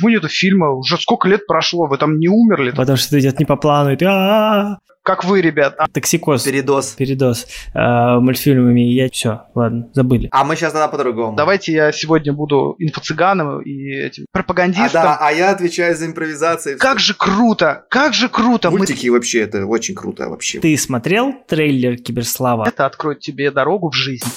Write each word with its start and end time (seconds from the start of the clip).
почему 0.00 0.08
нету 0.10 0.28
фильма? 0.28 0.70
Уже 0.70 0.96
сколько 0.98 1.28
лет 1.28 1.46
прошло, 1.46 1.86
вы 1.86 1.98
там 1.98 2.18
не 2.18 2.28
умерли? 2.28 2.70
Потому 2.70 2.96
что 2.96 3.16
это 3.16 3.20
идет 3.20 3.38
не 3.38 3.44
по 3.44 3.56
плану, 3.56 3.92
и 3.92 3.96
ты 3.96 4.06
а 4.08 4.78
как 5.02 5.24
вы, 5.24 5.40
ребят. 5.40 5.78
Токсикоз. 5.92 6.42
Передоз. 6.42 6.88
Передоз. 6.88 7.46
Мультфильмами. 7.74 8.82
Я 8.82 9.08
все, 9.08 9.44
ладно, 9.54 9.88
забыли. 9.94 10.28
А 10.30 10.44
мы 10.44 10.56
сейчас 10.56 10.74
тогда 10.74 10.88
по-другому. 10.88 11.36
Давайте 11.36 11.72
я 11.72 11.90
сегодня 11.90 12.34
буду 12.34 12.76
инфо-цыганом 12.78 13.62
и 13.62 13.92
этим 13.94 14.26
пропагандистом. 14.30 15.00
А, 15.00 15.04
да, 15.04 15.18
а 15.18 15.32
я 15.32 15.52
отвечаю 15.52 15.96
за 15.96 16.04
импровизацию. 16.04 16.78
Как 16.78 17.00
же 17.00 17.14
круто! 17.14 17.86
Как 17.88 18.12
же 18.12 18.28
круто! 18.28 18.70
Мультики 18.70 19.06
мы... 19.06 19.14
вообще, 19.14 19.40
это 19.40 19.64
очень 19.64 19.94
круто 19.94 20.28
вообще. 20.28 20.60
Ты 20.60 20.76
смотрел 20.76 21.32
трейлер 21.48 21.96
Киберслава? 21.96 22.66
Это 22.68 22.84
откроет 22.84 23.20
тебе 23.20 23.50
дорогу 23.50 23.90
в 23.90 23.94
жизнь. 23.94 24.28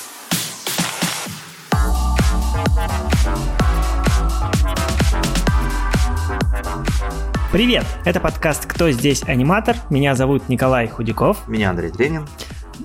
Привет! 7.53 7.85
Это 8.03 8.19
подкаст 8.19 8.65
«Кто 8.65 8.89
здесь 8.89 9.21
аниматор?». 9.27 9.75
Меня 9.91 10.15
зовут 10.15 10.49
Николай 10.49 10.87
Худяков. 10.87 11.47
Меня 11.47 11.69
Андрей 11.69 11.91
Тренин. 11.91 12.25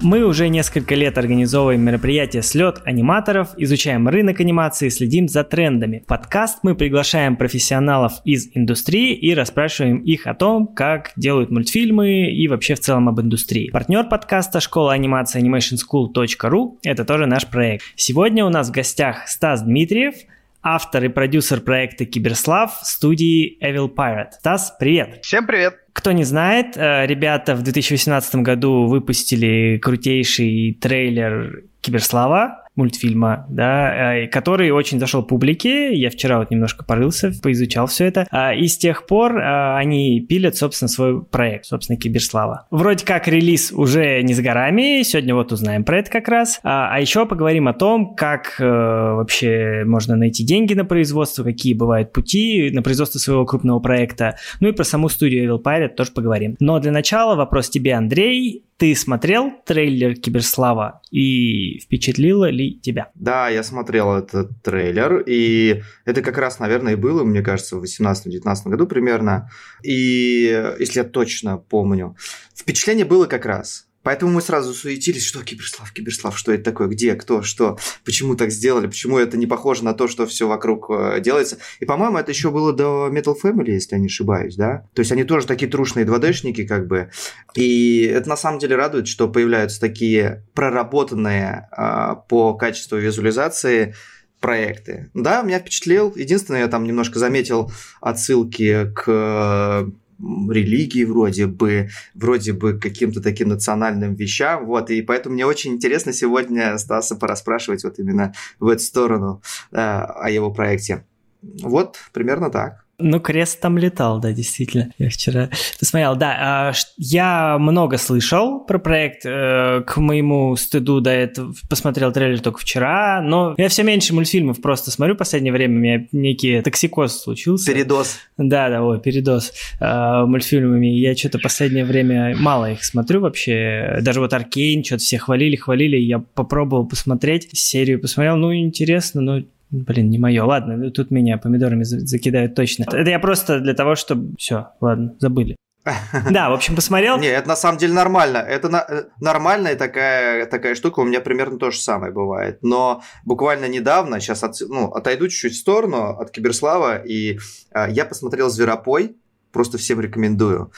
Мы 0.02 0.22
уже 0.22 0.50
несколько 0.50 0.94
лет 0.94 1.16
организовываем 1.16 1.80
мероприятие 1.80 2.42
«Слет 2.42 2.82
аниматоров», 2.84 3.54
изучаем 3.56 4.06
рынок 4.08 4.40
анимации, 4.40 4.90
следим 4.90 5.26
за 5.26 5.42
трендами. 5.42 6.00
В 6.00 6.06
подкаст 6.06 6.58
мы 6.64 6.74
приглашаем 6.74 7.36
профессионалов 7.36 8.20
из 8.26 8.50
индустрии 8.54 9.14
и 9.14 9.34
расспрашиваем 9.34 10.00
их 10.00 10.26
о 10.26 10.34
том, 10.34 10.66
как 10.66 11.12
делают 11.16 11.50
мультфильмы 11.50 12.30
и 12.30 12.46
вообще 12.46 12.74
в 12.74 12.80
целом 12.80 13.08
об 13.08 13.22
индустрии. 13.22 13.70
Партнер 13.70 14.04
подкаста 14.04 14.60
«Школа 14.60 14.92
анимации 14.92 15.42
animationschool.ru»— 15.42 16.76
это 16.82 17.06
тоже 17.06 17.24
наш 17.24 17.46
проект. 17.46 17.86
Сегодня 17.96 18.44
у 18.44 18.50
нас 18.50 18.68
в 18.68 18.72
гостях 18.72 19.28
Стас 19.28 19.62
Дмитриев— 19.62 20.14
автор 20.62 21.04
и 21.04 21.08
продюсер 21.08 21.60
проекта 21.60 22.04
Киберслав 22.04 22.78
студии 22.82 23.58
Evil 23.62 23.92
Pirate. 23.94 24.32
Стас, 24.32 24.74
привет! 24.78 25.20
Всем 25.22 25.46
привет! 25.46 25.76
Кто 25.92 26.12
не 26.12 26.24
знает, 26.24 26.76
э, 26.76 27.06
ребята 27.06 27.54
в 27.54 27.62
2018 27.62 28.36
году 28.36 28.86
выпустили 28.86 29.78
крутейший 29.78 30.78
трейлер 30.80 31.64
Киберслава, 31.80 32.67
мультфильма, 32.78 33.44
да, 33.50 34.14
э, 34.14 34.28
который 34.28 34.70
очень 34.70 34.98
зашел 34.98 35.22
публике. 35.22 35.92
Я 35.94 36.10
вчера 36.10 36.38
вот 36.38 36.50
немножко 36.50 36.84
порылся, 36.84 37.32
поизучал 37.42 37.86
все 37.88 38.06
это. 38.06 38.26
А, 38.30 38.54
и 38.54 38.66
с 38.66 38.78
тех 38.78 39.06
пор 39.06 39.38
а, 39.38 39.76
они 39.76 40.20
пилят, 40.20 40.56
собственно, 40.56 40.88
свой 40.88 41.22
проект, 41.22 41.66
собственно, 41.66 41.98
Киберслава. 41.98 42.66
Вроде 42.70 43.04
как 43.04 43.28
релиз 43.28 43.72
уже 43.72 44.22
не 44.22 44.32
с 44.32 44.40
горами, 44.40 45.02
сегодня 45.02 45.34
вот 45.34 45.52
узнаем 45.52 45.84
про 45.84 45.98
это 45.98 46.10
как 46.10 46.28
раз. 46.28 46.60
А, 46.62 46.94
а 46.94 47.00
еще 47.00 47.26
поговорим 47.26 47.68
о 47.68 47.74
том, 47.74 48.14
как 48.14 48.60
э, 48.60 48.64
вообще 48.64 49.82
можно 49.84 50.16
найти 50.16 50.44
деньги 50.44 50.74
на 50.74 50.84
производство, 50.84 51.42
какие 51.42 51.74
бывают 51.74 52.12
пути 52.12 52.70
на 52.72 52.82
производство 52.82 53.18
своего 53.18 53.44
крупного 53.44 53.80
проекта. 53.80 54.36
Ну 54.60 54.68
и 54.68 54.72
про 54.72 54.84
саму 54.84 55.08
студию 55.08 55.44
Evil 55.44 55.62
Pirate 55.62 55.94
тоже 55.94 56.12
поговорим. 56.12 56.56
Но 56.60 56.78
для 56.78 56.92
начала 56.92 57.34
вопрос 57.34 57.68
тебе, 57.68 57.94
Андрей. 57.94 58.64
Ты 58.78 58.94
смотрел 58.94 59.50
трейлер 59.66 60.14
Киберслава 60.14 61.02
и 61.10 61.80
впечатлило 61.80 62.48
ли 62.48 62.78
тебя? 62.78 63.10
Да, 63.16 63.48
я 63.48 63.64
смотрел 63.64 64.12
этот 64.12 64.62
трейлер, 64.62 65.24
и 65.26 65.82
это 66.04 66.22
как 66.22 66.38
раз, 66.38 66.60
наверное, 66.60 66.92
и 66.92 66.96
было, 66.96 67.24
мне 67.24 67.42
кажется, 67.42 67.76
в 67.76 67.82
18-19 67.82 68.68
году 68.68 68.86
примерно. 68.86 69.50
И 69.82 70.74
если 70.78 71.00
я 71.00 71.04
точно 71.04 71.58
помню, 71.58 72.16
впечатление 72.54 73.04
было 73.04 73.26
как 73.26 73.46
раз. 73.46 73.87
Поэтому 74.08 74.32
мы 74.32 74.40
сразу 74.40 74.72
суетились, 74.72 75.26
что 75.26 75.44
Киберслав, 75.44 75.92
Киберслав, 75.92 76.38
что 76.38 76.50
это 76.50 76.64
такое, 76.64 76.88
где, 76.88 77.14
кто, 77.14 77.42
что, 77.42 77.76
почему 78.06 78.36
так 78.36 78.50
сделали, 78.50 78.86
почему 78.86 79.18
это 79.18 79.36
не 79.36 79.46
похоже 79.46 79.84
на 79.84 79.92
то, 79.92 80.08
что 80.08 80.26
все 80.26 80.48
вокруг 80.48 80.86
э, 80.88 81.20
делается. 81.20 81.58
И, 81.78 81.84
по-моему, 81.84 82.16
это 82.16 82.30
еще 82.30 82.50
было 82.50 82.72
до 82.72 83.10
Metal 83.12 83.36
Family, 83.38 83.72
если 83.72 83.96
я 83.96 84.00
не 84.00 84.06
ошибаюсь, 84.06 84.56
да? 84.56 84.88
То 84.94 85.00
есть 85.00 85.12
они 85.12 85.24
тоже 85.24 85.46
такие 85.46 85.70
трушные 85.70 86.06
2D-шники, 86.06 86.64
как 86.64 86.86
бы. 86.86 87.10
И 87.54 88.04
это 88.04 88.30
на 88.30 88.38
самом 88.38 88.60
деле 88.60 88.76
радует, 88.76 89.08
что 89.08 89.28
появляются 89.28 89.78
такие 89.78 90.42
проработанные 90.54 91.68
э, 91.76 92.14
по 92.30 92.54
качеству 92.54 92.96
визуализации 92.96 93.94
проекты. 94.40 95.10
Да, 95.12 95.42
меня 95.42 95.58
впечатлил. 95.58 96.14
Единственное, 96.16 96.60
я 96.60 96.68
там 96.68 96.84
немножко 96.84 97.18
заметил 97.18 97.70
отсылки 98.00 98.90
к 98.94 99.86
религии 100.18 101.04
вроде 101.04 101.46
бы, 101.46 101.88
вроде 102.14 102.52
бы 102.52 102.78
каким-то 102.78 103.20
таким 103.22 103.48
национальным 103.48 104.14
вещам, 104.14 104.66
вот, 104.66 104.90
и 104.90 105.02
поэтому 105.02 105.34
мне 105.34 105.46
очень 105.46 105.74
интересно 105.74 106.12
сегодня 106.12 106.76
Стаса 106.78 107.16
порасспрашивать 107.16 107.84
вот 107.84 107.98
именно 107.98 108.32
в 108.58 108.68
эту 108.68 108.82
сторону 108.82 109.42
э, 109.70 109.76
о 109.76 110.28
его 110.30 110.50
проекте. 110.50 111.04
Вот, 111.42 111.96
примерно 112.12 112.50
так. 112.50 112.84
Ну, 113.00 113.20
крест 113.20 113.60
там 113.60 113.78
летал, 113.78 114.18
да, 114.18 114.32
действительно. 114.32 114.92
Я 114.98 115.08
вчера 115.08 115.50
посмотрел. 115.78 116.16
Да, 116.16 116.36
а, 116.40 116.72
я 116.96 117.56
много 117.58 117.96
слышал 117.96 118.60
про 118.60 118.78
проект. 118.78 119.24
Э, 119.24 119.82
к 119.86 119.98
моему 119.98 120.56
стыду 120.56 121.00
до 121.00 121.10
этого 121.10 121.54
посмотрел 121.68 122.12
трейлер 122.12 122.40
только 122.40 122.58
вчера. 122.58 123.22
Но 123.22 123.54
я 123.56 123.68
все 123.68 123.84
меньше 123.84 124.14
мультфильмов 124.14 124.60
просто 124.60 124.90
смотрю 124.90 125.14
в 125.14 125.18
последнее 125.18 125.52
время. 125.52 125.76
У 125.76 125.78
меня 125.78 126.06
некий 126.10 126.60
токсикоз 126.60 127.22
случился. 127.22 127.72
Передоз. 127.72 128.16
Да, 128.36 128.68
да, 128.68 128.82
ой, 128.82 129.00
передоз 129.00 129.52
э, 129.78 130.24
мультфильмами. 130.26 130.88
Я 130.88 131.14
что-то 131.14 131.38
последнее 131.38 131.84
время 131.84 132.34
мало 132.36 132.72
их 132.72 132.84
смотрю 132.84 133.20
вообще. 133.20 133.98
Даже 134.00 134.18
вот 134.18 134.32
Аркейн, 134.32 134.82
что-то 134.82 135.04
все 135.04 135.18
хвалили, 135.18 135.54
хвалили. 135.54 135.96
Я 135.96 136.18
попробовал 136.18 136.84
посмотреть, 136.84 137.48
серию 137.52 138.00
посмотрел. 138.00 138.36
Ну, 138.36 138.52
интересно, 138.52 139.20
но 139.20 139.42
Блин, 139.70 140.10
не 140.10 140.18
мое. 140.18 140.44
Ладно, 140.44 140.76
ну, 140.76 140.90
тут 140.90 141.10
меня 141.10 141.36
помидорами 141.38 141.82
закидают 141.84 142.54
точно. 142.54 142.84
Это 142.84 143.10
я 143.10 143.18
просто 143.18 143.60
для 143.60 143.74
того, 143.74 143.96
чтобы... 143.96 144.34
Все, 144.38 144.68
ладно, 144.80 145.14
забыли. 145.18 145.56
Да, 146.30 146.50
в 146.50 146.54
общем, 146.54 146.74
посмотрел. 146.74 147.18
Не, 147.18 147.28
это 147.28 147.48
на 147.48 147.56
самом 147.56 147.78
деле 147.78 147.92
нормально. 147.92 148.38
Это 148.38 148.68
на, 148.68 148.84
э, 148.88 149.04
нормальная 149.20 149.76
такая, 149.76 150.46
такая 150.46 150.74
штука. 150.74 151.00
У 151.00 151.04
меня 151.04 151.20
примерно 151.20 151.58
то 151.58 151.70
же 151.70 151.80
самое 151.80 152.12
бывает. 152.12 152.58
Но 152.62 153.02
буквально 153.24 153.66
недавно, 153.66 154.20
сейчас 154.20 154.42
от, 154.42 154.56
ну, 154.68 154.88
отойду 154.88 155.28
чуть-чуть 155.28 155.54
в 155.54 155.58
сторону 155.58 156.18
от 156.18 156.30
Киберслава, 156.30 156.96
и 156.96 157.38
э, 157.72 157.86
я 157.90 158.04
посмотрел 158.04 158.50
«Зверопой». 158.50 159.16
Просто 159.52 159.78
всем 159.78 160.00
рекомендую. 160.00 160.72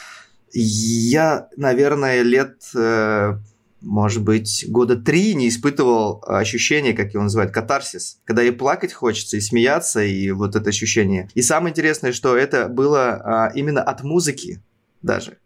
Я, 0.53 1.49
наверное, 1.57 2.23
лет 2.23 2.57
э, 2.77 3.35
может 3.81 4.23
быть, 4.23 4.65
года 4.69 4.97
три 4.97 5.35
не 5.35 5.49
испытывал 5.49 6.23
ощущение, 6.27 6.93
как 6.93 7.15
его 7.15 7.23
называют, 7.23 7.53
катарсис, 7.53 8.21
когда 8.25 8.43
и 8.43 8.51
плакать 8.51 8.93
хочется, 8.93 9.37
и 9.37 9.41
смеяться, 9.41 10.03
и 10.03 10.31
вот 10.31 10.57
это 10.57 10.69
ощущение. 10.69 11.29
И 11.35 11.43
самое 11.43 11.73
интересное, 11.73 12.13
что 12.13 12.37
это 12.37 12.69
было 12.69 13.13
а, 13.13 13.53
именно 13.55 13.83
от 13.83 14.03
музыки 14.03 14.63
даже. 15.03 15.39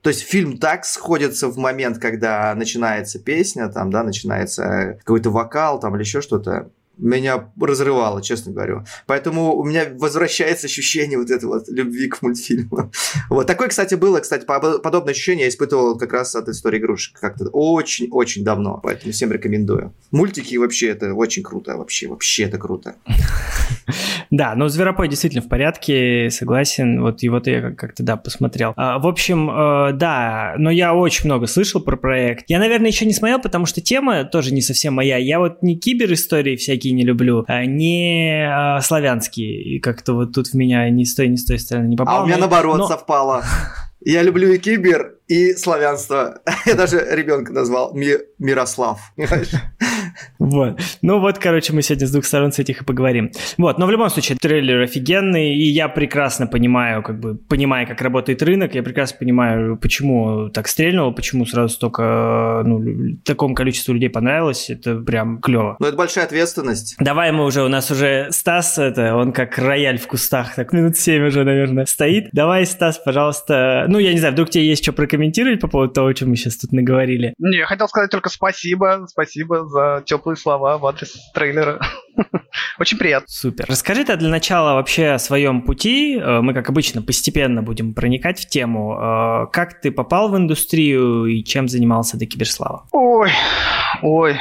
То 0.00 0.10
есть 0.10 0.20
фильм 0.20 0.58
так 0.58 0.84
сходится 0.84 1.48
в 1.48 1.56
момент, 1.56 1.98
когда 1.98 2.54
начинается 2.54 3.18
песня, 3.18 3.68
там, 3.68 3.90
да, 3.90 4.02
начинается 4.02 4.98
какой-то 4.98 5.30
вокал, 5.30 5.80
там, 5.80 5.94
или 5.94 6.02
еще 6.02 6.20
что-то 6.20 6.70
меня 6.98 7.50
разрывало, 7.60 8.22
честно 8.22 8.52
говорю. 8.52 8.84
Поэтому 9.06 9.56
у 9.56 9.64
меня 9.64 9.86
возвращается 9.94 10.66
ощущение 10.66 11.18
вот 11.18 11.30
этой 11.30 11.46
вот 11.46 11.68
любви 11.68 12.08
к 12.08 12.22
мультфильму. 12.22 12.90
Вот 13.30 13.46
такое, 13.46 13.68
кстати, 13.68 13.94
было, 13.94 14.20
кстати, 14.20 14.44
подобное 14.44 15.12
ощущение 15.12 15.44
я 15.44 15.48
испытывал 15.48 15.98
как 15.98 16.12
раз 16.12 16.34
от 16.34 16.48
истории 16.48 16.78
игрушек 16.78 17.18
как-то 17.18 17.48
очень-очень 17.50 18.44
давно, 18.44 18.80
поэтому 18.82 19.12
всем 19.12 19.32
рекомендую. 19.32 19.92
Мультики 20.10 20.56
вообще 20.56 20.88
это 20.88 21.14
очень 21.14 21.42
круто, 21.42 21.76
вообще, 21.76 22.08
вообще 22.08 22.44
это 22.44 22.58
круто. 22.58 22.96
Да, 24.30 24.54
но 24.56 24.68
Зверопой 24.68 25.08
действительно 25.08 25.42
в 25.42 25.48
порядке, 25.48 26.28
согласен, 26.30 27.00
вот 27.02 27.22
его-то 27.22 27.50
я 27.50 27.70
как-то, 27.70 28.02
да, 28.02 28.16
посмотрел. 28.16 28.72
А, 28.76 28.98
в 28.98 29.06
общем, 29.06 29.48
э, 29.50 29.92
да, 29.92 30.54
но 30.58 30.70
я 30.70 30.94
очень 30.94 31.26
много 31.26 31.46
слышал 31.46 31.80
про 31.80 31.96
проект. 31.96 32.46
Я, 32.48 32.58
наверное, 32.58 32.88
еще 32.88 33.06
не 33.06 33.12
смотрел, 33.12 33.40
потому 33.40 33.66
что 33.66 33.80
тема 33.80 34.24
тоже 34.24 34.52
не 34.52 34.62
совсем 34.62 34.94
моя. 34.94 35.18
Я 35.18 35.38
вот 35.38 35.62
не 35.62 35.78
кибер 35.78 36.12
истории 36.12 36.56
всякие 36.56 36.83
такие 36.84 36.94
не 36.94 37.04
люблю, 37.04 37.44
а 37.48 37.64
не 37.64 38.46
а, 38.46 38.80
славянские. 38.80 39.62
И 39.62 39.80
как-то 39.80 40.12
вот 40.12 40.34
тут 40.34 40.48
в 40.48 40.54
меня 40.54 40.90
ни 40.90 41.04
с 41.04 41.14
той, 41.14 41.28
ни 41.28 41.36
с 41.36 41.46
той 41.46 41.58
стороны 41.58 41.88
не 41.88 41.96
попало. 41.96 42.20
А 42.20 42.22
у 42.22 42.26
меня 42.26 42.36
наоборот 42.36 42.78
но... 42.78 42.86
совпало. 42.86 43.42
Я 44.00 44.22
люблю 44.22 44.52
и 44.52 44.58
кибер, 44.58 45.14
и 45.28 45.54
славянство. 45.54 46.42
Я 46.66 46.74
даже 46.74 47.06
ребенка 47.10 47.52
назвал 47.54 47.94
Ми 47.94 48.18
Мирослав. 48.38 49.00
Вот. 50.38 50.80
Ну 51.02 51.20
вот, 51.20 51.38
короче, 51.38 51.72
мы 51.72 51.82
сегодня 51.82 52.06
с 52.06 52.12
двух 52.12 52.24
сторон 52.24 52.52
с 52.52 52.58
этих 52.58 52.82
и 52.82 52.84
поговорим. 52.84 53.30
Вот, 53.58 53.78
но 53.78 53.86
в 53.86 53.90
любом 53.90 54.10
случае, 54.10 54.38
трейлер 54.40 54.80
офигенный, 54.82 55.54
и 55.54 55.64
я 55.64 55.88
прекрасно 55.88 56.46
понимаю, 56.46 57.02
как 57.02 57.18
бы, 57.18 57.36
понимая, 57.36 57.86
как 57.86 58.00
работает 58.00 58.42
рынок, 58.42 58.74
я 58.74 58.82
прекрасно 58.82 59.18
понимаю, 59.18 59.76
почему 59.76 60.48
так 60.50 60.68
стрельнуло, 60.68 61.10
почему 61.10 61.46
сразу 61.46 61.74
столько, 61.74 62.62
ну, 62.64 63.16
такому 63.24 63.54
количеству 63.54 63.92
людей 63.92 64.10
понравилось, 64.10 64.70
это 64.70 64.96
прям 64.96 65.40
клево. 65.40 65.76
Ну, 65.78 65.86
это 65.86 65.96
большая 65.96 66.24
ответственность. 66.24 66.96
Давай 66.98 67.32
мы 67.32 67.44
уже, 67.44 67.62
у 67.62 67.68
нас 67.68 67.90
уже 67.90 68.28
Стас, 68.30 68.78
это, 68.78 69.14
он 69.16 69.32
как 69.32 69.58
рояль 69.58 69.98
в 69.98 70.06
кустах, 70.06 70.54
так 70.54 70.72
минут 70.72 70.96
семь 70.96 71.26
уже, 71.26 71.44
наверное, 71.44 71.86
стоит. 71.86 72.28
Давай, 72.32 72.66
Стас, 72.66 72.98
пожалуйста, 72.98 73.86
ну, 73.88 73.98
я 73.98 74.12
не 74.12 74.18
знаю, 74.18 74.34
вдруг 74.34 74.50
тебе 74.50 74.66
есть 74.66 74.82
что 74.82 74.92
прокомментировать 74.92 75.60
по 75.60 75.68
поводу 75.68 75.92
того, 75.92 76.08
о 76.08 76.14
чем 76.14 76.30
мы 76.30 76.36
сейчас 76.36 76.56
тут 76.56 76.72
наговорили? 76.72 77.34
Не, 77.38 77.58
я 77.58 77.66
хотел 77.66 77.88
сказать 77.88 78.10
только 78.10 78.28
спасибо, 78.28 79.06
спасибо 79.08 79.66
за 79.66 80.03
теплые 80.04 80.36
слова 80.36 80.78
в 80.78 80.86
адрес 80.86 81.14
трейлера. 81.34 81.80
Очень 82.78 82.98
приятно. 82.98 83.26
Супер. 83.28 83.66
Расскажи 83.68 84.04
ты 84.04 84.16
для 84.16 84.28
начала 84.28 84.74
вообще 84.74 85.10
о 85.10 85.18
своем 85.18 85.62
пути. 85.62 86.18
Э, 86.18 86.40
мы, 86.40 86.54
как 86.54 86.68
обычно, 86.68 87.02
постепенно 87.02 87.62
будем 87.62 87.94
проникать 87.94 88.40
в 88.40 88.48
тему. 88.48 88.98
Э, 88.98 89.46
как 89.52 89.80
ты 89.80 89.90
попал 89.90 90.30
в 90.30 90.36
индустрию 90.36 91.26
и 91.26 91.42
чем 91.44 91.68
занимался 91.68 92.16
до 92.16 92.26
Киберслава? 92.26 92.86
Ой, 92.92 93.30
ой, 94.02 94.36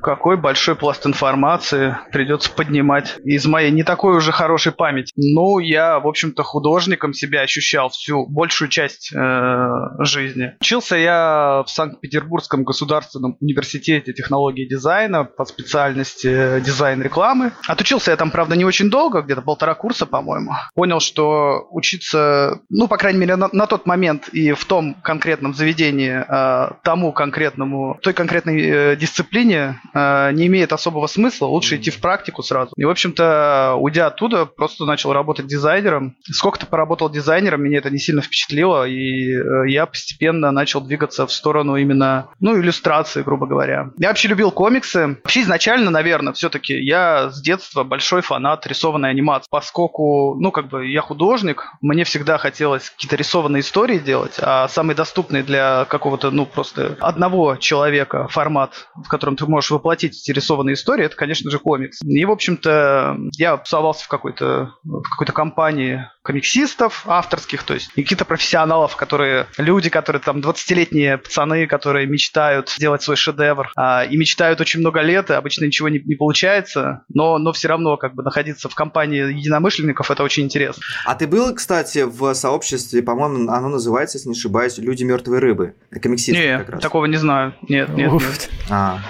какой 0.00 0.36
большой 0.36 0.76
пласт 0.76 1.06
информации 1.06 1.96
придется 2.12 2.50
поднимать 2.50 3.16
из 3.24 3.46
моей 3.46 3.70
не 3.70 3.82
такой 3.82 4.16
уже 4.16 4.32
хорошей 4.32 4.72
памяти. 4.72 5.12
Ну, 5.16 5.58
я, 5.58 5.98
в 6.00 6.06
общем-то, 6.06 6.42
художником 6.42 7.12
себя 7.12 7.42
ощущал 7.42 7.88
всю 7.90 8.26
большую 8.26 8.68
часть 8.68 9.12
э, 9.14 9.68
жизни. 9.98 10.54
Учился 10.60 10.96
я 10.96 11.62
в 11.66 11.70
Санкт-Петербургском 11.70 12.64
государственном 12.64 13.36
университете 13.40 14.12
технологии 14.12 14.66
дизайна 14.66 15.24
по 15.24 15.44
специальности 15.44 16.60
дизайн 16.60 17.02
рекламы. 17.02 17.52
Отучился 17.66 18.10
я 18.10 18.16
там, 18.16 18.30
правда, 18.30 18.56
не 18.56 18.64
очень 18.64 18.90
долго, 18.90 19.22
где-то 19.22 19.42
полтора 19.42 19.74
курса, 19.74 20.06
по-моему. 20.06 20.52
Понял, 20.74 21.00
что 21.00 21.66
учиться, 21.70 22.60
ну, 22.68 22.88
по 22.88 22.96
крайней 22.96 23.20
мере, 23.20 23.36
на, 23.36 23.48
на 23.52 23.66
тот 23.66 23.86
момент 23.86 24.28
и 24.28 24.52
в 24.52 24.64
том 24.64 24.94
конкретном 24.94 25.54
заведении 25.54 26.24
э, 26.26 26.72
тому 26.82 27.12
конкретному, 27.12 27.98
той 28.02 28.12
конкретной 28.12 28.60
э, 28.60 28.96
дисциплине 28.96 29.80
э, 29.94 30.32
не 30.32 30.46
имеет 30.46 30.72
особого 30.72 31.06
смысла, 31.06 31.46
лучше 31.46 31.76
идти 31.76 31.90
в 31.90 32.00
практику 32.00 32.42
сразу. 32.42 32.72
И, 32.76 32.84
в 32.84 32.90
общем-то, 32.90 33.76
уйдя 33.78 34.06
оттуда, 34.06 34.46
просто 34.46 34.84
начал 34.84 35.12
работать 35.12 35.46
дизайнером. 35.46 36.16
Сколько-то 36.24 36.66
поработал 36.66 37.10
дизайнером, 37.10 37.62
меня 37.62 37.78
это 37.78 37.90
не 37.90 37.98
сильно 37.98 38.22
впечатлило, 38.22 38.86
и 38.86 39.32
э, 39.32 39.68
я 39.68 39.86
постепенно 39.86 40.50
начал 40.50 40.80
двигаться 40.80 41.26
в 41.26 41.32
сторону 41.32 41.76
именно, 41.76 42.28
ну, 42.40 42.58
иллюстрации, 42.60 43.22
грубо 43.22 43.46
говоря. 43.46 43.90
Я 43.98 44.08
вообще 44.08 44.28
любил 44.28 44.50
комиксы. 44.50 45.18
Вообще 45.22 45.42
изначально, 45.42 45.90
наверное, 45.90 46.32
все-таки 46.32 46.74
я 46.74 47.30
с 47.30 47.40
детства 47.40 47.84
большой 47.84 48.22
фанат 48.22 48.66
рисованной 48.66 49.10
анимации, 49.10 49.48
поскольку, 49.50 50.36
ну, 50.38 50.50
как 50.50 50.68
бы 50.68 50.86
я 50.86 51.00
художник, 51.00 51.72
мне 51.80 52.04
всегда 52.04 52.38
хотелось 52.38 52.90
какие-то 52.90 53.16
рисованные 53.16 53.60
истории 53.60 53.98
делать, 53.98 54.36
а 54.40 54.68
самый 54.68 54.94
доступный 54.94 55.42
для 55.42 55.84
какого-то, 55.86 56.30
ну, 56.30 56.46
просто 56.46 56.96
одного 57.00 57.56
человека 57.56 58.28
формат, 58.28 58.88
в 58.94 59.08
котором 59.08 59.36
ты 59.36 59.46
можешь 59.46 59.71
воплотить 59.72 60.18
эти 60.20 60.30
рисованные 60.32 60.74
истории, 60.74 61.04
это, 61.04 61.16
конечно 61.16 61.50
же, 61.50 61.58
комикс. 61.58 62.00
И, 62.02 62.24
в 62.24 62.30
общем-то, 62.30 63.16
я 63.36 63.56
тусовался 63.56 64.04
в 64.04 64.08
какой-то 64.08 64.74
в 64.84 65.02
какой-то 65.02 65.32
компании 65.32 66.06
комиксистов 66.22 67.02
авторских, 67.06 67.64
то 67.64 67.74
есть 67.74 67.88
каких-то 67.92 68.24
профессионалов, 68.24 68.96
которые, 68.96 69.46
люди, 69.58 69.90
которые 69.90 70.22
там 70.22 70.38
20-летние 70.38 71.18
пацаны, 71.18 71.66
которые 71.66 72.06
мечтают 72.06 72.68
сделать 72.70 73.02
свой 73.02 73.16
шедевр, 73.16 73.72
а, 73.76 74.04
и 74.04 74.16
мечтают 74.16 74.60
очень 74.60 74.80
много 74.80 75.00
лет, 75.00 75.30
и 75.30 75.34
обычно 75.34 75.64
ничего 75.64 75.88
не, 75.88 75.98
не 75.98 76.14
получается, 76.14 77.02
но, 77.08 77.38
но 77.38 77.52
все 77.52 77.68
равно 77.68 77.96
как 77.96 78.14
бы 78.14 78.22
находиться 78.22 78.68
в 78.68 78.74
компании 78.74 79.32
единомышленников 79.36 80.10
это 80.10 80.22
очень 80.22 80.44
интересно. 80.44 80.82
А 81.04 81.14
ты 81.14 81.26
был, 81.26 81.54
кстати, 81.54 82.04
в 82.04 82.34
сообществе, 82.34 83.02
по-моему, 83.02 83.50
оно 83.50 83.68
называется, 83.68 84.18
если 84.18 84.28
не 84.28 84.34
ошибаюсь, 84.34 84.78
«Люди 84.78 85.04
мертвой 85.04 85.40
рыбы», 85.40 85.74
комиксисты 86.00 86.40
не, 86.40 86.58
как 86.58 86.70
раз. 86.70 86.82
такого 86.82 87.06
не 87.06 87.16
знаю, 87.16 87.54
нет, 87.68 87.88
нет, 87.90 88.12
нет. 88.12 88.50
А, 88.70 89.00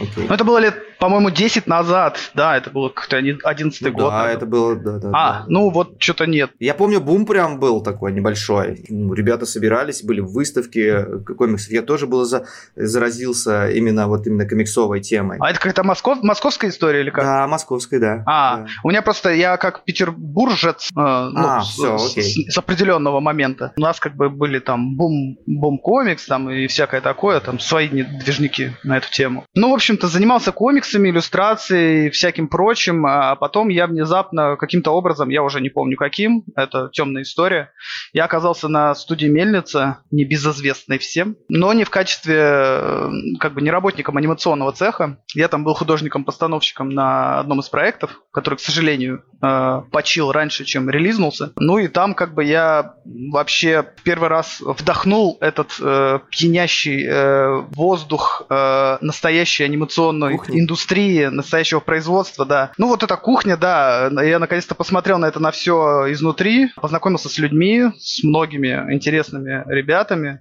окей. 0.00 0.26
Ну 0.28 0.34
это 0.34 0.44
было 0.44 0.58
лет 0.58 0.89
по-моему, 1.00 1.30
10 1.30 1.66
назад. 1.66 2.18
Да, 2.34 2.56
это 2.56 2.70
было 2.70 2.90
как-то 2.90 3.16
11 3.16 3.80
ну, 3.82 3.90
год. 3.90 4.10
Да, 4.10 4.10
наверное. 4.10 4.36
это 4.36 4.46
было, 4.46 4.76
да, 4.76 4.98
да. 4.98 5.10
А, 5.12 5.32
да. 5.40 5.44
ну 5.48 5.70
вот 5.70 5.94
что-то 5.98 6.26
нет. 6.26 6.50
Я 6.58 6.74
помню, 6.74 7.00
бум 7.00 7.26
прям 7.26 7.58
был 7.58 7.82
такой 7.82 8.12
небольшой. 8.12 8.84
Ну, 8.88 9.14
ребята 9.14 9.46
собирались, 9.46 10.02
были 10.02 10.20
в 10.20 10.32
выставке 10.32 11.04
комиксов. 11.38 11.72
Я 11.72 11.82
тоже 11.82 12.06
был 12.06 12.24
за, 12.24 12.46
заразился 12.76 13.70
именно 13.70 14.08
вот 14.08 14.26
именно 14.26 14.46
комиксовой 14.46 15.00
темой. 15.00 15.38
А 15.40 15.50
это 15.50 15.58
какая-то 15.58 15.82
Москов, 15.84 16.22
московская 16.22 16.68
история 16.68 17.00
или 17.00 17.10
как? 17.10 17.24
Да, 17.24 17.46
московская, 17.46 17.98
да. 17.98 18.22
А, 18.26 18.56
да. 18.58 18.66
у 18.84 18.90
меня 18.90 19.00
просто, 19.00 19.30
я 19.30 19.56
как 19.56 19.84
петербуржец, 19.84 20.90
э, 20.90 21.00
ну, 21.00 21.32
а, 21.34 21.62
с, 21.62 21.70
все, 21.70 21.96
окей. 21.96 22.22
С, 22.22 22.54
с 22.54 22.58
определенного 22.58 23.20
момента. 23.20 23.72
У 23.76 23.80
нас 23.80 23.98
как 23.98 24.16
бы 24.16 24.28
были 24.28 24.58
там 24.58 24.96
бум, 24.96 25.38
бум 25.46 25.78
комикс 25.78 26.26
там 26.26 26.50
и 26.50 26.66
всякое 26.66 27.00
такое, 27.00 27.40
там 27.40 27.58
свои 27.58 27.88
движники 27.88 28.76
на 28.84 28.98
эту 28.98 29.10
тему. 29.10 29.44
Ну, 29.54 29.70
в 29.70 29.74
общем-то, 29.74 30.06
занимался 30.06 30.52
комиксами, 30.90 31.10
иллюстрацией, 31.10 32.06
и 32.06 32.10
всяким 32.10 32.48
прочим, 32.48 33.06
а 33.06 33.36
потом 33.36 33.68
я 33.68 33.86
внезапно 33.86 34.56
каким-то 34.56 34.90
образом, 34.90 35.28
я 35.28 35.42
уже 35.42 35.60
не 35.60 35.68
помню 35.68 35.96
каким, 35.96 36.44
это 36.56 36.90
темная 36.92 37.22
история, 37.22 37.70
я 38.12 38.24
оказался 38.24 38.68
на 38.68 38.94
студии 38.94 39.26
Мельница, 39.26 39.98
небезызвестной 40.10 40.98
всем, 40.98 41.36
но 41.48 41.72
не 41.72 41.84
в 41.84 41.90
качестве, 41.90 42.36
э, 42.38 43.10
как 43.38 43.54
бы, 43.54 43.62
не 43.62 43.70
работником 43.70 44.16
анимационного 44.16 44.72
цеха. 44.72 45.18
Я 45.34 45.48
там 45.48 45.64
был 45.64 45.74
художником-постановщиком 45.74 46.90
на 46.90 47.38
одном 47.40 47.60
из 47.60 47.68
проектов, 47.68 48.20
который, 48.32 48.56
к 48.56 48.60
сожалению, 48.60 49.22
э, 49.42 49.82
почил 49.92 50.32
раньше, 50.32 50.64
чем 50.64 50.90
релизнулся. 50.90 51.52
Ну 51.56 51.78
и 51.78 51.88
там, 51.88 52.14
как 52.14 52.34
бы, 52.34 52.44
я 52.44 52.94
вообще 53.04 53.84
первый 54.02 54.28
раз 54.28 54.60
вдохнул 54.60 55.38
этот 55.40 55.76
э, 55.80 56.18
пьянящий 56.30 57.06
э, 57.06 57.60
воздух 57.70 58.42
э, 58.48 58.98
настоящей 59.00 59.64
анимационной 59.64 60.38
Кухни. 60.38 60.60
Индустрии, 60.80 61.26
настоящего 61.26 61.80
производства, 61.80 62.46
да. 62.46 62.72
Ну 62.78 62.88
вот 62.88 63.02
эта 63.02 63.16
кухня, 63.16 63.56
да, 63.56 64.10
я 64.22 64.38
наконец-то 64.38 64.74
посмотрел 64.74 65.18
на 65.18 65.26
это 65.26 65.38
на 65.38 65.50
все 65.50 66.06
изнутри, 66.10 66.70
познакомился 66.76 67.28
с 67.28 67.38
людьми, 67.38 67.90
с 67.98 68.24
многими 68.24 68.92
интересными 68.92 69.62
ребятами, 69.66 70.40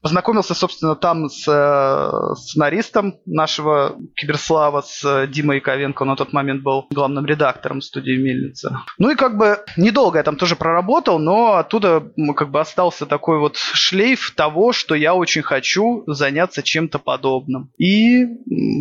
познакомился, 0.00 0.54
собственно, 0.54 0.94
там 0.94 1.28
с 1.28 1.44
э, 1.48 2.34
сценаристом 2.36 3.16
нашего 3.26 3.96
Киберслава, 4.14 4.82
с 4.82 5.26
Димой 5.26 5.56
Яковенко, 5.56 6.02
он 6.02 6.08
на 6.08 6.16
тот 6.16 6.32
момент 6.32 6.62
был 6.62 6.86
главным 6.90 7.26
редактором 7.26 7.80
студии 7.80 8.16
Мельница. 8.16 8.82
Ну 8.98 9.10
и 9.10 9.16
как 9.16 9.36
бы 9.36 9.58
недолго 9.76 10.18
я 10.18 10.22
там 10.22 10.36
тоже 10.36 10.54
проработал, 10.54 11.18
но 11.18 11.54
оттуда 11.54 12.02
как 12.36 12.50
бы 12.50 12.60
остался 12.60 13.06
такой 13.06 13.38
вот 13.38 13.56
шлейф 13.56 14.32
того, 14.36 14.72
что 14.72 14.94
я 14.94 15.14
очень 15.14 15.42
хочу 15.42 16.04
заняться 16.06 16.62
чем-то 16.62 16.98
подобным. 16.98 17.70
И 17.76 18.24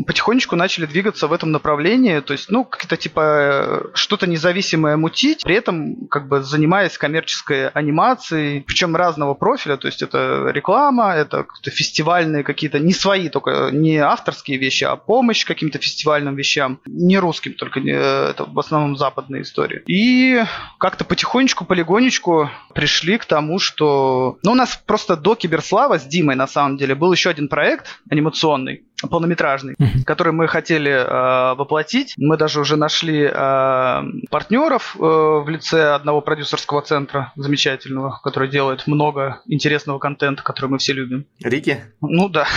потихонечку 0.05 0.55
начали 0.55 0.85
двигаться 0.85 0.98
в 1.01 1.33
этом 1.33 1.51
направлении 1.51 2.19
то 2.19 2.33
есть, 2.33 2.49
ну, 2.49 2.63
как-то 2.63 2.97
типа 2.97 3.89
что-то 3.93 4.27
независимое 4.27 4.97
мутить, 4.97 5.43
при 5.43 5.55
этом 5.55 6.07
как 6.07 6.27
бы 6.27 6.41
занимаясь 6.41 6.97
коммерческой 6.97 7.69
анимацией, 7.69 8.61
причем 8.61 8.95
разного 8.95 9.33
профиля, 9.33 9.77
то 9.77 9.87
есть 9.87 10.01
это 10.01 10.49
реклама, 10.53 11.13
это 11.13 11.45
фестивальные 11.63 12.43
какие-то, 12.43 12.79
не 12.79 12.93
свои 12.93 13.29
только, 13.29 13.69
не 13.71 13.97
авторские 13.97 14.57
вещи, 14.57 14.83
а 14.83 14.95
помощь 14.95 15.45
каким-то 15.45 15.79
фестивальным 15.79 16.35
вещам, 16.35 16.79
не 16.85 17.17
русским 17.17 17.53
только, 17.53 17.79
это 17.79 18.45
в 18.45 18.59
основном 18.59 18.97
западные 18.97 19.43
истории. 19.43 19.81
И 19.87 20.43
как-то 20.79 21.05
потихонечку, 21.05 21.65
полигонечку 21.65 22.49
пришли 22.73 23.17
к 23.17 23.25
тому, 23.25 23.59
что... 23.59 24.37
Ну, 24.43 24.51
у 24.51 24.55
нас 24.55 24.79
просто 24.85 25.15
до 25.15 25.35
Киберслава 25.35 25.99
с 25.99 26.05
Димой, 26.05 26.35
на 26.35 26.47
самом 26.47 26.77
деле, 26.77 26.95
был 26.95 27.11
еще 27.11 27.29
один 27.29 27.47
проект 27.47 27.87
анимационный, 28.09 28.83
полнометражный, 29.07 29.75
mm-hmm. 29.75 30.03
который 30.05 30.33
мы 30.33 30.47
хотели 30.47 30.91
э, 30.91 31.55
воплотить. 31.55 32.13
Мы 32.17 32.37
даже 32.37 32.59
уже 32.59 32.75
нашли 32.75 33.29
э, 33.31 34.03
партнеров 34.29 34.95
э, 34.97 34.99
в 34.99 35.45
лице 35.47 35.91
одного 35.93 36.21
продюсерского 36.21 36.81
центра 36.81 37.31
замечательного, 37.35 38.19
который 38.23 38.49
делает 38.49 38.87
много 38.87 39.41
интересного 39.47 39.99
контента, 39.99 40.43
который 40.43 40.71
мы 40.71 40.77
все 40.77 40.93
любим. 40.93 41.25
Рики? 41.43 41.83
Ну 42.01 42.29
да. 42.29 42.47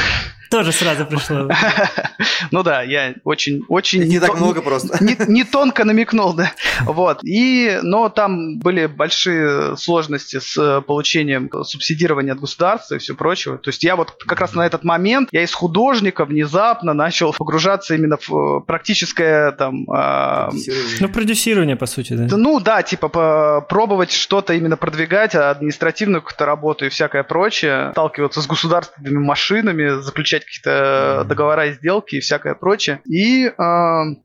Тоже 0.52 0.72
сразу 0.72 1.06
пришло. 1.06 1.48
Ну 2.50 2.62
да, 2.62 2.82
я 2.82 3.14
очень, 3.24 3.62
очень... 3.68 4.02
Не 4.04 4.20
так 4.20 4.34
много 4.34 4.60
просто. 4.60 5.02
Не 5.02 5.44
тонко 5.44 5.84
намекнул, 5.84 6.34
да. 6.34 6.52
Вот. 6.84 7.20
И, 7.24 7.78
но 7.82 8.08
там 8.08 8.58
были 8.58 8.86
большие 8.86 9.76
сложности 9.76 10.38
с 10.38 10.56
э, 10.58 10.82
получением 10.82 11.50
субсидирования 11.64 12.32
от 12.32 12.40
государства 12.40 12.96
и 12.96 12.98
все 12.98 13.14
прочего. 13.14 13.56
То 13.56 13.70
есть 13.70 13.82
я 13.84 13.96
вот 13.96 14.12
как 14.26 14.40
раз 14.40 14.54
на 14.54 14.66
этот 14.66 14.84
момент, 14.84 15.28
я 15.32 15.42
из 15.42 15.54
художника 15.54 16.24
внезапно 16.24 16.92
начал 16.92 17.32
погружаться 17.32 17.94
именно 17.94 18.18
в 18.18 18.30
э, 18.30 18.60
практическое 18.66 19.52
там... 19.52 19.86
А, 19.90 20.50
ну, 21.00 21.08
продюсирование, 21.08 21.76
по 21.76 21.86
сути, 21.86 22.12
да. 22.12 22.36
Ну 22.36 22.60
да, 22.60 22.82
типа 22.82 23.64
пробовать 23.68 24.12
что-то 24.12 24.52
именно 24.52 24.76
продвигать, 24.76 25.34
административную 25.34 26.20
какую-то 26.22 26.44
работу 26.44 26.84
и 26.84 26.88
всякое 26.88 27.22
прочее, 27.22 27.90
сталкиваться 27.92 28.42
с 28.42 28.46
государственными 28.46 29.18
машинами, 29.18 30.02
заключать 30.02 30.41
заключать 30.42 30.44
какие-то 30.44 31.24
договора 31.28 31.66
и 31.66 31.72
сделки 31.72 32.16
и 32.16 32.20
всякое 32.20 32.54
прочее. 32.54 33.00
И 33.06 33.46
э, 33.46 33.52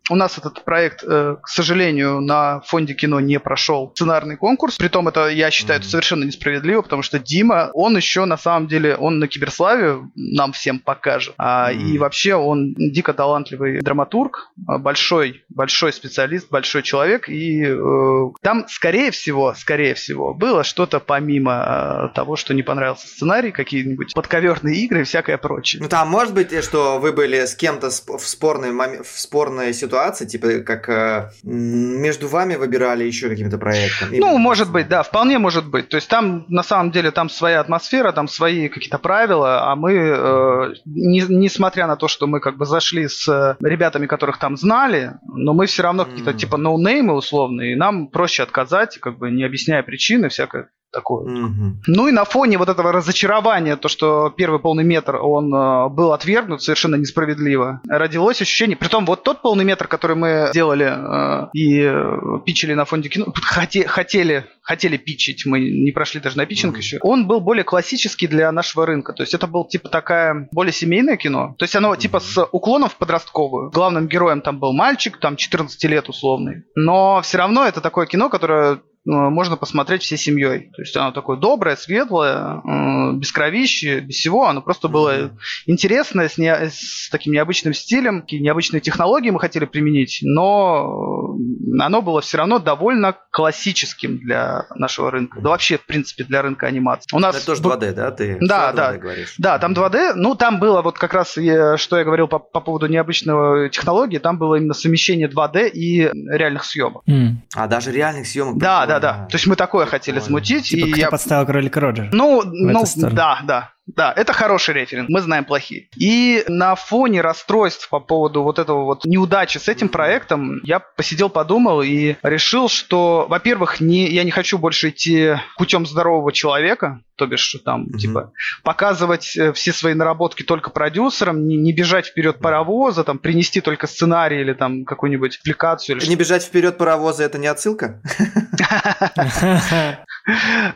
у 0.10 0.16
нас 0.16 0.38
этот 0.38 0.64
проект, 0.64 1.04
э, 1.04 1.38
к 1.42 1.48
сожалению, 1.48 2.22
на 2.22 2.62
фонде 2.62 2.94
кино 2.94 3.20
не 3.20 3.40
прошел 3.40 3.92
сценарный 3.96 4.38
конкурс. 4.38 4.78
Притом 4.78 5.08
это, 5.08 5.28
я 5.28 5.52
считаю, 5.52 5.80
это 5.80 5.90
совершенно 5.90 6.24
несправедливо, 6.24 6.82
потому 6.82 7.02
что 7.02 7.20
Дима, 7.20 7.72
он 7.74 7.96
еще 7.96 8.26
на 8.26 8.38
самом 8.38 8.68
деле, 8.68 8.96
он 8.96 9.20
на 9.20 9.28
Киберславе 9.28 10.00
нам 10.16 10.52
всем 10.54 10.80
покажет. 10.80 11.34
А, 11.38 11.72
И 11.72 11.98
вообще 11.98 12.36
он 12.36 12.74
дико 12.78 13.14
талантливый 13.14 13.82
драматург, 13.82 14.52
большой, 14.56 15.44
большой 15.50 15.94
специалист, 15.94 16.50
большой 16.50 16.84
человек. 16.84 17.30
И 17.30 17.64
э, 17.64 18.30
там, 18.42 18.66
скорее 18.68 19.12
всего, 19.12 19.54
скорее 19.56 19.94
всего, 19.94 20.34
было 20.34 20.64
что-то 20.64 21.00
помимо 21.00 22.10
э, 22.12 22.16
того, 22.16 22.36
что 22.36 22.54
не 22.54 22.64
понравился 22.64 23.08
сценарий, 23.08 23.52
какие-нибудь 23.52 24.14
подковерные 24.14 24.78
игры 24.78 25.02
и 25.02 25.04
всякое 25.04 25.38
прочее. 25.38 25.82
Ну 25.82 25.90
там 25.90 26.07
может 26.08 26.34
быть, 26.34 26.64
что 26.64 27.00
вы 27.00 27.12
были 27.12 27.46
с 27.46 27.56
кем-то 27.56 27.90
в 27.90 28.28
спорной, 28.28 28.72
в 29.04 29.20
спорной 29.20 29.74
ситуации, 29.74 30.26
типа 30.26 30.60
как 30.60 30.90
э, 30.90 31.32
между 31.44 32.28
вами 32.28 32.56
выбирали 32.56 33.04
еще 33.04 33.30
каким-то 33.30 33.58
проектом? 33.58 34.10
Ну, 34.12 34.38
может 34.38 34.72
быть, 34.72 34.88
да, 34.88 35.04
вполне 35.04 35.38
может 35.38 35.68
быть. 35.68 35.90
То 35.90 35.98
есть 35.98 36.08
там, 36.08 36.46
на 36.50 36.64
самом 36.64 36.92
деле, 36.92 37.12
там 37.12 37.30
своя 37.30 37.60
атмосфера, 37.60 38.12
там 38.12 38.28
свои 38.28 38.70
какие-то 38.70 38.98
правила, 38.98 39.72
а 39.72 39.76
мы, 39.76 39.94
э, 39.94 40.74
не, 40.86 41.22
несмотря 41.28 41.88
на 41.88 41.96
то, 41.96 42.08
что 42.08 42.28
мы 42.28 42.40
как 42.40 42.58
бы 42.58 42.66
зашли 42.66 43.08
с 43.08 43.58
ребятами, 43.62 44.08
которых 44.08 44.40
там 44.40 44.58
знали, 44.58 45.14
но 45.28 45.54
мы 45.54 45.66
все 45.66 45.84
равно 45.84 46.04
mm. 46.04 46.10
какие-то 46.10 46.34
типа 46.34 46.58
ноунеймы 46.58 47.14
условные, 47.14 47.74
и 47.74 47.76
нам 47.76 48.08
проще 48.08 48.44
отказать, 48.44 48.98
как 49.00 49.18
бы 49.18 49.32
не 49.32 49.44
объясняя 49.44 49.84
причины, 49.84 50.30
всякое 50.30 50.70
такое. 50.92 51.26
Mm-hmm. 51.26 51.72
Ну 51.88 52.08
и 52.08 52.12
на 52.12 52.24
фоне 52.26 52.58
вот 52.58 52.70
этого 52.70 52.92
разочарования, 52.92 53.76
то, 53.76 53.88
что 53.88 54.30
первый 54.30 54.60
полный 54.60 54.84
метр, 54.84 55.18
он 55.18 55.54
э, 55.54 55.90
был 55.90 56.14
отвергнут 56.14 56.62
совершенно 56.62 56.96
несправедливо, 56.96 57.82
родилось 57.88 58.42
ощущение, 58.42 58.78
притом 58.78 59.06
вот 59.06 59.24
тот 59.24 59.42
полный 59.42 59.66
метр, 59.66 59.88
который 59.88 60.16
мы 60.16 60.50
делали 60.54 60.86
э, 60.86 61.50
и 61.54 61.82
э, 61.82 62.40
пичили 62.46 62.74
на 62.74 62.86
фонде 62.86 63.10
кино, 63.10 63.26
хоте, 63.36 63.88
хотели, 63.88 64.46
хотели 64.62 64.98
пичить, 64.98 65.46
мы 65.46 65.60
не 65.60 65.92
прошли 65.92 66.22
даже 66.22 66.38
на 66.38 66.46
питчинг 66.46 66.76
mm-hmm. 66.76 66.80
еще, 66.80 67.00
он 67.02 67.28
был 67.28 67.42
более 67.42 67.64
классический 67.64 68.28
для 68.28 68.52
нашего 68.52 68.86
рынка, 68.86 69.14
то 69.14 69.24
есть 69.24 69.34
это 69.34 69.48
был 69.48 69.66
типа 69.66 69.90
такая 69.90 70.48
более 70.52 70.74
семейное 70.74 71.18
кино, 71.18 71.56
то 71.58 71.64
есть 71.64 71.76
оно 71.76 71.94
mm-hmm. 71.94 72.00
типа 72.00 72.20
с 72.20 72.46
уклоном 72.52 72.90
в 72.90 72.96
подростковую, 72.96 73.72
главным 73.72 74.08
героем 74.08 74.42
там 74.42 74.60
был 74.60 74.74
мальчик, 74.74 75.18
там 75.18 75.36
14 75.36 75.84
лет 75.86 76.10
условный, 76.10 76.64
но 76.76 77.22
все 77.22 77.38
равно 77.38 77.66
это 77.66 77.82
такое 77.82 78.06
кино, 78.06 78.30
которое 78.30 78.80
можно 79.08 79.56
посмотреть 79.56 80.04
всей 80.04 80.18
семьей. 80.18 80.70
То 80.76 80.82
есть 80.82 80.96
оно 80.98 81.12
такое 81.12 81.38
доброе, 81.38 81.78
светлое, 81.78 82.62
э, 82.64 83.14
без 83.14 83.32
кровищи, 83.32 84.00
без 84.02 84.16
всего. 84.16 84.48
Оно 84.48 84.62
просто 84.62 84.90
было 84.90 85.32
интересное, 85.66 86.28
с, 86.28 86.38
не, 86.38 86.54
с 86.54 87.10
таким 87.10 87.34
необычным 87.34 87.74
стилем, 87.74 88.26
необычные 88.30 88.82
технологии 88.82 89.30
мы 89.30 89.40
хотели 89.40 89.66
применить, 89.66 90.20
но 90.22 91.36
оно 91.80 92.02
было 92.02 92.22
все 92.22 92.38
равно 92.38 92.60
довольно 92.60 93.16
классическим 93.32 94.18
для 94.20 94.66
нашего 94.76 95.12
рынка. 95.12 95.40
Да 95.42 95.50
вообще, 95.50 95.78
в 95.78 95.86
принципе, 95.86 96.24
для 96.24 96.42
рынка 96.42 96.68
анимации. 96.68 97.08
У 97.14 97.20
нас 97.20 97.36
Это 97.36 97.46
тоже 97.46 97.62
2D, 97.62 97.94
да? 97.94 98.12
Ты 98.12 98.38
да, 98.42 98.72
да. 98.72 98.98
говоришь. 98.98 99.36
Да, 99.38 99.60
там 99.60 99.74
2D. 99.74 100.14
Ну, 100.16 100.36
там 100.36 100.60
было 100.60 100.82
вот 100.82 100.98
как 100.98 101.14
раз, 101.14 101.32
что 101.32 101.98
я 101.98 102.04
говорил 102.04 102.28
по, 102.28 102.40
по 102.40 102.62
поводу 102.62 102.88
необычного 102.88 103.70
технологии, 103.70 104.18
там 104.18 104.38
было 104.38 104.56
именно 104.56 104.74
совмещение 104.74 105.28
2D 105.28 105.70
и 105.70 106.10
реальных 106.30 106.64
съемок. 106.64 107.04
Mm. 107.08 107.36
А, 107.56 107.68
даже 107.68 107.92
реальных 107.92 108.28
съемок? 108.28 108.58
Да, 108.58 108.86
да, 108.86 109.00
да. 109.00 109.28
То 109.30 109.36
есть 109.36 109.48
мы 109.48 109.56
такое 109.56 109.86
хотели 109.86 110.20
смутить. 110.20 110.70
Типа, 110.70 110.86
и 110.86 111.00
я 111.00 111.10
подставил 111.10 111.46
кролика 111.46 111.80
Роджера. 111.80 112.10
Ну, 112.12 112.44
ну, 112.46 112.84
да, 112.96 113.40
да. 113.44 113.72
Да, 113.88 114.14
это 114.16 114.34
хороший 114.34 114.74
референс, 114.76 115.10
мы 115.10 115.22
знаем 115.22 115.46
плохие. 115.46 115.88
И 115.96 116.44
на 116.48 116.76
фоне 116.76 117.22
расстройств 117.22 117.90
по 117.90 118.00
поводу 118.00 118.44
вот 118.44 118.60
этого 118.60 118.84
вот 118.84 119.06
неудачи 119.06 119.58
с 119.58 119.70
этим 119.70 119.88
проектом, 119.88 120.60
я 120.64 120.80
посидел, 120.80 121.30
подумал 121.30 121.82
и 121.82 122.16
решил, 122.22 122.68
что, 122.68 123.26
во-первых, 123.30 123.80
не, 123.80 124.10
я 124.10 124.26
не 124.26 124.32
хочу 124.32 124.58
больше 124.58 124.90
идти 124.90 125.36
путем 125.58 125.86
здорового 125.86 126.34
человека, 126.34 127.00
то 127.16 127.26
бишь 127.26 127.56
там, 127.64 127.86
mm-hmm. 127.86 127.98
типа, 127.98 128.34
показывать 128.64 129.36
э, 129.38 129.54
все 129.54 129.72
свои 129.72 129.94
наработки 129.94 130.44
только 130.44 130.70
продюсерам, 130.70 131.48
не, 131.48 131.56
не 131.56 131.72
бежать 131.74 132.08
вперед 132.08 132.40
паровоза, 132.40 133.04
там, 133.04 133.18
принести 133.18 133.62
только 133.62 133.88
сценарий 133.88 134.42
или 134.42 134.54
там 134.54 134.84
какую-нибудь 134.86 135.38
аппликацию. 135.40 135.98
Или 135.98 136.10
не 136.10 136.16
бежать 136.16 136.44
вперед 136.44 136.78
паровоза, 136.78 137.24
это 137.24 137.38
не 137.38 137.48
отсылка? 137.48 138.02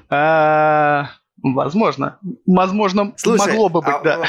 Возможно. 1.44 2.18
Возможно, 2.46 3.14
Слушай, 3.18 3.48
могло 3.48 3.70
бы 3.70 3.82
быть, 3.82 3.94
а, 3.94 4.00
да. 4.00 4.26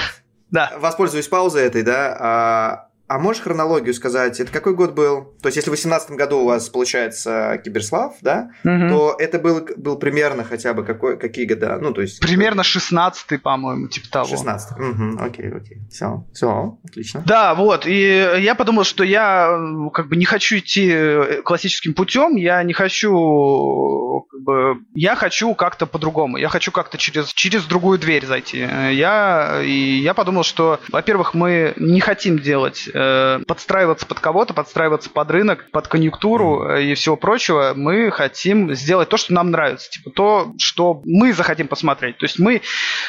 да. 0.51 0.73
Воспользуюсь 0.79 1.29
паузой 1.29 1.65
этой, 1.65 1.83
да. 1.83 2.17
А, 2.19 2.89
а 3.09 3.19
можешь 3.19 3.43
хронологию 3.43 3.93
сказать? 3.95 4.41
Это 4.41 4.51
какой 4.51 4.75
год 4.75 4.95
был? 4.95 5.35
То 5.43 5.49
есть, 5.49 5.57
если 5.57 5.71
в 5.71 5.75
2018 5.75 6.11
году 6.13 6.41
у 6.41 6.45
вас 6.47 6.69
получается 6.69 7.61
Киберслав, 7.63 8.15
да, 8.23 8.51
угу. 8.65 8.89
то 8.89 9.17
это 9.19 9.39
был, 9.39 9.67
был 9.77 9.97
примерно 9.97 10.45
хотя 10.45 10.73
бы 10.73 10.85
какой, 10.85 11.19
какие 11.19 11.45
года? 11.45 11.79
Ну, 11.81 11.93
то 11.93 12.01
есть... 12.01 12.21
Примерно 12.21 12.63
16-й, 12.63 13.39
по-моему, 13.39 13.89
типа 13.89 14.09
того. 14.11 14.29
16 14.29 14.79
угу, 14.79 15.23
окей, 15.23 15.53
окей. 15.53 15.79
Все, 15.91 16.25
все, 16.33 16.79
отлично. 16.85 17.23
Да, 17.27 17.55
вот. 17.55 17.87
И 17.87 18.39
я 18.39 18.55
подумал, 18.55 18.85
что 18.85 19.05
я 19.05 19.59
как 19.93 20.09
бы 20.09 20.17
не 20.17 20.25
хочу 20.25 20.59
идти 20.59 21.43
классическим 21.45 21.95
путем, 21.95 22.37
я 22.37 22.63
не 22.63 22.73
хочу 22.73 24.27
как 24.31 24.41
бы... 24.41 24.77
Я 24.95 25.17
хочу 25.17 25.55
как-то 25.55 25.87
по-другому. 25.87 26.39
Я 26.39 26.49
хочу 26.49 26.73
как-то 26.73 26.99
через, 26.99 27.33
через 27.33 27.65
другую 27.65 27.99
дверь 27.99 28.27
зайти. 28.27 28.59
Я, 28.59 29.61
и 29.63 30.01
я 30.03 30.15
подумал, 30.15 30.43
что, 30.45 30.81
во-первых, 30.91 31.35
мы 31.35 31.75
не 31.77 32.01
хотим 32.01 32.39
делать 32.39 32.89
Э, 33.03 33.41
подстраиваться 33.47 34.07
под 34.07 34.21
кого-то, 34.21 34.55
подстраиваться 34.55 35.11
под 35.11 35.31
рынок, 35.31 35.67
под 35.73 35.89
конъюнктуру 35.89 36.69
э, 36.69 36.85
и 36.85 36.95
всего 36.95 37.17
прочего, 37.17 37.73
мы 37.75 38.11
хотим 38.11 38.75
сделать 38.75 39.09
то, 39.09 39.17
что 39.17 39.33
нам 39.33 39.51
нравится, 39.51 39.91
типа 39.91 40.11
то, 40.11 40.53
что 40.59 41.03
мы 41.05 41.33
захотим 41.33 41.69
посмотреть. 41.69 42.19
То 42.19 42.25
есть 42.25 42.39
мы 42.39 42.63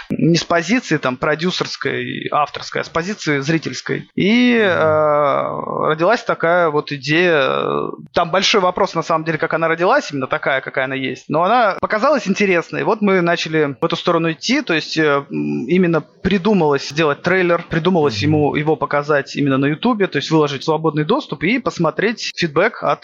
не 0.10 0.36
с 0.36 0.44
позиции 0.44 0.98
там 0.98 1.18
продюсерской, 1.18 2.28
авторской, 2.32 2.82
а 2.82 2.84
с 2.84 2.90
позиции 2.90 3.40
зрительской. 3.40 4.10
И 4.16 4.58
э, 4.58 5.88
родилась 5.88 6.24
такая 6.24 6.70
вот 6.70 6.92
идея. 6.92 7.92
Там 8.14 8.32
большой 8.32 8.62
вопрос 8.62 8.96
на 8.96 9.04
самом 9.04 9.26
деле, 9.26 9.38
как 9.38 9.54
она 9.54 9.68
родилась, 9.68 10.12
именно 10.12 10.28
такая, 10.28 10.62
какая 10.62 10.86
она 10.86 10.96
есть. 10.96 11.26
Но 11.28 11.44
она 11.44 11.78
показалась 11.80 12.28
интересной. 12.28 12.84
Вот 12.84 13.02
мы 13.02 13.22
начали 13.22 13.76
в 13.80 13.86
эту 13.86 13.96
сторону 13.96 14.32
идти, 14.32 14.62
то 14.62 14.74
есть 14.74 14.98
э, 14.98 15.26
именно 15.30 16.02
придумалось 16.02 16.90
сделать 16.90 17.22
трейлер, 17.22 17.64
придумалось 17.70 18.18
ему 18.18 18.56
его 18.56 18.76
показать 18.76 19.36
именно 19.36 19.58
на 19.58 19.73
Ютубе, 19.74 20.08
то 20.08 20.18
есть 20.18 20.32
выложить 20.32 20.64
свободный 20.64 21.06
доступ 21.06 21.44
и 21.44 21.60
посмотреть 21.60 22.32
фидбэк 22.36 22.84
от 22.84 23.04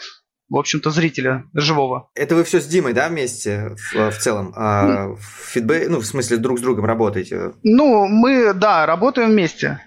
в 0.50 0.56
общем-то, 0.56 0.90
зрителя 0.90 1.44
живого. 1.54 2.10
Это 2.16 2.34
вы 2.34 2.42
все 2.42 2.60
с 2.60 2.66
Димой, 2.66 2.92
да, 2.92 3.08
вместе 3.08 3.76
в, 3.92 4.10
в 4.10 4.18
целом? 4.18 4.52
А, 4.56 5.14
фидбэк, 5.52 5.88
ну, 5.88 6.00
в 6.00 6.04
смысле, 6.04 6.38
друг 6.38 6.58
с 6.58 6.62
другом 6.62 6.86
работаете? 6.86 7.52
Ну, 7.62 8.06
мы, 8.08 8.52
да, 8.52 8.84
работаем 8.84 9.30
вместе. 9.30 9.80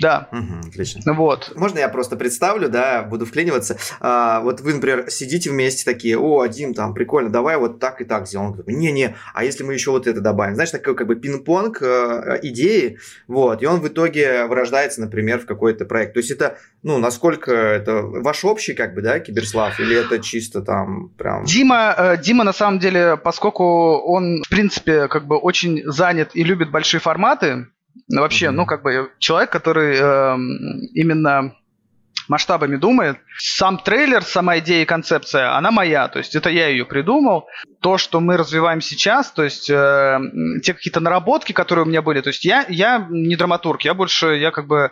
Да. 0.00 0.28
Угу, 0.32 0.68
отлично. 0.68 1.12
Вот. 1.12 1.52
Можно 1.56 1.80
я 1.80 1.88
просто 1.88 2.16
представлю, 2.16 2.68
да, 2.68 3.02
буду 3.02 3.26
вклиниваться. 3.26 3.78
А, 4.00 4.40
вот 4.40 4.60
вы, 4.60 4.74
например, 4.74 5.10
сидите 5.10 5.50
вместе 5.50 5.84
такие, 5.84 6.16
о, 6.18 6.46
Дим, 6.46 6.74
там, 6.74 6.94
прикольно, 6.94 7.30
давай 7.30 7.56
вот 7.56 7.80
так 7.80 8.00
и 8.00 8.04
так 8.04 8.28
сделаем. 8.28 8.50
Он 8.50 8.56
такой, 8.56 8.74
не-не, 8.74 9.16
а 9.34 9.44
если 9.44 9.64
мы 9.64 9.74
еще 9.74 9.90
вот 9.90 10.06
это 10.06 10.20
добавим? 10.20 10.54
Знаешь, 10.54 10.70
такой 10.70 10.94
как 10.94 11.08
бы 11.08 11.16
пинг-понг 11.16 11.82
э, 11.82 12.38
идеи, 12.42 12.98
вот, 13.26 13.62
и 13.62 13.66
он 13.66 13.80
в 13.80 13.88
итоге 13.88 14.46
вырождается, 14.46 15.00
например, 15.00 15.40
в 15.40 15.46
какой-то 15.46 15.84
проект. 15.84 16.14
То 16.14 16.18
есть 16.18 16.30
это, 16.30 16.58
ну, 16.82 16.98
насколько 16.98 17.52
это 17.52 18.02
ваш 18.02 18.44
общий, 18.44 18.74
как 18.74 18.94
бы, 18.94 19.02
да, 19.02 19.18
киберслав, 19.18 19.80
или 19.80 19.96
это 19.96 20.20
чисто 20.20 20.62
там 20.62 21.08
прям... 21.18 21.44
Дима, 21.44 21.94
э, 21.96 22.16
Дима, 22.22 22.44
на 22.44 22.52
самом 22.52 22.78
деле, 22.78 23.16
поскольку 23.16 23.64
он, 23.98 24.42
в 24.44 24.48
принципе, 24.48 25.08
как 25.08 25.26
бы 25.26 25.36
очень 25.36 25.82
занят 25.86 26.30
и 26.34 26.44
любит 26.44 26.70
большие 26.70 27.00
форматы, 27.00 27.66
вообще, 28.08 28.46
mm-hmm. 28.46 28.50
ну, 28.50 28.66
как 28.66 28.82
бы 28.82 29.10
человек, 29.18 29.50
который 29.50 29.96
э, 29.98 30.36
именно 30.94 31.54
масштабами 32.28 32.76
думает. 32.76 33.18
Сам 33.38 33.78
трейлер, 33.78 34.22
сама 34.22 34.58
идея 34.58 34.82
и 34.82 34.86
концепция, 34.86 35.56
она 35.56 35.70
моя, 35.70 36.08
то 36.08 36.18
есть 36.18 36.34
это 36.36 36.50
я 36.50 36.68
ее 36.68 36.84
придумал. 36.84 37.46
То, 37.80 37.96
что 37.98 38.20
мы 38.20 38.36
развиваем 38.36 38.80
сейчас, 38.80 39.30
то 39.30 39.44
есть 39.44 39.70
э, 39.70 40.18
те 40.62 40.74
какие-то 40.74 41.00
наработки, 41.00 41.52
которые 41.52 41.84
у 41.84 41.88
меня 41.88 42.02
были, 42.02 42.20
то 42.20 42.28
есть 42.28 42.44
я, 42.44 42.66
я 42.68 43.06
не 43.08 43.36
драматург, 43.36 43.82
я 43.82 43.94
больше, 43.94 44.36
я 44.36 44.50
как 44.50 44.66
бы 44.66 44.90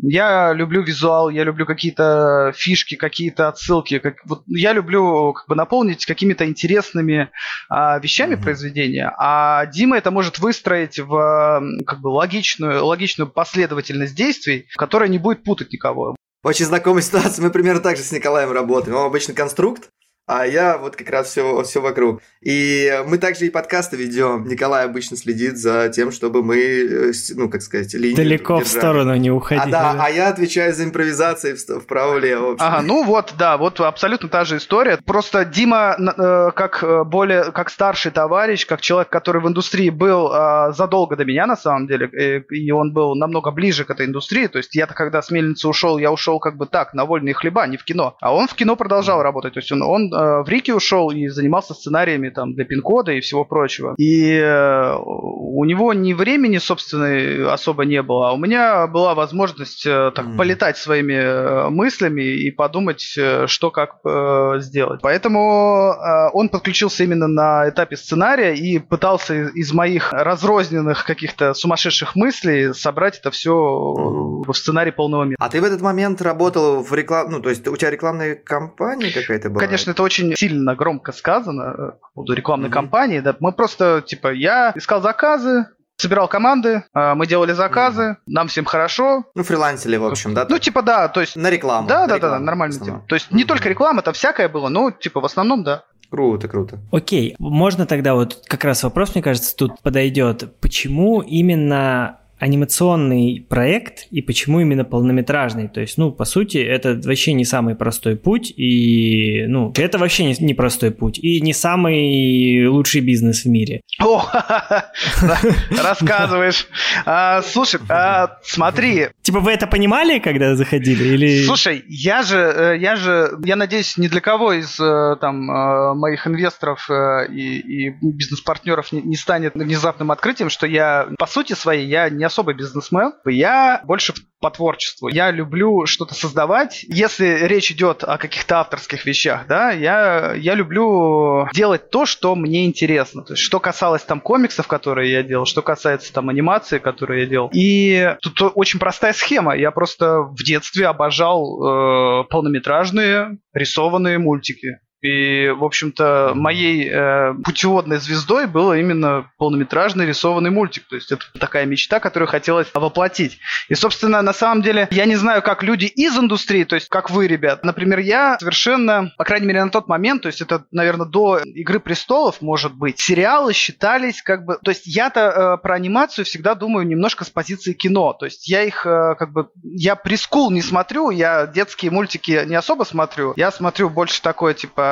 я 0.00 0.52
люблю 0.52 0.82
визуал, 0.82 1.28
я 1.28 1.42
люблю 1.42 1.66
какие-то 1.66 2.52
фишки, 2.54 2.94
какие-то 2.94 3.48
отсылки. 3.48 3.98
Как, 3.98 4.14
вот 4.26 4.44
я 4.46 4.72
люблю 4.72 5.32
как 5.32 5.48
бы 5.48 5.56
наполнить 5.56 6.06
какими-то 6.06 6.46
интересными 6.46 7.30
а, 7.68 7.98
вещами 7.98 8.34
mm-hmm. 8.34 8.42
произведения, 8.42 9.12
а 9.18 9.66
Дима 9.66 9.98
это 9.98 10.12
может 10.12 10.38
выстроить 10.38 11.00
в 11.00 11.62
как 11.84 12.00
бы 12.00 12.08
логичную, 12.08 12.84
логичную 12.84 13.28
последовательность 13.28 14.14
действий, 14.14 14.68
которая 14.76 15.08
не 15.08 15.18
будет 15.18 15.42
путать 15.42 15.72
никого. 15.72 16.14
Очень 16.42 16.66
знакомая 16.66 17.02
ситуация. 17.02 17.42
Мы 17.42 17.50
примерно 17.50 17.80
так 17.80 17.96
же 17.96 18.02
с 18.02 18.12
Николаем 18.12 18.52
работаем. 18.52 18.96
Он 18.96 19.06
обычно 19.06 19.34
конструкт, 19.34 19.90
а 20.28 20.46
я 20.46 20.76
вот 20.76 20.94
как 20.94 21.08
раз 21.08 21.28
все, 21.28 21.62
все 21.62 21.80
вокруг. 21.80 22.20
И 22.42 23.02
мы 23.06 23.16
также 23.16 23.46
и 23.46 23.50
подкасты 23.50 23.96
ведем. 23.96 24.46
Николай 24.46 24.84
обычно 24.84 25.16
следит 25.16 25.56
за 25.56 25.88
тем, 25.88 26.12
чтобы 26.12 26.44
мы, 26.44 26.58
э, 26.58 27.12
ну, 27.34 27.48
как 27.48 27.62
сказать, 27.62 27.94
линию 27.94 28.16
Далеко 28.16 28.58
держали. 28.58 28.64
в 28.64 28.68
сторону 28.68 29.14
не 29.16 29.30
уходить. 29.30 29.64
А, 29.64 29.70
да, 29.70 29.96
а 29.98 30.10
я 30.10 30.28
отвечаю 30.28 30.74
за 30.74 30.84
импровизации 30.84 31.54
вправо-влево. 31.54 32.56
Ага, 32.58 32.82
ну 32.82 33.04
вот, 33.04 33.34
да, 33.38 33.56
вот 33.56 33.80
абсолютно 33.80 34.28
та 34.28 34.44
же 34.44 34.58
история. 34.58 34.98
Просто 35.04 35.46
Дима, 35.46 35.96
э, 35.98 36.50
как 36.54 36.84
э, 36.84 37.04
более, 37.04 37.50
как 37.50 37.70
старший 37.70 38.12
товарищ, 38.12 38.66
как 38.66 38.82
человек, 38.82 39.08
который 39.08 39.40
в 39.40 39.48
индустрии 39.48 39.88
был 39.88 40.30
э, 40.30 40.72
задолго 40.74 41.16
до 41.16 41.24
меня, 41.24 41.46
на 41.46 41.56
самом 41.56 41.86
деле, 41.86 42.06
э, 42.12 42.42
и 42.50 42.70
он 42.70 42.92
был 42.92 43.14
намного 43.14 43.50
ближе 43.50 43.86
к 43.86 43.90
этой 43.90 44.04
индустрии. 44.04 44.46
То 44.46 44.58
есть 44.58 44.74
я-то, 44.74 44.92
когда 44.92 45.22
с 45.22 45.30
мельницы 45.30 45.66
ушел, 45.68 45.96
я 45.96 46.12
ушел 46.12 46.38
как 46.38 46.58
бы 46.58 46.66
так, 46.66 46.92
на 46.92 47.06
вольные 47.06 47.32
хлеба, 47.32 47.66
не 47.66 47.78
в 47.78 47.84
кино. 47.84 48.14
А 48.20 48.34
он 48.34 48.46
в 48.46 48.54
кино 48.54 48.76
продолжал 48.76 49.22
работать. 49.22 49.54
То 49.54 49.60
есть 49.60 49.72
он, 49.72 49.82
он 49.82 50.17
э, 50.18 50.42
в 50.42 50.48
Рики 50.48 50.70
ушел 50.70 51.10
и 51.10 51.28
занимался 51.28 51.74
сценариями 51.74 52.30
там 52.30 52.54
для 52.54 52.64
пин-кода 52.64 53.12
и 53.12 53.20
всего 53.20 53.44
прочего. 53.44 53.94
И 53.98 54.32
э, 54.34 54.96
у 54.98 55.64
него 55.64 55.92
ни 55.94 56.12
времени, 56.12 56.58
собственно, 56.58 57.52
особо 57.52 57.84
не 57.84 58.02
было, 58.02 58.30
а 58.30 58.32
у 58.32 58.36
меня 58.36 58.86
была 58.86 59.14
возможность 59.14 59.86
э, 59.86 60.12
так 60.14 60.26
mm. 60.26 60.36
полетать 60.36 60.76
своими 60.78 61.14
э, 61.14 61.68
мыслями 61.70 62.22
и 62.22 62.50
подумать, 62.50 63.14
э, 63.16 63.46
что 63.46 63.70
как 63.70 63.98
э, 64.04 64.60
сделать. 64.60 65.00
Поэтому 65.02 65.92
э, 65.92 66.30
он 66.32 66.48
подключился 66.48 67.04
именно 67.04 67.28
на 67.28 67.68
этапе 67.68 67.96
сценария 67.96 68.54
и 68.54 68.78
пытался 68.78 69.48
из 69.48 69.72
моих 69.72 70.12
разрозненных 70.12 71.04
каких-то 71.04 71.54
сумасшедших 71.54 72.16
мыслей 72.16 72.72
собрать 72.74 73.18
это 73.18 73.30
все 73.30 73.52
в 73.54 74.52
сценарий 74.52 74.90
полного 74.90 75.24
мира. 75.24 75.36
А 75.38 75.48
ты 75.48 75.60
в 75.60 75.64
этот 75.64 75.80
момент 75.80 76.22
работал 76.22 76.82
в 76.82 76.92
реклам... 76.92 77.30
Ну, 77.30 77.40
то 77.40 77.50
есть 77.50 77.66
у 77.66 77.76
тебя 77.76 77.90
рекламная 77.90 78.34
кампания 78.34 79.12
какая-то 79.12 79.50
была? 79.50 79.64
Конечно, 79.64 79.90
это 79.90 80.02
очень 80.08 80.34
сильно 80.36 80.74
громко 80.74 81.12
сказано 81.12 81.62
э, 81.62 81.76
по 82.00 82.08
поводу 82.14 82.32
рекламной 82.32 82.68
mm-hmm. 82.68 82.72
кампании. 82.72 83.20
Да. 83.20 83.36
Мы 83.40 83.52
просто, 83.52 84.02
типа, 84.06 84.32
я 84.32 84.72
искал 84.74 85.02
заказы, 85.02 85.66
собирал 85.96 86.28
команды, 86.28 86.84
э, 86.94 87.14
мы 87.14 87.26
делали 87.26 87.52
заказы, 87.52 88.02
mm. 88.02 88.16
нам 88.26 88.48
всем 88.48 88.64
хорошо. 88.64 89.24
Ну, 89.34 89.42
фрилансили, 89.42 89.96
в 89.96 90.06
общем, 90.06 90.32
да? 90.32 90.46
Ну, 90.48 90.58
типа, 90.58 90.82
да, 90.82 91.08
то 91.08 91.20
есть... 91.20 91.36
На 91.36 91.50
рекламу. 91.50 91.88
Да, 91.88 92.02
на 92.02 92.06
да, 92.06 92.16
рекламу, 92.16 92.34
да, 92.36 92.40
нормально. 92.40 92.78
Типа. 92.78 93.04
То 93.06 93.14
есть 93.16 93.30
не 93.30 93.44
только 93.44 93.68
реклама, 93.68 94.00
это 94.00 94.12
всякое 94.12 94.48
было, 94.48 94.68
но, 94.68 94.90
типа, 94.90 95.20
в 95.20 95.24
основном, 95.24 95.64
да. 95.64 95.84
Круто, 96.10 96.48
круто. 96.48 96.78
Окей, 96.90 97.36
можно 97.38 97.84
тогда 97.84 98.14
вот 98.14 98.42
как 98.46 98.64
раз 98.64 98.82
вопрос, 98.82 99.14
мне 99.14 99.22
кажется, 99.22 99.54
тут 99.54 99.82
подойдет. 99.82 100.58
Почему 100.60 101.20
именно 101.20 102.20
анимационный 102.38 103.44
проект 103.48 104.06
и 104.10 104.22
почему 104.22 104.60
именно 104.60 104.84
полнометражный. 104.84 105.68
То 105.68 105.80
есть, 105.80 105.98
ну, 105.98 106.12
по 106.12 106.24
сути, 106.24 106.58
это 106.58 107.00
вообще 107.04 107.32
не 107.32 107.44
самый 107.44 107.74
простой 107.74 108.16
путь, 108.16 108.52
и, 108.56 109.44
ну, 109.48 109.72
это 109.76 109.98
вообще 109.98 110.24
не, 110.24 110.36
не 110.38 110.54
простой 110.54 110.90
путь, 110.90 111.18
и 111.18 111.40
не 111.40 111.52
самый 111.52 112.66
лучший 112.68 113.00
бизнес 113.00 113.44
в 113.44 113.48
мире. 113.48 113.80
О, 114.00 114.24
рассказываешь. 115.82 116.66
А, 117.04 117.42
слушай, 117.42 117.80
а, 117.88 118.38
смотри. 118.42 119.08
Типа 119.22 119.40
вы 119.40 119.52
это 119.52 119.66
понимали, 119.66 120.18
когда 120.18 120.54
заходили? 120.54 121.04
Или... 121.04 121.44
Слушай, 121.44 121.84
я 121.88 122.22
же, 122.22 122.36
э, 122.38 122.78
я 122.78 122.96
же, 122.96 123.32
я 123.44 123.56
надеюсь, 123.56 123.96
ни 123.98 124.08
для 124.08 124.20
кого 124.20 124.52
из 124.52 124.78
э, 124.78 125.16
там 125.20 125.50
э, 125.50 125.94
моих 125.94 126.26
инвесторов 126.26 126.88
и, 127.30 127.90
бизнес-партнеров 128.00 128.92
не, 128.92 129.02
не 129.02 129.16
станет 129.16 129.54
внезапным 129.54 130.10
открытием, 130.10 130.50
что 130.50 130.66
я, 130.66 131.08
по 131.18 131.26
сути 131.26 131.54
своей, 131.54 131.86
я 131.86 132.08
не 132.08 132.27
особый 132.28 132.54
бизнесмен. 132.54 133.12
Я 133.26 133.82
больше 133.84 134.14
по 134.40 134.50
творчеству. 134.50 135.08
Я 135.08 135.30
люблю 135.30 135.86
что-то 135.86 136.14
создавать. 136.14 136.84
Если 136.88 137.26
речь 137.42 137.72
идет 137.72 138.04
о 138.04 138.18
каких-то 138.18 138.60
авторских 138.60 139.04
вещах, 139.04 139.46
да, 139.48 139.72
я, 139.72 140.34
я 140.34 140.54
люблю 140.54 141.48
делать 141.52 141.90
то, 141.90 142.06
что 142.06 142.34
мне 142.34 142.66
интересно. 142.66 143.22
То 143.22 143.32
есть, 143.32 143.42
что 143.42 143.58
касалось 143.58 144.02
там 144.02 144.20
комиксов, 144.20 144.66
которые 144.66 145.10
я 145.10 145.22
делал, 145.22 145.44
что 145.44 145.62
касается 145.62 146.12
там 146.12 146.28
анимации, 146.28 146.78
которые 146.78 147.22
я 147.22 147.26
делал. 147.28 147.50
И 147.52 148.16
тут 148.22 148.52
очень 148.54 148.78
простая 148.78 149.12
схема. 149.12 149.56
Я 149.56 149.70
просто 149.70 150.22
в 150.22 150.42
детстве 150.44 150.86
обожал 150.86 152.22
э, 152.22 152.24
полнометражные 152.30 153.38
рисованные 153.52 154.18
мультики. 154.18 154.78
И, 155.00 155.48
в 155.48 155.62
общем-то, 155.62 156.32
моей 156.34 156.88
э, 156.90 157.34
путеводной 157.44 157.98
звездой 157.98 158.46
было 158.46 158.76
именно 158.76 159.30
полнометражный 159.38 160.06
рисованный 160.06 160.50
мультик. 160.50 160.84
То 160.88 160.96
есть 160.96 161.12
это 161.12 161.24
такая 161.38 161.66
мечта, 161.66 162.00
которую 162.00 162.28
хотелось 162.28 162.68
воплотить. 162.74 163.38
И, 163.68 163.74
собственно, 163.74 164.22
на 164.22 164.32
самом 164.32 164.62
деле, 164.62 164.88
я 164.90 165.04
не 165.04 165.14
знаю, 165.14 165.42
как 165.42 165.62
люди 165.62 165.84
из 165.84 166.18
индустрии, 166.18 166.64
то 166.64 166.74
есть 166.74 166.88
как 166.88 167.10
вы, 167.10 167.28
ребят. 167.28 167.64
Например, 167.64 168.00
я 168.00 168.38
совершенно, 168.40 169.12
по 169.16 169.24
крайней 169.24 169.46
мере, 169.46 169.62
на 169.64 169.70
тот 169.70 169.86
момент, 169.86 170.22
то 170.22 170.28
есть 170.28 170.40
это, 170.40 170.64
наверное, 170.72 171.06
до 171.06 171.38
«Игры 171.38 171.78
престолов», 171.78 172.40
может 172.40 172.74
быть, 172.74 172.98
сериалы 172.98 173.52
считались 173.52 174.20
как 174.22 174.44
бы... 174.44 174.58
То 174.64 174.70
есть 174.72 174.86
я-то 174.86 175.20
э, 175.20 175.62
про 175.62 175.74
анимацию 175.74 176.24
всегда 176.24 176.54
думаю 176.56 176.86
немножко 176.86 177.24
с 177.24 177.30
позиции 177.30 177.72
кино. 177.72 178.14
То 178.14 178.24
есть 178.24 178.48
я 178.48 178.64
их 178.64 178.84
э, 178.84 179.14
как 179.16 179.32
бы... 179.32 179.48
Я 179.62 179.94
прискул 179.94 180.50
не 180.50 180.62
смотрю, 180.62 181.10
я 181.10 181.46
детские 181.46 181.92
мультики 181.92 182.42
не 182.46 182.56
особо 182.56 182.82
смотрю. 182.82 183.34
Я 183.36 183.52
смотрю 183.52 183.90
больше 183.90 184.20
такое, 184.22 184.54
типа, 184.54 184.87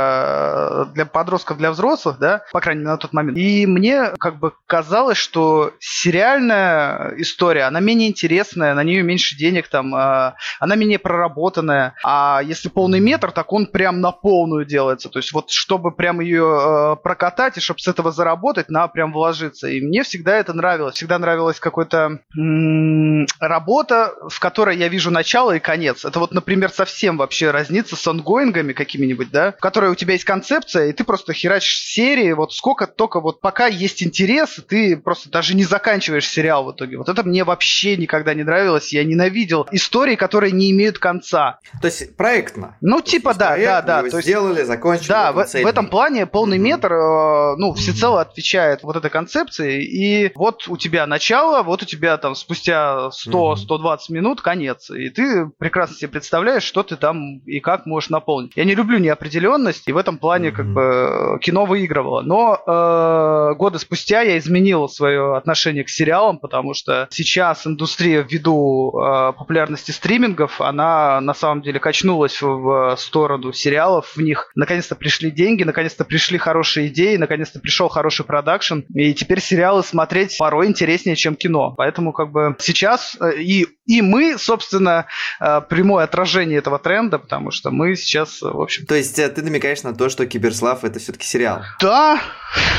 для 0.94 1.06
подростков, 1.06 1.58
для 1.58 1.70
взрослых, 1.70 2.18
да, 2.18 2.42
по 2.52 2.60
крайней 2.60 2.80
мере, 2.80 2.92
на 2.92 2.96
тот 2.98 3.12
момент. 3.12 3.38
И 3.38 3.66
мне 3.66 4.12
как 4.18 4.38
бы 4.38 4.52
казалось, 4.66 5.18
что 5.18 5.72
сериальная 5.80 7.14
история, 7.16 7.64
она 7.64 7.80
менее 7.80 8.08
интересная, 8.08 8.74
на 8.74 8.82
нее 8.82 9.02
меньше 9.02 9.36
денег, 9.36 9.68
там, 9.68 9.94
э, 9.94 10.34
она 10.60 10.74
менее 10.76 10.98
проработанная. 10.98 11.94
А 12.04 12.40
если 12.44 12.68
полный 12.68 13.00
метр, 13.00 13.32
так 13.32 13.52
он 13.52 13.66
прям 13.66 14.00
на 14.00 14.12
полную 14.12 14.64
делается. 14.64 15.08
То 15.08 15.18
есть 15.18 15.32
вот 15.32 15.50
чтобы 15.50 15.92
прям 15.92 16.20
ее 16.20 16.94
э, 16.94 16.96
прокатать 17.02 17.56
и 17.56 17.60
чтобы 17.60 17.80
с 17.80 17.88
этого 17.88 18.12
заработать, 18.12 18.68
надо 18.68 18.88
прям 18.88 19.12
вложиться. 19.12 19.68
И 19.68 19.80
мне 19.80 20.02
всегда 20.02 20.36
это 20.36 20.52
нравилось. 20.52 20.94
Всегда 20.94 21.18
нравилась 21.18 21.60
какая-то 21.60 22.20
работа, 23.40 24.14
в 24.28 24.40
которой 24.40 24.76
я 24.76 24.88
вижу 24.88 25.10
начало 25.10 25.52
и 25.52 25.60
конец. 25.60 26.04
Это 26.04 26.18
вот, 26.18 26.32
например, 26.32 26.70
совсем 26.70 27.16
вообще 27.16 27.50
разница 27.50 27.96
с 27.96 28.06
ангоингами 28.06 28.72
какими-нибудь, 28.72 29.30
да, 29.30 29.52
в 29.52 29.60
которой 29.60 29.85
у 29.90 29.94
тебя 29.94 30.14
есть 30.14 30.24
концепция, 30.24 30.88
и 30.88 30.92
ты 30.92 31.04
просто 31.04 31.32
херачишь 31.32 31.78
серии, 31.80 32.32
вот 32.32 32.52
сколько 32.52 32.86
только 32.86 33.20
вот 33.20 33.40
пока 33.40 33.66
есть 33.66 34.02
интерес, 34.02 34.60
ты 34.68 34.96
просто 34.96 35.30
даже 35.30 35.54
не 35.54 35.64
заканчиваешь 35.64 36.28
сериал 36.28 36.64
в 36.64 36.72
итоге. 36.72 36.98
Вот 36.98 37.08
это 37.08 37.22
мне 37.22 37.44
вообще 37.44 37.96
никогда 37.96 38.34
не 38.34 38.42
нравилось. 38.42 38.92
Я 38.92 39.04
ненавидел 39.04 39.66
истории, 39.72 40.16
которые 40.16 40.52
не 40.52 40.70
имеют 40.70 40.98
конца. 40.98 41.60
То 41.80 41.86
есть 41.86 42.16
проектно. 42.16 42.76
Ну, 42.80 43.00
типа, 43.00 43.34
да, 43.34 43.50
проект, 43.50 43.66
да, 43.66 43.82
да. 43.82 44.00
То 44.00 44.16
есть, 44.16 44.28
сделали, 44.28 44.62
закончили. 44.62 45.08
Да, 45.08 45.32
в, 45.32 45.44
в 45.44 45.54
этом 45.54 45.88
плане 45.88 46.26
полный 46.26 46.58
mm-hmm. 46.58 46.60
метр, 46.60 46.92
э, 46.92 47.56
ну, 47.56 47.74
всецело 47.74 48.18
mm-hmm. 48.18 48.22
отвечает 48.22 48.82
вот 48.82 48.96
этой 48.96 49.10
концепции. 49.10 49.84
И 49.84 50.32
вот 50.34 50.68
у 50.68 50.76
тебя 50.76 51.06
начало, 51.06 51.62
вот 51.62 51.82
у 51.82 51.86
тебя 51.86 52.16
там 52.16 52.34
спустя 52.34 53.10
100-120 53.26 53.66
mm-hmm. 53.68 53.96
минут 54.10 54.40
конец. 54.40 54.90
И 54.90 55.10
ты 55.10 55.46
прекрасно 55.58 55.96
себе 55.96 56.08
представляешь, 56.08 56.62
что 56.62 56.82
ты 56.82 56.96
там 56.96 57.38
и 57.46 57.60
как 57.60 57.86
можешь 57.86 58.10
наполнить. 58.10 58.52
Я 58.56 58.64
не 58.64 58.74
люблю 58.74 58.98
неопределенность, 58.98 59.75
и 59.86 59.92
в 59.92 59.96
этом 59.96 60.18
плане 60.18 60.52
как 60.52 60.66
бы 60.66 61.38
кино 61.40 61.64
выигрывало. 61.64 62.22
Но 62.22 62.60
э, 62.66 63.54
годы 63.56 63.78
спустя 63.78 64.22
я 64.22 64.38
изменил 64.38 64.88
свое 64.88 65.36
отношение 65.36 65.84
к 65.84 65.88
сериалам, 65.88 66.38
потому 66.38 66.74
что 66.74 67.08
сейчас 67.10 67.66
индустрия 67.66 68.22
ввиду 68.22 68.92
э, 68.98 69.32
популярности 69.32 69.90
стримингов, 69.90 70.60
она 70.60 71.20
на 71.20 71.34
самом 71.34 71.62
деле 71.62 71.80
качнулась 71.80 72.40
в, 72.40 72.46
в 72.46 72.96
сторону 72.98 73.52
сериалов, 73.52 74.16
в 74.16 74.20
них 74.20 74.50
наконец-то 74.54 74.94
пришли 74.94 75.30
деньги, 75.30 75.64
наконец-то 75.64 76.04
пришли 76.04 76.38
хорошие 76.38 76.88
идеи, 76.88 77.16
наконец-то 77.16 77.60
пришел 77.60 77.88
хороший 77.88 78.24
продакшн, 78.24 78.80
и 78.94 79.14
теперь 79.14 79.40
сериалы 79.40 79.82
смотреть 79.82 80.36
порой 80.38 80.66
интереснее, 80.66 81.16
чем 81.16 81.36
кино. 81.36 81.74
Поэтому 81.76 82.12
как 82.12 82.30
бы 82.30 82.56
сейчас 82.58 83.16
э, 83.20 83.38
и 83.38 83.66
и 83.86 84.02
мы, 84.02 84.36
собственно, 84.36 85.06
э, 85.40 85.60
прямое 85.68 86.04
отражение 86.04 86.58
этого 86.58 86.78
тренда, 86.78 87.18
потому 87.18 87.52
что 87.52 87.70
мы 87.70 87.94
сейчас, 87.94 88.42
в 88.42 88.60
общем... 88.60 88.84
То 88.84 88.96
есть 88.96 89.18
э, 89.18 89.28
ты 89.28 89.42
намекаешь 89.42 89.65
на 89.84 89.94
то, 89.94 90.08
что 90.08 90.26
Киберслав 90.26 90.84
это 90.84 90.98
все-таки 90.98 91.26
сериал? 91.26 91.62
Да, 91.80 92.20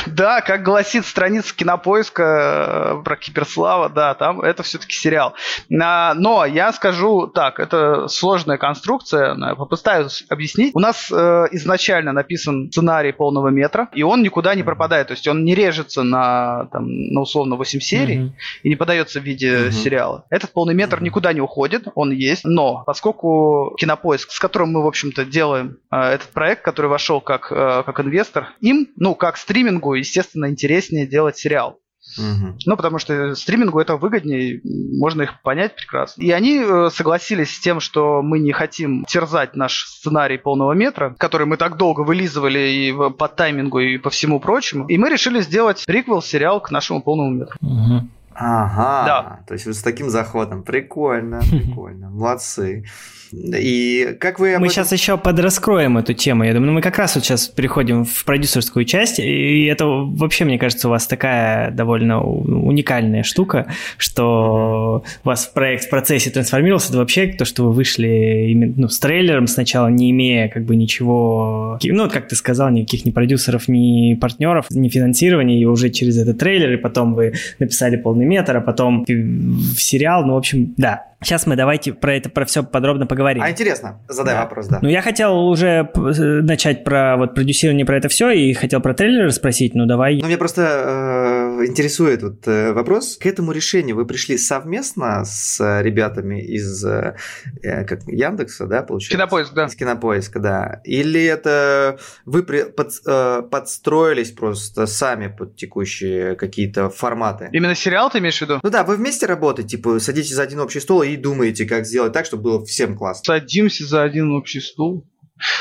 да, 0.06 0.41
как 0.41 0.63
гласит 0.63 1.06
страница 1.06 1.56
кинопоиска 1.56 2.97
э, 3.00 3.04
про 3.04 3.15
Киберслава, 3.15 3.89
да, 3.89 4.13
там 4.15 4.41
это 4.41 4.63
все-таки 4.63 4.93
сериал. 4.93 5.34
Но 5.69 6.45
я 6.45 6.73
скажу 6.73 7.28
так, 7.28 7.60
это 7.60 8.08
сложная 8.08 8.58
конструкция, 8.58 9.36
попытаюсь 9.56 10.26
объяснить. 10.30 10.76
У 10.76 10.80
нас 10.80 11.10
изначально 11.10 12.12
написан 12.12 12.69
сценарий 12.71 13.12
полного 13.12 13.47
метра, 13.47 13.89
и 13.93 14.04
он 14.04 14.23
никуда 14.23 14.56
не 14.56 14.63
пропадает, 14.63 15.08
то 15.08 15.13
есть 15.13 15.28
он 15.28 15.43
не 15.43 15.56
режется 15.56 16.04
на, 16.04 16.65
там, 16.71 16.88
на 16.89 17.21
условно 17.21 17.56
8 17.56 17.80
серий 17.80 18.17
mm-hmm. 18.17 18.32
и 18.63 18.69
не 18.69 18.76
подается 18.76 19.19
в 19.19 19.23
виде 19.23 19.54
mm-hmm. 19.54 19.71
сериала. 19.71 20.26
Этот 20.30 20.52
полный 20.52 20.73
метр 20.73 20.97
Кинотеатр 20.97 21.04
никуда 21.04 21.34
не 21.34 21.41
уходит, 21.41 21.88
он 21.95 22.12
есть, 22.12 22.45
но 22.45 22.84
поскольку 22.86 23.76
Кинопоиск, 23.78 24.32
с 24.32 24.39
которым 24.39 24.71
мы, 24.71 24.84
в 24.84 24.88
общем-то, 24.88 25.26
делаем 25.26 25.78
э, 25.91 25.97
этот 25.97 26.30
проект, 26.30 26.62
который 26.78 26.92
вошел 26.92 27.22
как, 27.22 27.52
э, 27.52 27.82
как 27.88 28.00
инвестор, 28.02 28.50
им, 28.62 28.90
ну, 28.98 29.16
как 29.16 29.38
стримингу, 29.38 29.96
естественно, 29.96 30.48
интереснее 30.48 31.08
делать 31.08 31.36
сериал. 31.36 31.80
Угу. 32.20 32.58
Ну, 32.68 32.78
потому 32.78 33.00
что 33.00 33.34
стримингу 33.34 33.80
это 33.80 33.98
выгоднее, 33.98 34.62
можно 34.63 35.24
их 35.24 35.42
понять 35.42 35.76
прекрасно. 35.76 36.22
И 36.22 36.30
они 36.30 36.62
э, 36.63 36.90
согласились 36.94 37.56
с 37.56 37.60
тем, 37.60 37.80
что 37.80 38.22
мы 38.22 38.38
не 38.38 38.52
хотим 38.52 39.06
терзать 39.06 39.56
наш 39.56 39.86
сценарий 39.88 40.38
полного 40.38 40.74
метра, 40.74 41.16
который 41.18 41.48
мы 41.48 41.58
так 41.58 41.78
долго 41.78 42.02
вылизывали 42.02 42.60
и 42.60 42.94
по 42.94 43.28
таймингу, 43.28 43.80
и 43.80 43.98
по 43.98 44.12
всему 44.12 44.40
прочему. 44.40 44.86
И 44.86 45.00
мы 45.00 45.10
решили 45.10 45.42
сделать 45.42 45.84
приквел 45.88 46.22
сериал 46.22 46.62
к 46.62 46.70
нашему 46.70 47.02
полному 47.02 47.32
метру. 47.32 47.58
Угу. 47.60 48.08
Ага, 48.40 49.06
да. 49.06 49.40
то 49.48 49.56
есть 49.56 49.66
вы 49.66 49.74
с 49.74 49.82
таким 49.82 50.12
заходом. 50.12 50.62
Прикольно, 50.62 51.40
прикольно. 51.50 52.12
Молодцы. 52.12 52.86
И 53.32 54.16
как 54.20 54.40
вы... 54.40 54.50
Мы 54.52 54.68
этом... 54.68 54.70
сейчас 54.70 54.92
еще 54.92 55.18
подраскроем 55.18 55.98
эту 55.98 56.13
тему. 56.13 56.44
Я 56.44 56.54
думаю, 56.54 56.74
мы 56.74 56.82
как 56.82 56.98
раз 56.98 57.16
вот 57.16 57.24
сейчас 57.24 57.48
переходим 57.48 58.06
в 58.06 58.26
продюсерскую 58.26 58.86
часть, 58.86 59.20
и 59.20 59.66
это 59.66 59.86
вообще, 59.86 60.46
мне 60.46 60.58
кажется, 60.58 60.88
у 60.88 60.92
вас 60.92 61.08
такая 61.08 61.72
довольно 61.72 62.22
уникальная 62.24 63.24
штука, 63.24 63.68
что 63.98 65.04
у 65.24 65.28
вас 65.28 65.46
проект 65.46 65.86
в 65.86 65.90
процессе 65.90 66.30
трансформировался. 66.30 66.90
Это 66.90 67.00
вообще 67.00 67.28
то, 67.28 67.46
что 67.46 67.63
вы 67.63 67.74
вышли 67.74 68.48
именно 68.50 68.74
ну, 68.78 68.90
с 68.90 69.00
трейлером 69.00 69.48
сначала, 69.48 69.88
не 69.88 70.12
имея 70.12 70.50
как 70.50 70.66
бы 70.66 70.76
ничего... 70.76 71.80
Ну, 71.84 72.10
как 72.10 72.28
ты 72.28 72.36
сказал, 72.36 72.70
никаких 72.70 73.06
ни 73.06 73.12
продюсеров, 73.12 73.68
ни 73.68 74.16
партнеров, 74.16 74.68
ни 74.70 74.90
финансирования, 74.90 75.60
и 75.60 75.66
уже 75.66 75.90
через 75.90 76.18
этот 76.18 76.38
трейлер, 76.38 76.74
и 76.74 76.78
потом 76.78 77.13
вы 77.13 77.34
написали 77.60 77.98
полный 77.98 78.26
метр, 78.26 78.58
а 78.58 78.62
потом 78.62 79.06
в 79.08 79.82
сериал. 79.82 80.26
Ну, 80.26 80.34
в 80.34 80.38
общем, 80.38 80.74
да, 80.78 81.06
Сейчас 81.23 81.47
мы 81.47 81.56
давайте 81.56 81.93
про 81.93 82.15
это, 82.15 82.30
про 82.30 82.45
все 82.45 82.63
подробно 82.63 83.08
поговорим. 83.08 83.41
А 83.41 83.49
интересно, 83.49 83.99
задай 84.08 84.36
да. 84.36 84.41
вопрос, 84.43 84.67
да. 84.67 84.80
Ну, 84.84 84.88
я 84.88 85.01
хотел 85.01 85.47
уже 85.47 85.89
э, 85.95 86.41
начать 86.41 86.84
про 86.84 87.17
вот 87.17 87.34
продюсирование 87.34 87.86
про 87.88 87.97
это 87.97 88.08
все 88.08 88.30
и 88.30 88.53
хотел 88.53 88.82
про 88.82 88.93
трейлеры 88.93 89.32
спросить, 89.32 89.73
ну 89.73 89.88
давай. 89.88 90.19
Ну, 90.21 90.27
меня 90.27 90.38
просто 90.38 91.58
э, 91.60 91.65
интересует 91.65 92.21
вот 92.21 92.47
э, 92.47 92.71
вопрос. 92.71 93.17
К 93.17 93.25
этому 93.25 93.51
решению 93.51 93.95
вы 93.95 94.06
пришли 94.06 94.38
совместно 94.38 95.25
с 95.25 95.82
ребятами 95.82 96.39
из 96.39 96.86
э, 96.86 97.15
э, 97.63 97.84
как, 97.86 98.03
Яндекса, 98.08 98.67
да, 98.67 98.84
получается? 98.84 99.17
Кинопоиск, 99.17 99.53
да. 99.53 99.65
Из 99.65 99.75
Кинопоиска, 99.75 100.39
да. 100.39 100.82
Или 100.84 101.23
это 101.25 101.97
вы 102.25 102.43
при, 102.43 102.63
под, 102.63 102.91
э, 103.08 103.41
подстроились 103.49 104.32
просто 104.32 104.86
сами 104.86 105.27
под 105.27 105.56
текущие 105.56 106.36
какие-то 106.36 106.91
форматы? 106.91 107.49
Именно 107.51 107.73
сериал 107.73 108.12
ты 108.12 108.19
имеешь 108.19 108.38
в 108.38 108.41
виду? 108.41 108.60
Ну 108.62 108.69
да, 108.69 108.84
вы 108.84 108.97
вместе 108.97 109.25
работаете, 109.25 109.77
типа 109.77 109.99
садитесь 109.99 110.36
за 110.36 110.43
один 110.43 110.60
общий 110.60 110.80
стол 110.80 111.07
и 111.08 111.17
думаете, 111.17 111.65
как 111.65 111.86
сделать 111.86 112.13
так, 112.13 112.26
чтобы 112.26 112.43
было 112.43 112.65
всем 112.65 112.98
классно. 112.98 113.24
Садимся 113.26 113.86
за 113.86 114.04
один 114.04 114.32
общий 114.32 114.60
стул. 114.60 115.06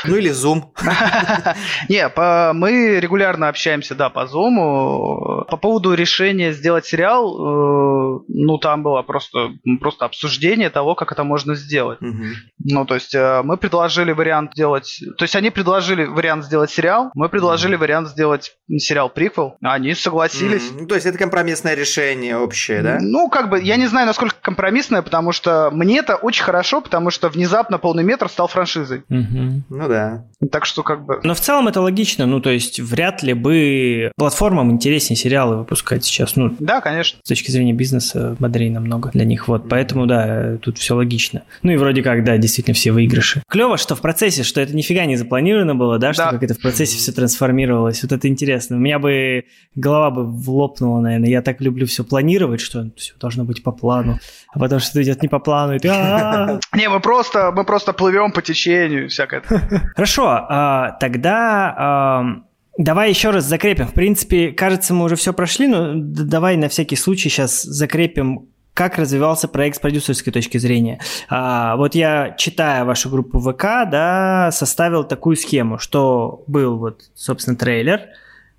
Ну 0.05 0.15
или 0.15 0.31
Zoom. 0.31 0.63
Не, 1.89 2.09
по, 2.09 2.51
мы 2.53 2.99
регулярно 2.99 3.47
общаемся, 3.47 3.95
да, 3.95 4.09
по 4.09 4.21
Zoom. 4.21 5.45
По 5.45 5.57
поводу 5.57 5.93
решения 5.93 6.51
сделать 6.51 6.85
сериал, 6.85 7.35
э, 7.35 8.06
ну 8.27 8.57
там 8.57 8.83
было 8.83 9.01
просто, 9.01 9.51
просто 9.79 10.05
обсуждение 10.05 10.69
того, 10.69 10.95
как 10.95 11.11
это 11.11 11.23
можно 11.23 11.55
сделать. 11.55 12.01
Угу. 12.01 12.23
Ну, 12.65 12.85
то 12.85 12.95
есть 12.95 13.13
э, 13.15 13.41
мы 13.43 13.57
предложили 13.57 14.11
вариант 14.11 14.51
сделать... 14.53 14.99
То 15.17 15.23
есть 15.23 15.35
они 15.35 15.49
предложили 15.49 16.05
вариант 16.05 16.45
сделать 16.45 16.71
сериал, 16.71 17.11
мы 17.13 17.29
предложили 17.29 17.75
угу. 17.75 17.81
вариант 17.81 18.09
сделать 18.09 18.57
сериал 18.77 19.09
приквел, 19.09 19.55
они 19.61 19.93
согласились. 19.93 20.71
Угу. 20.71 20.87
То 20.87 20.95
есть 20.95 21.07
это 21.07 21.17
компромиссное 21.17 21.75
решение 21.75 22.37
общее, 22.37 22.81
да? 22.81 22.97
Ну, 23.01 23.29
как 23.29 23.49
бы, 23.49 23.61
я 23.61 23.77
не 23.77 23.87
знаю, 23.87 24.07
насколько 24.07 24.35
компромиссное, 24.41 25.01
потому 25.01 25.31
что 25.31 25.69
мне 25.71 25.99
это 25.99 26.15
очень 26.15 26.43
хорошо, 26.43 26.81
потому 26.81 27.09
что 27.11 27.29
внезапно 27.29 27.77
полный 27.77 28.03
метр 28.03 28.29
стал 28.29 28.47
франшизой. 28.47 29.03
Угу. 29.09 29.63
Ну 29.69 29.87
да. 29.87 30.25
Так 30.51 30.65
что 30.65 30.83
как 30.83 31.05
бы... 31.05 31.19
Но 31.23 31.33
в 31.33 31.39
целом 31.39 31.67
это 31.67 31.81
логично, 31.81 32.25
ну 32.25 32.39
то 32.39 32.49
есть 32.49 32.79
вряд 32.79 33.23
ли 33.23 33.33
бы 33.33 34.11
платформам 34.15 34.71
интереснее 34.71 35.17
сериалы 35.17 35.57
выпускать 35.57 36.03
сейчас. 36.03 36.35
Ну, 36.35 36.55
да, 36.59 36.81
конечно. 36.81 37.19
С 37.23 37.27
точки 37.27 37.51
зрения 37.51 37.73
бизнеса 37.73 38.06
бодрее 38.15 38.71
намного 38.71 39.09
для 39.11 39.25
них. 39.25 39.47
Вот, 39.47 39.67
поэтому 39.69 40.05
да, 40.05 40.57
тут 40.57 40.77
все 40.77 40.95
логично. 40.95 41.43
Ну 41.63 41.71
и 41.71 41.77
вроде 41.77 42.01
как, 42.01 42.23
да, 42.23 42.37
действительно 42.37 42.73
все 42.73 42.91
выигрыши. 42.91 43.43
Клево, 43.49 43.77
что 43.77 43.95
в 43.95 44.01
процессе, 44.01 44.43
что 44.43 44.61
это 44.61 44.75
нифига 44.75 45.05
не 45.05 45.15
запланировано 45.15 45.75
было, 45.75 45.99
да, 45.99 46.13
что 46.13 46.25
да. 46.25 46.31
как 46.31 46.43
это 46.43 46.53
в 46.53 46.59
процессе 46.59 46.97
все 46.97 47.11
трансформировалось. 47.11 48.03
Вот 48.03 48.11
это 48.11 48.27
интересно. 48.27 48.77
У 48.77 48.79
меня 48.79 48.99
бы 48.99 49.45
голова 49.75 50.11
бы 50.11 50.25
влопнула, 50.25 51.01
наверное. 51.01 51.29
Я 51.29 51.41
так 51.41 51.61
люблю 51.61 51.85
все 51.85 52.03
планировать, 52.03 52.61
что 52.61 52.89
все 52.95 53.13
должно 53.19 53.43
быть 53.43 53.63
по 53.63 53.71
плану. 53.71 54.19
А 54.53 54.59
потом 54.59 54.79
что-то 54.79 55.03
идет 55.03 55.21
не 55.21 55.27
по 55.27 55.39
плану, 55.39 55.75
и 55.75 55.79
ты... 55.79 55.87
Не, 56.73 56.89
мы 56.89 56.99
просто, 56.99 57.51
мы 57.51 57.63
просто 57.63 57.93
плывем 57.93 58.31
по 58.31 58.41
течению, 58.41 59.09
всякое. 59.09 59.43
Хорошо, 59.95 60.27
а, 60.27 60.91
тогда 60.99 62.43
давай 62.77 63.09
еще 63.09 63.31
раз 63.31 63.45
закрепим. 63.45 63.87
В 63.87 63.93
принципе, 63.93 64.51
кажется, 64.51 64.93
мы 64.93 65.05
уже 65.05 65.15
все 65.15 65.33
прошли, 65.33 65.67
но 65.67 65.93
давай 65.95 66.57
на 66.57 66.69
всякий 66.69 66.95
случай 66.95 67.29
сейчас 67.29 67.63
закрепим 67.63 68.47
как 68.73 68.99
развивался 68.99 69.47
проект 69.47 69.77
с 69.77 69.79
продюсерской 69.79 70.31
точки 70.31 70.59
зрения. 70.59 70.99
А, 71.29 71.75
вот 71.77 71.95
я, 71.95 72.35
читая 72.37 72.85
вашу 72.85 73.09
группу 73.09 73.39
ВК, 73.39 73.89
да, 73.89 74.51
составил 74.53 75.03
такую 75.03 75.35
схему, 75.35 75.79
что 75.79 76.43
был 76.45 76.77
вот, 76.77 77.01
собственно, 77.15 77.57
трейлер, 77.57 78.01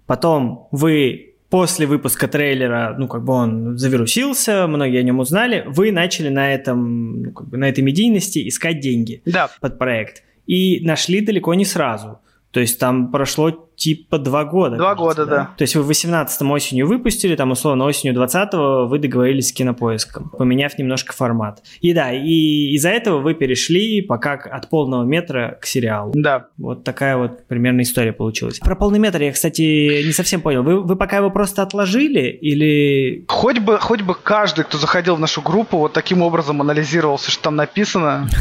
потом 0.07 0.66
вы 0.72 1.37
после 1.50 1.87
выпуска 1.87 2.26
трейлера, 2.26 2.96
ну, 2.98 3.07
как 3.07 3.24
бы 3.24 3.33
он 3.33 3.78
завирусился, 3.78 4.66
многие 4.66 4.98
о 4.98 5.02
нем 5.04 5.20
узнали, 5.20 5.62
вы 5.68 5.92
начали 5.92 6.31
на 6.31 6.52
этом, 6.52 7.22
ну, 7.22 7.31
как 7.31 7.48
бы 7.48 7.57
на 7.57 7.68
этой 7.68 7.85
медийности 7.85 8.48
искать 8.48 8.81
деньги 8.81 9.22
да. 9.24 9.48
под 9.61 9.78
проект 9.78 10.24
и 10.48 10.85
нашли 10.85 11.20
далеко 11.20 11.54
не 11.54 11.64
сразу. 11.64 12.18
То 12.52 12.61
есть 12.61 12.78
там 12.78 13.11
прошло 13.11 13.68
типа 13.78 14.18
два 14.18 14.44
года. 14.44 14.76
Два 14.76 14.94
кажется, 14.94 15.04
года, 15.04 15.26
да? 15.26 15.37
да. 15.37 15.50
То 15.56 15.62
есть 15.62 15.76
вы 15.76 15.82
в 15.82 15.90
18-м 15.90 16.50
осенью 16.50 16.87
выпустили, 16.87 17.37
там 17.37 17.52
условно 17.52 17.84
осенью 17.84 18.14
20-го 18.14 18.87
вы 18.88 18.98
договорились 18.98 19.48
с 19.48 19.52
кинопоиском, 19.52 20.30
поменяв 20.30 20.76
немножко 20.78 21.12
формат. 21.12 21.62
И 21.80 21.92
да, 21.92 22.12
и 22.12 22.74
из-за 22.74 22.88
этого 22.88 23.20
вы 23.20 23.34
перешли 23.34 24.02
пока 24.02 24.32
от 24.32 24.68
полного 24.68 25.04
метра 25.04 25.58
к 25.61 25.66
сериалу. 25.66 26.12
Да. 26.14 26.48
Вот 26.56 26.84
такая 26.84 27.16
вот 27.16 27.46
примерно 27.46 27.82
история 27.82 28.12
получилась. 28.12 28.58
Про 28.58 28.74
полный 28.74 28.98
метр 28.98 29.22
я, 29.22 29.32
кстати, 29.32 30.04
не 30.04 30.12
совсем 30.12 30.40
понял. 30.40 30.62
Вы, 30.62 30.82
вы 30.82 30.96
пока 30.96 31.18
его 31.18 31.30
просто 31.30 31.62
отложили 31.62 32.28
или... 32.28 33.24
Хоть 33.28 33.61
бы, 33.61 33.78
хоть 33.78 34.02
бы 34.02 34.14
каждый, 34.14 34.64
кто 34.64 34.78
заходил 34.78 35.16
в 35.16 35.20
нашу 35.20 35.40
группу, 35.40 35.78
вот 35.78 35.92
таким 35.92 36.22
образом 36.22 36.61
анализировался, 36.61 37.30
что 37.30 37.44
там 37.44 37.56
написано. 37.56 38.28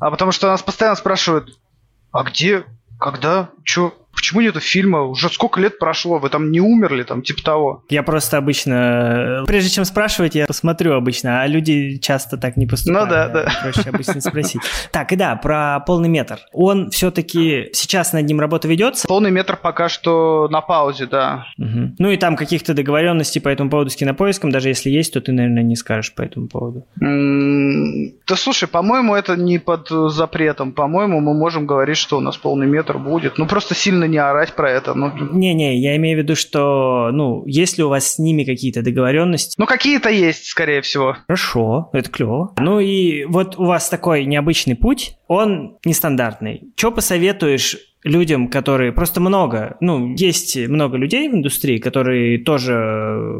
А 0.00 0.10
потому 0.10 0.32
что 0.32 0.48
нас 0.48 0.62
постоянно 0.62 0.96
спрашивают, 0.96 1.58
а 2.12 2.24
где, 2.24 2.64
когда, 2.98 3.50
что, 3.64 3.94
Почему 4.24 4.40
нету 4.40 4.60
фильма? 4.60 5.02
Уже 5.02 5.28
сколько 5.28 5.60
лет 5.60 5.78
прошло? 5.78 6.18
Вы 6.18 6.28
там 6.28 6.50
не 6.50 6.60
умерли, 6.60 7.02
там, 7.02 7.22
типа 7.22 7.42
того? 7.42 7.84
Я 7.90 8.02
просто 8.02 8.38
обычно, 8.38 9.44
прежде 9.46 9.68
чем 9.68 9.84
спрашивать, 9.84 10.34
я 10.34 10.46
посмотрю 10.46 10.94
обычно, 10.94 11.42
а 11.42 11.46
люди 11.46 11.98
часто 11.98 12.38
так 12.38 12.56
не 12.56 12.66
поступают. 12.66 13.06
Ну 13.06 13.14
да, 13.14 13.28
да. 13.28 13.52
Проще 13.62 13.90
обычно 13.90 14.22
спросить. 14.22 14.62
Так, 14.92 15.12
и 15.12 15.16
да, 15.16 15.36
про 15.36 15.80
полный 15.80 16.08
метр. 16.08 16.38
Он 16.52 16.90
все-таки 16.90 17.68
сейчас 17.72 18.12
над 18.12 18.24
ним 18.24 18.40
работа 18.40 18.66
ведется? 18.66 19.06
Полный 19.06 19.30
метр 19.30 19.58
пока 19.58 19.88
что 19.90 20.48
на 20.50 20.62
паузе, 20.62 21.04
да. 21.04 21.46
Угу. 21.58 21.96
Ну 21.98 22.10
и 22.10 22.16
там 22.16 22.36
каких-то 22.36 22.72
договоренностей 22.72 23.40
по 23.40 23.50
этому 23.50 23.68
поводу 23.68 23.90
с 23.90 23.96
кинопоиском, 23.96 24.50
даже 24.50 24.68
если 24.68 24.88
есть, 24.88 25.12
то 25.12 25.20
ты, 25.20 25.32
наверное, 25.32 25.62
не 25.62 25.76
скажешь 25.76 26.14
по 26.14 26.22
этому 26.22 26.48
поводу. 26.48 26.86
Да 26.98 28.36
слушай, 28.36 28.68
по-моему, 28.68 29.14
это 29.14 29.36
не 29.36 29.58
под 29.58 29.88
запретом. 29.90 30.72
По-моему, 30.72 31.20
мы 31.20 31.34
можем 31.34 31.66
говорить, 31.66 31.98
что 31.98 32.16
у 32.16 32.20
нас 32.20 32.38
полный 32.38 32.66
метр 32.66 32.96
будет. 32.96 33.36
Ну 33.36 33.46
просто 33.46 33.74
сильно 33.74 34.04
сильно 34.04 34.13
не 34.14 34.18
орать 34.18 34.54
про 34.54 34.70
это. 34.70 34.94
Ну... 34.94 35.12
Не-не, 35.32 35.76
я 35.76 35.96
имею 35.96 36.18
в 36.18 36.22
виду, 36.22 36.36
что, 36.36 37.10
ну, 37.12 37.44
есть 37.46 37.78
ли 37.78 37.84
у 37.84 37.88
вас 37.88 38.14
с 38.14 38.18
ними 38.18 38.44
какие-то 38.44 38.82
договоренности? 38.82 39.56
Ну, 39.58 39.66
какие-то 39.66 40.08
есть, 40.08 40.46
скорее 40.46 40.80
всего. 40.82 41.16
Хорошо, 41.26 41.90
это 41.92 42.10
клево. 42.10 42.54
Ну 42.58 42.78
и 42.78 43.24
вот 43.24 43.58
у 43.58 43.64
вас 43.64 43.88
такой 43.88 44.24
необычный 44.24 44.76
путь, 44.76 45.16
он 45.26 45.78
нестандартный. 45.84 46.72
Что 46.76 46.92
посоветуешь 46.92 47.76
людям, 48.04 48.48
которые 48.48 48.92
просто 48.92 49.20
много, 49.20 49.76
ну, 49.80 50.14
есть 50.14 50.56
много 50.68 50.96
людей 50.96 51.28
в 51.28 51.34
индустрии, 51.34 51.78
которые 51.78 52.38
тоже 52.38 52.72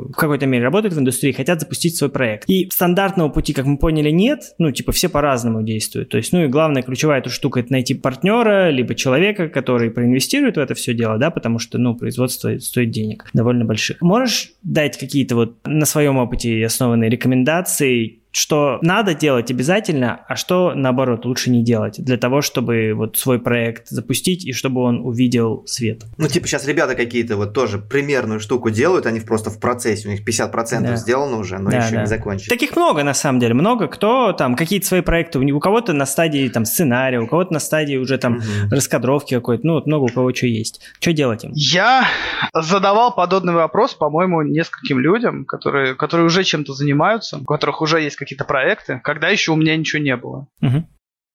в 0.09 0.13
какой-то 0.13 0.47
мере 0.47 0.65
работают 0.65 0.95
в 0.95 0.99
индустрии, 0.99 1.33
хотят 1.33 1.61
запустить 1.61 1.97
свой 1.97 2.11
проект. 2.11 2.49
И 2.49 2.69
стандартного 2.71 3.29
пути, 3.29 3.53
как 3.53 3.67
мы 3.67 3.79
поняли, 3.79 4.11
нет, 4.11 4.55
ну, 4.59 4.73
типа, 4.73 4.93
все 4.93 5.09
по-разному 5.09 5.63
действуют. 5.63 6.09
То 6.09 6.17
есть, 6.17 6.33
ну, 6.33 6.45
и 6.45 6.49
главная 6.49 6.83
ключевая 6.83 7.21
эта 7.21 7.31
штука– 7.31 7.61
это 7.61 7.73
найти 7.73 7.95
партнера, 7.95 8.71
либо 8.71 8.95
человека, 8.95 9.49
который 9.49 9.91
проинвестирует 9.91 10.57
в 10.57 10.61
это 10.61 10.75
все 10.75 10.95
дело, 10.95 11.19
да, 11.19 11.31
потому 11.31 11.59
что, 11.59 11.79
ну, 11.79 11.95
производство 11.95 12.59
стоит 12.59 12.91
денег 12.91 13.29
довольно 13.35 13.65
больших. 13.65 14.01
Можешь 14.01 14.53
дать 14.63 14.99
какие-то 14.99 15.37
вот 15.37 15.57
на 15.67 15.85
своем 15.85 16.17
опыте 16.17 16.65
основанные 16.65 17.11
рекомендации, 17.11 18.24
что 18.35 18.79
надо 18.83 19.15
делать 19.15 19.53
обязательно, 19.53 20.25
а 20.29 20.35
что, 20.35 20.73
наоборот, 20.75 21.25
лучше 21.25 21.51
не 21.51 21.63
делать, 21.63 22.03
для 22.03 22.17
того, 22.17 22.43
чтобы 22.43 22.93
вот 22.93 23.17
свой 23.17 23.39
проект 23.39 23.89
запустить 23.89 24.45
и 24.45 24.53
чтобы 24.53 24.81
он 24.81 25.07
увидел 25.07 25.63
свет. 25.67 26.03
Ну, 26.19 26.27
типа 26.27 26.49
сейчас 26.49 26.67
ребята 26.67 26.97
какие-то 26.97 27.37
вот 27.37 27.55
тоже 27.55 27.79
примерную 27.79 28.41
штуку 28.41 28.71
делают, 28.71 29.07
они 29.07 29.21
просто 29.21 29.51
в 29.51 29.61
процессе, 29.61 30.09
у 30.09 30.11
них 30.11 30.27
50% 30.27 30.81
да. 30.81 30.97
сделано 30.97 31.37
уже, 31.37 31.59
но 31.59 31.71
да, 31.71 31.79
еще 31.79 31.95
да. 31.95 32.01
не 32.01 32.07
закончили. 32.09 32.49
Таких 32.49 32.75
много, 32.75 33.05
на 33.05 33.15
самом 33.15 33.39
деле, 33.39 33.55
много 33.55 33.87
кто 33.87 34.33
там, 34.33 34.57
какие-то 34.57 34.87
свои 34.87 35.01
проекты, 35.01 35.39
у 35.39 35.61
кого-то 35.61 35.93
на 35.93 36.05
стадии 36.05 36.49
там 36.49 36.65
сценария, 36.65 37.21
у 37.21 37.29
кого-то 37.29 37.53
на 37.53 37.61
стадии 37.61 37.97
уже 37.97 38.19
там 38.19 38.39
угу. 38.39 38.45
раскадровки 38.73 39.35
какой-то, 39.35 39.65
ну, 39.65 39.75
вот 39.75 39.87
много 39.87 40.05
у 40.05 40.09
кого 40.09 40.35
что 40.35 40.47
есть. 40.47 40.81
Что 40.99 41.13
делать 41.13 41.45
им? 41.45 41.53
Я 41.55 42.05
задавал 42.53 43.15
подобный 43.15 43.53
вопрос, 43.53 43.95
по-моему, 43.95 44.43
нескольким 44.43 44.99
людям, 44.99 45.45
которые, 45.45 45.95
которые 45.95 46.27
уже 46.27 46.43
чем-то 46.43 46.75
занимаются, 46.75 47.39
у 47.39 47.45
которых 47.45 47.81
уже 47.81 48.01
есть 48.01 48.17
какие-то 48.25 48.45
проекты, 48.45 49.01
когда 49.03 49.29
еще 49.29 49.53
у 49.53 49.57
меня 49.57 49.77
ничего 49.77 50.03
не 50.03 50.17
было. 50.17 50.49
Угу. 50.61 50.89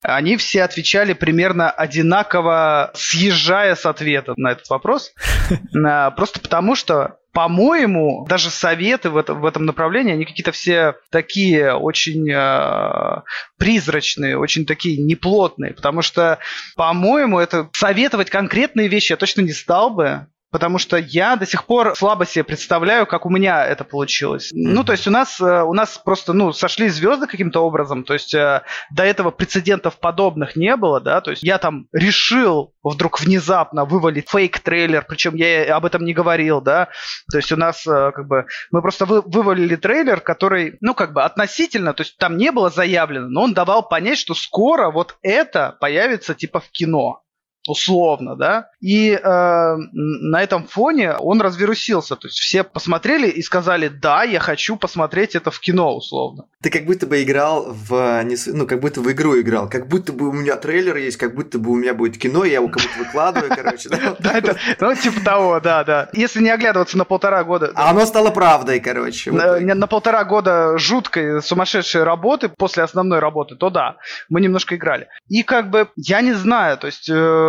они 0.03 0.37
все 0.37 0.63
отвечали 0.63 1.13
примерно 1.13 1.69
одинаково, 1.69 2.91
съезжая 2.93 3.75
с 3.75 3.85
ответа 3.85 4.33
на 4.37 4.51
этот 4.51 4.69
вопрос. 4.69 5.13
Просто 6.15 6.39
потому, 6.39 6.75
что 6.75 7.19
по-моему, 7.31 8.25
даже 8.27 8.49
советы 8.49 9.09
в 9.09 9.17
этом, 9.17 9.41
в 9.41 9.45
этом 9.45 9.65
направлении, 9.65 10.13
они 10.13 10.25
какие-то 10.25 10.51
все 10.51 10.95
такие 11.11 11.73
очень 11.73 12.29
э, 12.29 13.21
призрачные, 13.57 14.37
очень 14.37 14.65
такие 14.65 14.97
неплотные, 14.97 15.73
потому 15.73 16.01
что, 16.01 16.39
по-моему, 16.75 17.37
это 17.39 17.69
советовать 17.73 18.31
конкретные 18.31 18.87
вещи 18.87 19.11
я 19.11 19.17
точно 19.17 19.41
не 19.41 19.53
стал 19.53 19.91
бы, 19.91 20.27
Потому 20.51 20.79
что 20.79 20.97
я 20.97 21.35
до 21.35 21.45
сих 21.45 21.65
пор 21.65 21.95
слабо 21.95 22.25
себе 22.25 22.43
представляю, 22.43 23.05
как 23.05 23.25
у 23.25 23.29
меня 23.29 23.65
это 23.65 23.83
получилось. 23.83 24.51
Mm-hmm. 24.51 24.73
Ну, 24.73 24.83
то 24.83 24.93
есть 24.93 25.07
у 25.07 25.11
нас, 25.11 25.39
э, 25.39 25.63
у 25.63 25.73
нас 25.73 25.97
просто, 25.97 26.33
ну, 26.33 26.53
сошли 26.53 26.89
звезды 26.89 27.27
каким-то 27.27 27.59
образом. 27.61 28.03
То 28.03 28.13
есть 28.13 28.33
э, 28.33 28.63
до 28.91 29.03
этого 29.03 29.31
прецедентов 29.31 29.99
подобных 29.99 30.55
не 30.55 30.75
было, 30.75 30.99
да. 30.99 31.21
То 31.21 31.31
есть 31.31 31.43
я 31.43 31.57
там 31.59 31.87
решил 31.93 32.73
вдруг 32.83 33.19
внезапно 33.19 33.85
вывалить 33.85 34.29
фейк-трейлер, 34.29 35.05
причем 35.07 35.35
я 35.35 35.75
об 35.75 35.85
этом 35.85 36.03
не 36.03 36.13
говорил, 36.13 36.61
да. 36.61 36.89
То 37.31 37.37
есть 37.37 37.51
у 37.51 37.55
нас 37.55 37.85
э, 37.85 38.11
как 38.11 38.27
бы 38.27 38.45
мы 38.71 38.81
просто 38.81 39.05
вы, 39.05 39.21
вывалили 39.21 39.75
трейлер, 39.75 40.19
который, 40.21 40.77
ну, 40.81 40.95
как 40.95 41.13
бы 41.13 41.23
относительно, 41.23 41.93
то 41.93 42.01
есть 42.01 42.17
там 42.17 42.37
не 42.37 42.51
было 42.51 42.69
заявлено, 42.69 43.27
но 43.27 43.43
он 43.43 43.53
давал 43.53 43.87
понять, 43.87 44.17
что 44.17 44.33
скоро 44.33 44.89
вот 44.89 45.17
это 45.21 45.77
появится 45.79 46.33
типа 46.33 46.59
в 46.59 46.69
кино 46.71 47.21
условно, 47.67 48.35
да, 48.35 48.69
и 48.79 49.11
э, 49.11 49.75
на 49.91 50.41
этом 50.41 50.65
фоне 50.65 51.13
он 51.13 51.41
развирусился, 51.41 52.15
то 52.15 52.27
есть 52.27 52.39
все 52.39 52.63
посмотрели 52.63 53.27
и 53.27 53.41
сказали, 53.41 53.89
да, 53.89 54.23
я 54.23 54.39
хочу 54.39 54.75
посмотреть 54.75 55.35
это 55.35 55.51
в 55.51 55.59
кино, 55.59 55.95
условно. 55.95 56.45
Ты 56.61 56.69
как 56.69 56.85
будто 56.85 57.05
бы 57.05 57.21
играл 57.21 57.71
в, 57.71 58.23
ну, 58.47 58.65
как 58.65 58.79
будто 58.79 59.01
в 59.01 59.11
игру 59.11 59.39
играл, 59.39 59.69
как 59.69 59.87
будто 59.87 60.13
бы 60.13 60.29
у 60.29 60.31
меня 60.31 60.55
трейлер 60.55 60.95
есть, 60.97 61.17
как 61.17 61.35
будто 61.35 61.59
бы 61.59 61.71
у 61.71 61.75
меня 61.75 61.93
будет 61.93 62.17
кино, 62.17 62.45
я 62.45 62.55
его 62.55 62.69
как 62.69 62.81
будто 62.83 62.99
выкладываю, 62.99 63.51
короче, 63.55 63.89
да? 63.89 64.15
Да, 64.39 64.55
ну, 64.79 64.95
типа 64.95 65.21
того, 65.21 65.59
да, 65.59 65.83
да. 65.83 66.09
Если 66.13 66.41
не 66.41 66.49
оглядываться 66.49 66.97
на 66.97 67.03
полтора 67.03 67.43
года... 67.43 67.71
А 67.75 67.89
оно 67.89 68.05
стало 68.05 68.31
правдой, 68.31 68.79
короче. 68.79 69.31
На 69.31 69.87
полтора 69.87 70.23
года 70.23 70.77
жуткой, 70.77 71.41
сумасшедшей 71.41 72.03
работы 72.03 72.49
после 72.49 72.83
основной 72.83 73.19
работы, 73.19 73.55
то 73.55 73.69
да, 73.69 73.97
мы 74.29 74.39
немножко 74.41 74.75
играли. 74.75 75.07
И 75.27 75.43
как 75.43 75.69
бы, 75.69 75.89
я 75.95 76.21
не 76.21 76.33
знаю, 76.33 76.77
то 76.77 76.87
есть 76.87 77.09
э, 77.09 77.48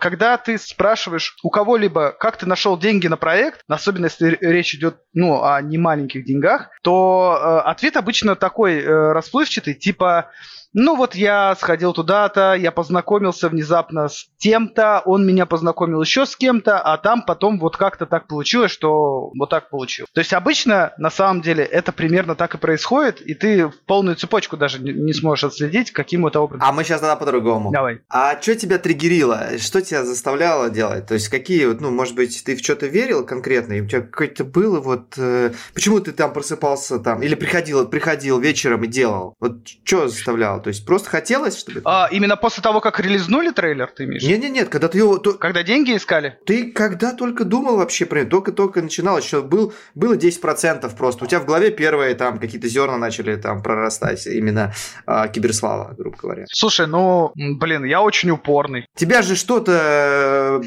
когда 0.00 0.36
ты 0.36 0.58
спрашиваешь 0.58 1.36
у 1.42 1.50
кого-либо, 1.50 2.12
как 2.12 2.36
ты 2.36 2.46
нашел 2.46 2.78
деньги 2.78 3.06
на 3.06 3.16
проект, 3.16 3.62
особенно 3.68 4.06
если 4.06 4.36
речь 4.40 4.74
идет 4.74 4.98
ну, 5.12 5.42
о 5.42 5.60
немаленьких 5.60 6.24
деньгах, 6.24 6.70
то 6.82 7.38
э, 7.38 7.68
ответ 7.68 7.96
обычно 7.96 8.36
такой 8.36 8.80
э, 8.80 9.12
расплывчатый, 9.12 9.74
типа 9.74 10.30
ну 10.72 10.96
вот 10.96 11.14
я 11.14 11.56
сходил 11.56 11.92
туда-то, 11.92 12.54
я 12.54 12.70
познакомился 12.72 13.48
внезапно 13.48 14.08
с 14.08 14.26
тем-то, 14.38 15.02
он 15.04 15.26
меня 15.26 15.46
познакомил 15.46 16.02
еще 16.02 16.26
с 16.26 16.36
кем-то, 16.36 16.78
а 16.78 16.98
там 16.98 17.22
потом 17.22 17.58
вот 17.58 17.76
как-то 17.76 18.06
так 18.06 18.26
получилось, 18.26 18.70
что 18.70 19.30
вот 19.38 19.50
так 19.50 19.70
получилось. 19.70 20.10
То 20.12 20.20
есть 20.20 20.32
обычно, 20.32 20.92
на 20.98 21.10
самом 21.10 21.40
деле, 21.40 21.64
это 21.64 21.92
примерно 21.92 22.34
так 22.34 22.54
и 22.54 22.58
происходит, 22.58 23.20
и 23.20 23.34
ты 23.34 23.68
в 23.68 23.84
полную 23.86 24.16
цепочку 24.16 24.56
даже 24.56 24.78
не 24.80 25.12
сможешь 25.12 25.44
отследить, 25.44 25.90
каким 25.90 26.26
это 26.26 26.40
образом. 26.40 26.66
А 26.66 26.72
мы 26.72 26.84
сейчас 26.84 27.00
тогда 27.00 27.16
по-другому. 27.16 27.72
Давай. 27.72 28.00
А 28.08 28.40
что 28.40 28.54
тебя 28.54 28.78
триггерило? 28.78 29.58
Что 29.58 29.80
тебя 29.80 30.04
заставляло 30.04 30.70
делать? 30.70 31.06
То 31.06 31.14
есть 31.14 31.28
какие, 31.28 31.64
ну, 31.64 31.90
может 31.90 32.14
быть, 32.14 32.42
ты 32.44 32.56
в 32.56 32.60
что-то 32.60 32.86
верил 32.86 33.24
конкретно, 33.24 33.74
и 33.74 33.80
у 33.80 33.86
тебя 33.86 34.02
какое-то 34.02 34.44
было 34.44 34.80
вот... 34.80 35.14
Э, 35.16 35.52
почему 35.74 36.00
ты 36.00 36.12
там 36.12 36.32
просыпался 36.32 36.98
там, 36.98 37.22
или 37.22 37.34
приходил, 37.34 37.88
приходил 37.88 38.38
вечером 38.38 38.84
и 38.84 38.86
делал? 38.86 39.34
Вот 39.40 39.66
что 39.84 40.08
заставляло? 40.08 40.57
То 40.60 40.68
есть 40.68 40.84
просто 40.84 41.08
хотелось, 41.10 41.58
чтобы... 41.58 41.82
А, 41.84 42.08
именно 42.10 42.36
после 42.36 42.62
того, 42.62 42.80
как 42.80 43.00
релизнули 43.00 43.50
трейлер, 43.50 43.90
ты 43.94 44.04
имеешь? 44.04 44.22
Нет, 44.22 44.40
нет, 44.40 44.52
нет, 44.52 44.68
когда 44.68 44.88
ты 44.88 44.98
его... 44.98 45.18
То... 45.18 45.34
Когда 45.34 45.62
деньги 45.62 45.96
искали? 45.96 46.38
Ты 46.46 46.70
когда 46.72 47.12
только 47.12 47.44
думал 47.44 47.76
вообще 47.76 48.06
про 48.06 48.20
это, 48.20 48.30
только-только 48.30 48.82
начинал, 48.82 49.18
еще 49.18 49.42
был, 49.42 49.72
было 49.94 50.14
10% 50.14 50.96
просто. 50.96 51.24
У 51.24 51.26
тебя 51.26 51.40
в 51.40 51.46
голове 51.46 51.70
первые 51.70 52.14
там 52.14 52.38
какие-то 52.38 52.68
зерна 52.68 52.98
начали 52.98 53.36
там 53.36 53.62
прорастать, 53.62 54.26
именно 54.26 54.72
а, 55.06 55.28
киберслава, 55.28 55.94
грубо 55.96 56.16
говоря. 56.16 56.44
Слушай, 56.50 56.86
ну, 56.86 57.32
блин, 57.34 57.84
я 57.84 58.02
очень 58.02 58.30
упорный. 58.30 58.86
Тебя 58.94 59.22
же 59.22 59.36
что-то 59.36 60.62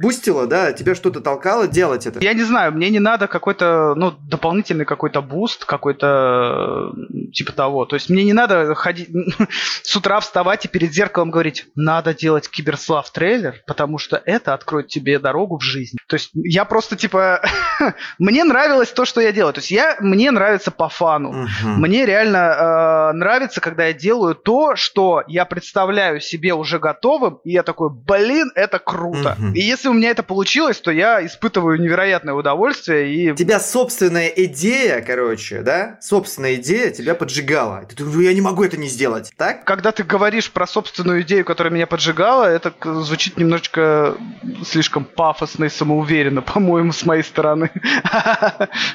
бустило, 0.00 0.46
да? 0.46 0.72
Тебя 0.72 0.94
что-то 0.94 1.20
толкало 1.20 1.66
делать 1.66 2.06
это? 2.06 2.20
Я 2.20 2.34
не 2.34 2.42
знаю, 2.42 2.72
мне 2.72 2.90
не 2.90 3.00
надо 3.00 3.26
какой-то, 3.26 3.94
ну, 3.96 4.12
дополнительный 4.28 4.84
какой-то 4.84 5.22
буст, 5.22 5.64
какой-то 5.64 6.92
типа 7.32 7.52
того. 7.52 7.84
То 7.84 7.96
есть 7.96 8.10
мне 8.10 8.24
не 8.24 8.32
надо 8.32 8.74
ходить 8.74 9.08
с 9.82 9.96
утра 9.96 10.20
вставать 10.20 10.64
и 10.64 10.68
перед 10.68 10.92
зеркалом 10.92 11.30
говорить, 11.30 11.66
надо 11.74 12.14
делать 12.14 12.48
киберслав 12.48 13.10
трейлер, 13.10 13.62
потому 13.66 13.98
что 13.98 14.20
это 14.24 14.54
откроет 14.54 14.88
тебе 14.88 15.18
дорогу 15.18 15.58
в 15.58 15.62
жизнь. 15.62 15.96
То 16.06 16.14
есть 16.14 16.30
я 16.34 16.64
просто 16.64 16.96
типа 16.96 17.42
мне 18.18 18.44
нравилось 18.44 18.90
то, 18.90 19.04
что 19.04 19.20
я 19.20 19.32
делаю. 19.32 19.52
То 19.52 19.60
есть 19.60 19.70
я 19.70 19.96
мне 20.00 20.30
нравится 20.30 20.70
по 20.70 20.88
фану. 20.88 21.46
Uh-huh. 21.46 21.76
Мне 21.76 22.06
реально 22.06 22.36
э, 22.38 23.12
нравится, 23.12 23.60
когда 23.60 23.86
я 23.86 23.92
делаю 23.92 24.34
то, 24.34 24.76
что 24.76 25.22
я 25.26 25.44
представляю 25.44 26.20
себе 26.20 26.54
уже 26.54 26.78
готовым, 26.78 27.40
и 27.44 27.52
я 27.52 27.62
такой, 27.62 27.90
блин, 27.90 28.50
это 28.54 28.78
круто. 28.78 29.36
Uh-huh. 29.38 29.52
И 29.54 29.60
если 29.60 29.85
у 29.88 29.92
меня 29.92 30.10
это 30.10 30.22
получилось, 30.22 30.80
то 30.80 30.90
я 30.90 31.24
испытываю 31.24 31.80
невероятное 31.80 32.34
удовольствие 32.34 33.14
и. 33.14 33.34
тебя 33.34 33.60
собственная 33.60 34.28
идея, 34.28 35.00
короче, 35.00 35.62
да, 35.62 35.98
собственная 36.00 36.56
идея 36.56 36.90
тебя 36.90 37.14
поджигала. 37.14 37.84
Ты 37.88 37.96
думаешь, 37.96 38.28
я 38.28 38.34
не 38.34 38.40
могу 38.40 38.64
это 38.64 38.76
не 38.76 38.88
сделать, 38.88 39.32
так? 39.36 39.64
Когда 39.64 39.92
ты 39.92 40.02
говоришь 40.02 40.50
про 40.50 40.66
собственную 40.66 41.22
идею, 41.22 41.44
которая 41.44 41.72
меня 41.72 41.86
поджигала, 41.86 42.44
это 42.44 42.72
звучит 43.02 43.36
немножечко 43.36 44.16
слишком 44.64 45.04
пафосно 45.04 45.64
и 45.64 45.68
самоуверенно, 45.68 46.42
по-моему, 46.54 46.92
с 46.92 47.04
моей 47.04 47.22
стороны. 47.22 47.70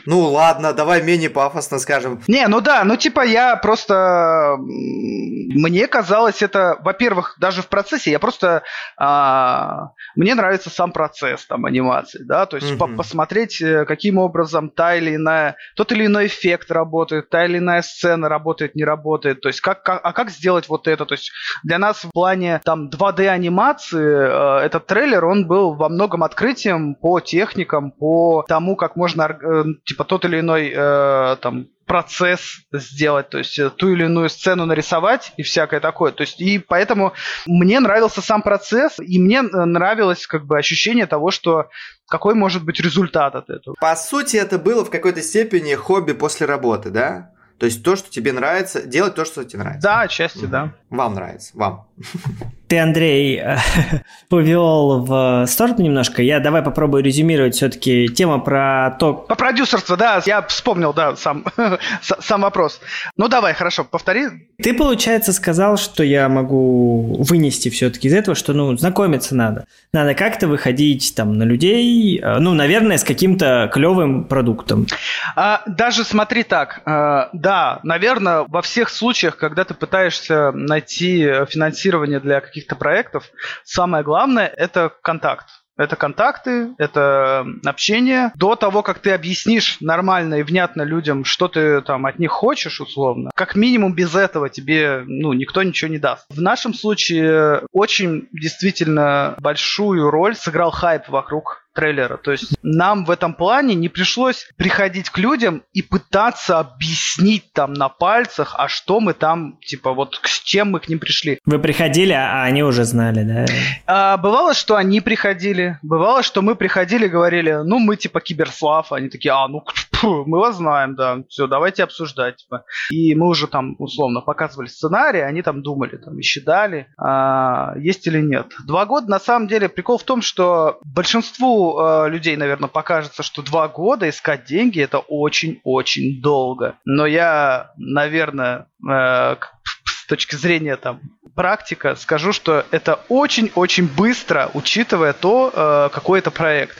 Ну 0.05 0.19
ладно, 0.19 0.73
давай 0.73 1.01
менее 1.01 1.29
пафосно 1.29 1.79
скажем. 1.79 2.21
Не, 2.27 2.47
ну 2.47 2.61
да, 2.61 2.83
ну 2.83 2.95
типа 2.95 3.25
я 3.25 3.55
просто... 3.55 4.57
Мне 4.59 5.87
казалось 5.87 6.41
это, 6.41 6.77
во-первых, 6.81 7.35
даже 7.39 7.61
в 7.61 7.67
процессе, 7.67 8.11
я 8.11 8.19
просто... 8.19 8.63
А... 8.97 9.91
Мне 10.15 10.35
нравится 10.35 10.69
сам 10.81 10.91
процесс 10.91 11.45
там 11.45 11.65
анимации, 11.65 12.23
да, 12.23 12.47
то 12.47 12.57
есть 12.57 12.71
mm-hmm. 12.71 12.95
посмотреть, 12.95 13.61
э, 13.61 13.85
каким 13.85 14.17
образом 14.17 14.69
та 14.69 14.95
или 14.95 15.15
иная... 15.15 15.55
Тот 15.75 15.91
или 15.91 16.07
иной 16.07 16.25
эффект 16.25 16.71
работает, 16.71 17.29
та 17.29 17.45
или 17.45 17.59
иная 17.59 17.83
сцена 17.83 18.29
работает, 18.29 18.73
не 18.73 18.83
работает, 18.83 19.41
то 19.41 19.49
есть 19.49 19.61
как, 19.61 19.83
как, 19.83 20.01
а 20.03 20.11
как 20.11 20.31
сделать 20.31 20.69
вот 20.69 20.87
это, 20.87 21.05
то 21.05 21.13
есть 21.13 21.31
для 21.63 21.77
нас 21.77 22.03
в 22.03 22.11
плане 22.11 22.61
там 22.63 22.89
2D 22.89 23.27
анимации 23.27 24.61
э, 24.61 24.65
этот 24.65 24.87
трейлер, 24.87 25.23
он 25.25 25.45
был 25.47 25.75
во 25.75 25.87
многом 25.89 26.23
открытием 26.23 26.95
по 26.95 27.19
техникам, 27.19 27.91
по 27.91 28.43
тому, 28.47 28.75
как 28.75 28.95
можно 28.95 29.23
э, 29.23 29.63
типа 29.85 30.03
тот 30.03 30.25
или 30.25 30.39
иной 30.39 30.73
э, 30.75 31.35
там 31.41 31.67
процесс 31.91 32.61
сделать, 32.71 33.27
то 33.27 33.37
есть 33.37 33.59
э, 33.59 33.69
ту 33.69 33.89
или 33.89 34.05
иную 34.05 34.29
сцену 34.29 34.65
нарисовать 34.65 35.33
и 35.35 35.43
всякое 35.43 35.81
такое. 35.81 36.13
То 36.13 36.21
есть 36.21 36.39
и 36.39 36.57
поэтому 36.57 37.11
мне 37.45 37.81
нравился 37.81 38.21
сам 38.21 38.43
процесс, 38.43 38.93
и 38.97 39.19
мне 39.19 39.39
э, 39.39 39.41
нравилось 39.41 40.25
как 40.25 40.45
бы 40.45 40.57
ощущение 40.57 41.05
того, 41.05 41.31
что 41.31 41.67
какой 42.07 42.33
может 42.33 42.63
быть 42.63 42.79
результат 42.79 43.35
от 43.35 43.49
этого. 43.49 43.75
По 43.81 43.93
сути, 43.97 44.37
это 44.37 44.57
было 44.57 44.85
в 44.85 44.89
какой-то 44.89 45.21
степени 45.21 45.73
хобби 45.75 46.13
после 46.13 46.45
работы, 46.45 46.91
да? 46.91 47.31
То 47.61 47.65
есть 47.65 47.83
то, 47.83 47.95
что 47.95 48.09
тебе 48.09 48.33
нравится, 48.33 48.81
делать 48.81 49.13
то, 49.13 49.23
что 49.23 49.45
тебе 49.45 49.59
нравится. 49.59 49.87
Да, 49.87 50.01
отчасти, 50.01 50.45
да. 50.45 50.73
Вам 50.89 51.13
нравится, 51.13 51.51
вам. 51.53 51.85
Ты, 52.71 52.79
Андрей, 52.79 53.43
повел 54.29 55.03
в 55.03 55.45
сторону 55.45 55.83
немножко. 55.83 56.23
Я 56.23 56.39
давай 56.39 56.61
попробую 56.61 57.03
резюмировать 57.03 57.53
все-таки 57.53 58.07
тема 58.07 58.39
про 58.39 58.95
то... 58.97 59.13
По 59.13 59.35
продюсерству, 59.35 59.97
да, 59.97 60.21
я 60.25 60.41
вспомнил, 60.43 60.93
да, 60.93 61.17
сам, 61.17 61.43
сам 62.01 62.41
вопрос. 62.41 62.79
Ну 63.17 63.27
давай, 63.27 63.53
хорошо, 63.53 63.83
повтори. 63.83 64.47
Ты, 64.63 64.73
получается, 64.73 65.33
сказал, 65.33 65.75
что 65.75 66.01
я 66.01 66.29
могу 66.29 67.21
вынести 67.21 67.67
все-таки 67.67 68.07
из 68.07 68.13
этого, 68.13 68.35
что, 68.35 68.53
ну, 68.53 68.77
знакомиться 68.77 69.35
надо. 69.35 69.65
Надо 69.91 70.13
как-то 70.13 70.47
выходить 70.47 71.13
там 71.13 71.37
на 71.37 71.43
людей, 71.43 72.21
э, 72.21 72.39
ну, 72.39 72.53
наверное, 72.53 72.97
с 72.97 73.03
каким-то 73.03 73.69
клевым 73.73 74.23
продуктом. 74.23 74.87
А, 75.35 75.61
даже 75.67 76.05
смотри 76.05 76.43
так, 76.43 76.81
а, 76.85 77.29
да, 77.33 77.50
наверное, 77.83 78.45
во 78.47 78.61
всех 78.61 78.89
случаях, 78.89 79.37
когда 79.37 79.63
ты 79.63 79.73
пытаешься 79.73 80.51
найти 80.51 81.45
финансирование 81.49 82.19
для 82.19 82.41
каких-то 82.41 82.75
проектов, 82.75 83.25
самое 83.63 84.03
главное– 84.03 84.47
это 84.57 84.91
контакт. 85.01 85.47
Это 85.77 85.95
контакты, 85.95 86.75
это 86.77 87.45
общение. 87.65 88.31
До 88.35 88.55
того, 88.55 88.83
как 88.83 88.99
ты 88.99 89.11
объяснишь 89.11 89.77
нормально 89.79 90.35
и 90.35 90.43
внятно 90.43 90.83
людям, 90.83 91.25
что 91.25 91.47
ты 91.47 91.81
там 91.81 92.05
от 92.05 92.19
них 92.19 92.29
хочешь, 92.29 92.81
условно, 92.81 93.31
как 93.35 93.55
минимум 93.55 93.93
без 93.93 94.13
этого 94.13 94.49
тебе 94.49 95.03
ну, 95.05 95.33
никто 95.33 95.63
ничего 95.63 95.89
не 95.89 95.97
даст. 95.97 96.25
В 96.29 96.41
нашем 96.41 96.73
случае 96.73 97.63
очень 97.71 98.27
действительно 98.31 99.35
большую 99.39 100.11
роль 100.11 100.35
сыграл 100.35 100.71
хайп 100.71 101.07
вокруг 101.07 101.65
трейлера. 101.73 102.17
То 102.17 102.31
есть 102.31 102.53
нам 102.61 103.05
в 103.05 103.11
этом 103.11 103.33
плане 103.33 103.75
не 103.75 103.89
пришлось 103.89 104.47
приходить 104.57 105.09
к 105.09 105.17
людям 105.17 105.63
и 105.73 105.81
пытаться 105.81 106.59
объяснить 106.59 107.51
там 107.53 107.73
на 107.73 107.89
пальцах, 107.89 108.55
а 108.57 108.67
что 108.67 108.99
мы 108.99 109.13
там, 109.13 109.57
типа, 109.61 109.93
вот 109.93 110.19
с 110.23 110.39
чем 110.41 110.71
мы 110.71 110.79
к 110.79 110.89
ним 110.89 110.99
пришли. 110.99 111.39
Вы 111.45 111.59
приходили, 111.59 112.13
а 112.13 112.43
они 112.43 112.63
уже 112.63 112.83
знали, 112.83 113.23
да? 113.23 113.45
А, 113.85 114.17
бывало, 114.17 114.53
что 114.53 114.75
они 114.75 115.01
приходили, 115.01 115.79
бывало, 115.81 116.23
что 116.23 116.41
мы 116.41 116.55
приходили 116.55 117.05
и 117.05 117.09
говорили, 117.09 117.61
ну, 117.63 117.79
мы 117.79 117.95
типа 117.95 118.21
киберслав, 118.21 118.91
они 118.91 119.09
такие, 119.09 119.31
а, 119.33 119.47
ну, 119.47 119.63
мы 120.01 120.39
вас 120.39 120.57
знаем, 120.57 120.95
да, 120.95 121.23
все, 121.29 121.47
давайте 121.47 121.83
обсуждать. 121.83 122.47
И 122.89 123.15
мы 123.15 123.27
уже 123.27 123.47
там, 123.47 123.75
условно, 123.79 124.21
показывали 124.21 124.67
сценарий, 124.67 125.21
они 125.21 125.41
там 125.41 125.61
думали, 125.61 125.97
там, 125.97 126.19
и 126.19 126.21
считали, 126.21 126.87
а, 126.97 127.73
есть 127.77 128.07
или 128.07 128.21
нет. 128.21 128.53
Два 128.65 128.85
года, 128.85 129.09
на 129.09 129.19
самом 129.19 129.47
деле, 129.47 129.69
прикол 129.69 129.97
в 129.97 130.03
том, 130.03 130.21
что 130.21 130.79
большинству 130.85 131.77
а, 131.77 132.07
людей, 132.07 132.35
наверное, 132.35 132.69
покажется, 132.69 133.23
что 133.23 133.41
два 133.41 133.67
года 133.67 134.09
искать 134.09 134.45
деньги 134.45 134.81
это 134.81 134.99
очень-очень 134.99 136.21
долго. 136.21 136.75
Но 136.85 137.05
я, 137.05 137.71
наверное, 137.77 138.67
а, 138.87 139.37
с 139.63 139.80
точки 140.11 140.35
зрения 140.35 140.75
там 140.75 140.99
практика, 141.35 141.95
скажу, 141.95 142.33
что 142.33 142.65
это 142.71 142.99
очень-очень 143.07 143.87
быстро, 143.87 144.51
учитывая 144.53 145.13
то, 145.13 145.51
э, 145.53 145.89
какой 145.93 146.19
это 146.19 146.31
проект. 146.31 146.77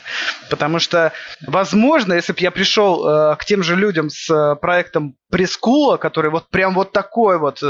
Потому 0.50 0.80
что, 0.80 1.14
возможно, 1.48 2.14
если 2.14 2.34
бы 2.34 2.40
я 2.42 2.52
пришел 2.52 3.08
э, 3.08 3.36
к 3.38 3.46
тем 3.46 3.64
же 3.64 3.78
людям 3.78 4.10
с 4.10 4.30
э, 4.30 4.56
проектом 4.58 5.16
прескула, 5.30 5.96
который 5.96 6.30
вот 6.30 6.50
прям 6.50 6.74
вот 6.74 6.92
такой 6.92 7.40
вот, 7.40 7.64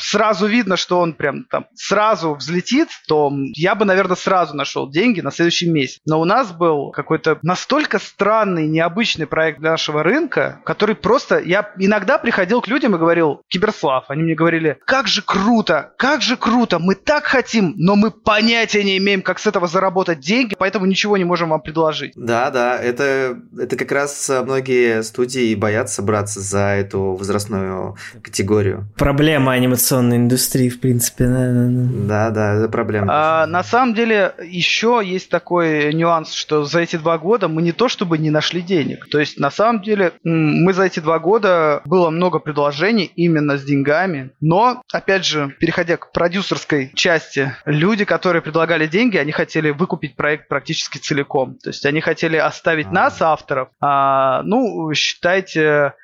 сразу 0.00 0.46
видно, 0.46 0.76
что 0.76 0.98
он 0.98 1.12
прям 1.12 1.44
там 1.44 1.66
сразу 1.76 2.34
взлетит, 2.34 2.88
то 3.06 3.30
я 3.54 3.76
бы, 3.76 3.84
наверное, 3.84 4.16
сразу 4.16 4.56
нашел 4.56 4.90
деньги 4.90 5.20
на 5.20 5.30
следующий 5.30 5.70
месяц. 5.70 6.00
Но 6.06 6.20
у 6.20 6.24
нас 6.24 6.50
был 6.50 6.90
какой-то 6.90 7.38
настолько 7.42 8.00
странный, 8.00 8.66
необычный 8.66 9.28
проект 9.28 9.60
для 9.60 9.70
нашего 9.70 10.02
рынка, 10.02 10.60
который 10.64 10.96
просто... 10.96 11.38
Я 11.38 11.70
иногда 11.78 12.18
приходил 12.18 12.60
к 12.60 12.66
людям 12.66 12.96
и 12.96 12.98
говорил, 12.98 13.42
Киберслав, 13.46 14.06
они 14.08 14.24
мне 14.24 14.34
говорили, 14.34 14.71
как 14.84 15.08
же 15.08 15.22
круто, 15.22 15.92
как 15.98 16.22
же 16.22 16.36
круто, 16.36 16.78
мы 16.78 16.94
так 16.94 17.24
хотим, 17.24 17.74
но 17.76 17.96
мы 17.96 18.10
понятия 18.10 18.84
не 18.84 18.98
имеем, 18.98 19.22
как 19.22 19.38
с 19.38 19.46
этого 19.46 19.66
заработать 19.66 20.20
деньги, 20.20 20.54
поэтому 20.58 20.86
ничего 20.86 21.16
не 21.16 21.24
можем 21.24 21.50
вам 21.50 21.60
предложить. 21.60 22.12
Да, 22.16 22.50
да, 22.50 22.78
это, 22.78 23.38
это 23.58 23.76
как 23.76 23.92
раз 23.92 24.30
многие 24.44 25.02
студии 25.02 25.54
боятся 25.54 26.02
браться 26.02 26.40
за 26.40 26.74
эту 26.74 27.14
возрастную 27.14 27.96
категорию. 28.22 28.86
Проблема 28.96 29.52
анимационной 29.52 30.16
индустрии, 30.16 30.68
в 30.68 30.80
принципе. 30.80 31.26
Да, 31.26 32.30
да, 32.30 32.54
это 32.54 32.68
проблема. 32.68 33.06
А, 33.10 33.46
на 33.46 33.62
самом 33.62 33.94
деле, 33.94 34.34
еще 34.42 35.00
есть 35.04 35.28
такой 35.30 35.92
нюанс, 35.94 36.32
что 36.32 36.64
за 36.64 36.80
эти 36.80 36.96
два 36.96 37.18
года 37.18 37.48
мы 37.48 37.62
не 37.62 37.72
то 37.72 37.88
чтобы 37.88 38.18
не 38.18 38.30
нашли 38.30 38.62
денег. 38.62 39.08
То 39.10 39.18
есть, 39.18 39.38
на 39.38 39.50
самом 39.50 39.82
деле, 39.82 40.12
мы 40.24 40.72
за 40.72 40.84
эти 40.84 41.00
два 41.00 41.18
года 41.18 41.82
было 41.84 42.10
много 42.10 42.38
предложений 42.38 43.12
именно 43.16 43.58
с 43.58 43.64
деньгами. 43.64 44.30
Но, 44.52 44.82
опять 44.92 45.24
же, 45.24 45.56
переходя 45.60 45.96
к 45.96 46.12
продюсерской 46.12 46.92
части, 46.94 47.56
люди, 47.64 48.04
которые 48.04 48.42
предлагали 48.42 48.86
деньги, 48.86 49.16
они 49.16 49.32
хотели 49.32 49.70
выкупить 49.70 50.14
проект 50.14 50.46
практически 50.46 50.98
целиком. 50.98 51.54
То 51.54 51.70
есть, 51.70 51.86
они 51.86 52.02
хотели 52.02 52.36
оставить 52.36 52.88
А-а-а. 52.88 52.94
нас, 52.94 53.22
авторов, 53.22 53.70
а, 53.80 54.42
ну, 54.42 54.92
считайте, 54.92 55.94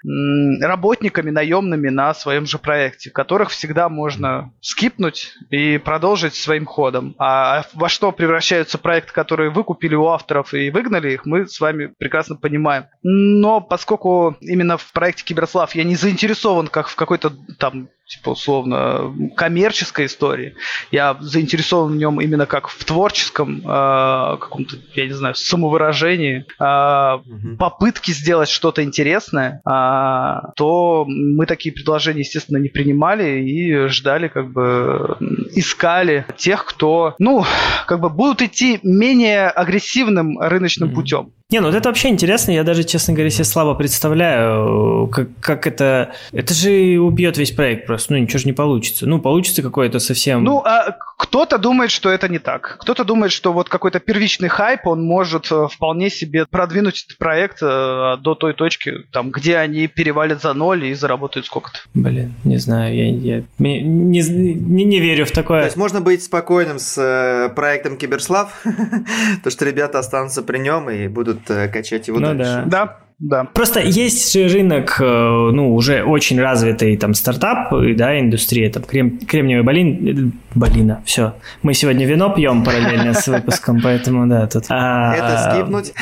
работниками 0.62 1.28
наемными 1.28 1.90
на 1.90 2.14
своем 2.14 2.46
же 2.46 2.56
проекте, 2.56 3.10
которых 3.10 3.50
всегда 3.50 3.90
можно 3.90 4.50
скипнуть 4.62 5.34
и 5.50 5.76
продолжить 5.76 6.34
своим 6.34 6.64
ходом. 6.64 7.16
А 7.18 7.64
во 7.74 7.90
что 7.90 8.12
превращаются 8.12 8.78
проекты, 8.78 9.12
которые 9.12 9.50
выкупили 9.50 9.94
у 9.94 10.06
авторов 10.06 10.54
и 10.54 10.70
выгнали 10.70 11.12
их, 11.12 11.26
мы 11.26 11.46
с 11.46 11.60
вами 11.60 11.92
прекрасно 11.98 12.36
понимаем. 12.36 12.86
Но 13.02 13.60
поскольку 13.60 14.38
именно 14.40 14.78
в 14.78 14.90
проекте 14.92 15.24
Киберслав 15.24 15.74
я 15.74 15.84
не 15.84 15.96
заинтересован 15.96 16.68
как 16.68 16.88
в 16.88 16.96
какой-то 16.96 17.30
там 17.58 17.90
типа 18.08 18.30
условно 18.30 19.14
коммерческой 19.36 20.06
истории. 20.06 20.54
Я 20.90 21.16
заинтересован 21.20 21.92
в 21.92 21.96
нем 21.96 22.20
именно 22.22 22.46
как 22.46 22.68
в 22.68 22.84
творческом 22.84 23.58
э, 23.58 24.36
каком-то, 24.40 24.76
я 24.94 25.06
не 25.06 25.12
знаю, 25.12 25.34
самовыражении, 25.34 26.46
э, 26.58 27.18
угу. 27.18 27.56
попытки 27.58 28.12
сделать 28.12 28.48
что-то 28.48 28.82
интересное, 28.82 29.60
э, 29.60 30.52
то 30.56 31.04
мы 31.06 31.44
такие 31.44 31.74
предложения, 31.74 32.20
естественно, 32.20 32.56
не 32.56 32.70
принимали 32.70 33.42
и 33.42 33.88
ждали, 33.88 34.28
как 34.28 34.52
бы 34.52 35.18
искали 35.52 36.24
тех, 36.38 36.64
кто, 36.64 37.14
ну, 37.18 37.44
как 37.86 38.00
бы 38.00 38.08
будут 38.08 38.40
идти 38.40 38.80
менее 38.82 39.48
агрессивным 39.48 40.38
рыночным 40.38 40.88
угу. 40.88 41.02
путем. 41.02 41.32
Не, 41.50 41.60
ну 41.60 41.68
вот 41.68 41.74
это 41.74 41.88
вообще 41.88 42.08
интересно. 42.10 42.50
Я 42.50 42.62
даже, 42.62 42.84
честно 42.84 43.14
говоря, 43.14 43.30
себе 43.30 43.44
слабо 43.44 43.74
представляю, 43.74 45.06
как, 45.06 45.28
как 45.40 45.66
это... 45.66 46.12
Это 46.30 46.52
же 46.52 46.98
убьет 47.00 47.38
весь 47.38 47.52
проект 47.52 47.86
просто. 47.86 48.12
Ну, 48.12 48.18
ничего 48.18 48.38
же 48.38 48.44
не 48.44 48.52
получится. 48.52 49.06
Ну, 49.06 49.18
получится 49.18 49.62
какое-то 49.62 49.98
совсем... 49.98 50.44
Ну, 50.44 50.58
а 50.58 50.94
кто-то 51.16 51.56
думает, 51.56 51.90
что 51.90 52.10
это 52.10 52.28
не 52.28 52.38
так. 52.38 52.76
Кто-то 52.80 53.02
думает, 53.02 53.32
что 53.32 53.54
вот 53.54 53.70
какой-то 53.70 53.98
первичный 53.98 54.48
хайп, 54.48 54.86
он 54.86 55.02
может 55.02 55.50
э, 55.50 55.68
вполне 55.68 56.10
себе 56.10 56.44
продвинуть 56.44 57.06
этот 57.06 57.16
проект 57.16 57.58
э, 57.62 58.16
до 58.20 58.34
той 58.34 58.52
точки, 58.52 59.04
там, 59.10 59.30
где 59.30 59.56
они 59.56 59.88
перевалят 59.88 60.42
за 60.42 60.52
ноль 60.52 60.84
и 60.84 60.94
заработают 60.94 61.46
сколько-то. 61.46 61.78
Блин, 61.94 62.34
не 62.44 62.58
знаю, 62.58 62.94
я, 62.94 63.06
я 63.08 63.42
не, 63.58 63.80
не, 63.80 64.20
не, 64.20 64.84
не 64.84 65.00
верю 65.00 65.24
в 65.24 65.30
такое. 65.30 65.60
То 65.60 65.66
есть 65.66 65.76
можно 65.76 66.02
быть 66.02 66.22
спокойным 66.22 66.78
с 66.78 66.98
э, 66.98 67.48
проектом 67.54 67.96
Киберслав, 67.96 68.62
то 69.42 69.50
что 69.50 69.64
ребята 69.64 69.98
останутся 69.98 70.42
при 70.42 70.58
нем 70.58 70.88
и 70.88 71.08
будут 71.08 71.37
будут 71.38 71.50
э, 71.50 71.68
качать 71.68 72.08
его 72.08 72.18
ну, 72.18 72.34
дальше. 72.34 72.62
Да. 72.66 72.84
да. 72.84 72.96
Да. 73.20 73.42
Просто 73.52 73.80
есть 73.80 74.32
же 74.32 74.46
рынок, 74.46 74.98
э, 75.00 75.04
ну, 75.04 75.74
уже 75.74 76.04
очень 76.04 76.40
развитый 76.40 76.96
там 76.96 77.14
стартап, 77.14 77.72
да, 77.96 78.20
индустрия, 78.20 78.70
там 78.70 78.84
крем, 78.84 79.18
кремниевый 79.18 79.64
балин, 79.64 80.34
балина, 80.54 81.02
все. 81.04 81.34
Мы 81.62 81.74
сегодня 81.74 82.06
вино 82.06 82.32
пьем 82.32 82.62
параллельно 82.62 83.14
с 83.14 83.26
выпуском, 83.26 83.80
поэтому 83.82 84.28
да, 84.28 84.46
тут... 84.46 84.66
А, 84.68 85.16
Это 85.16 85.50
скипнуть? 85.50 85.92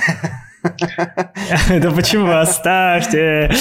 Да 1.81 1.91
почему? 1.91 2.31
Оставьте. 2.31 3.51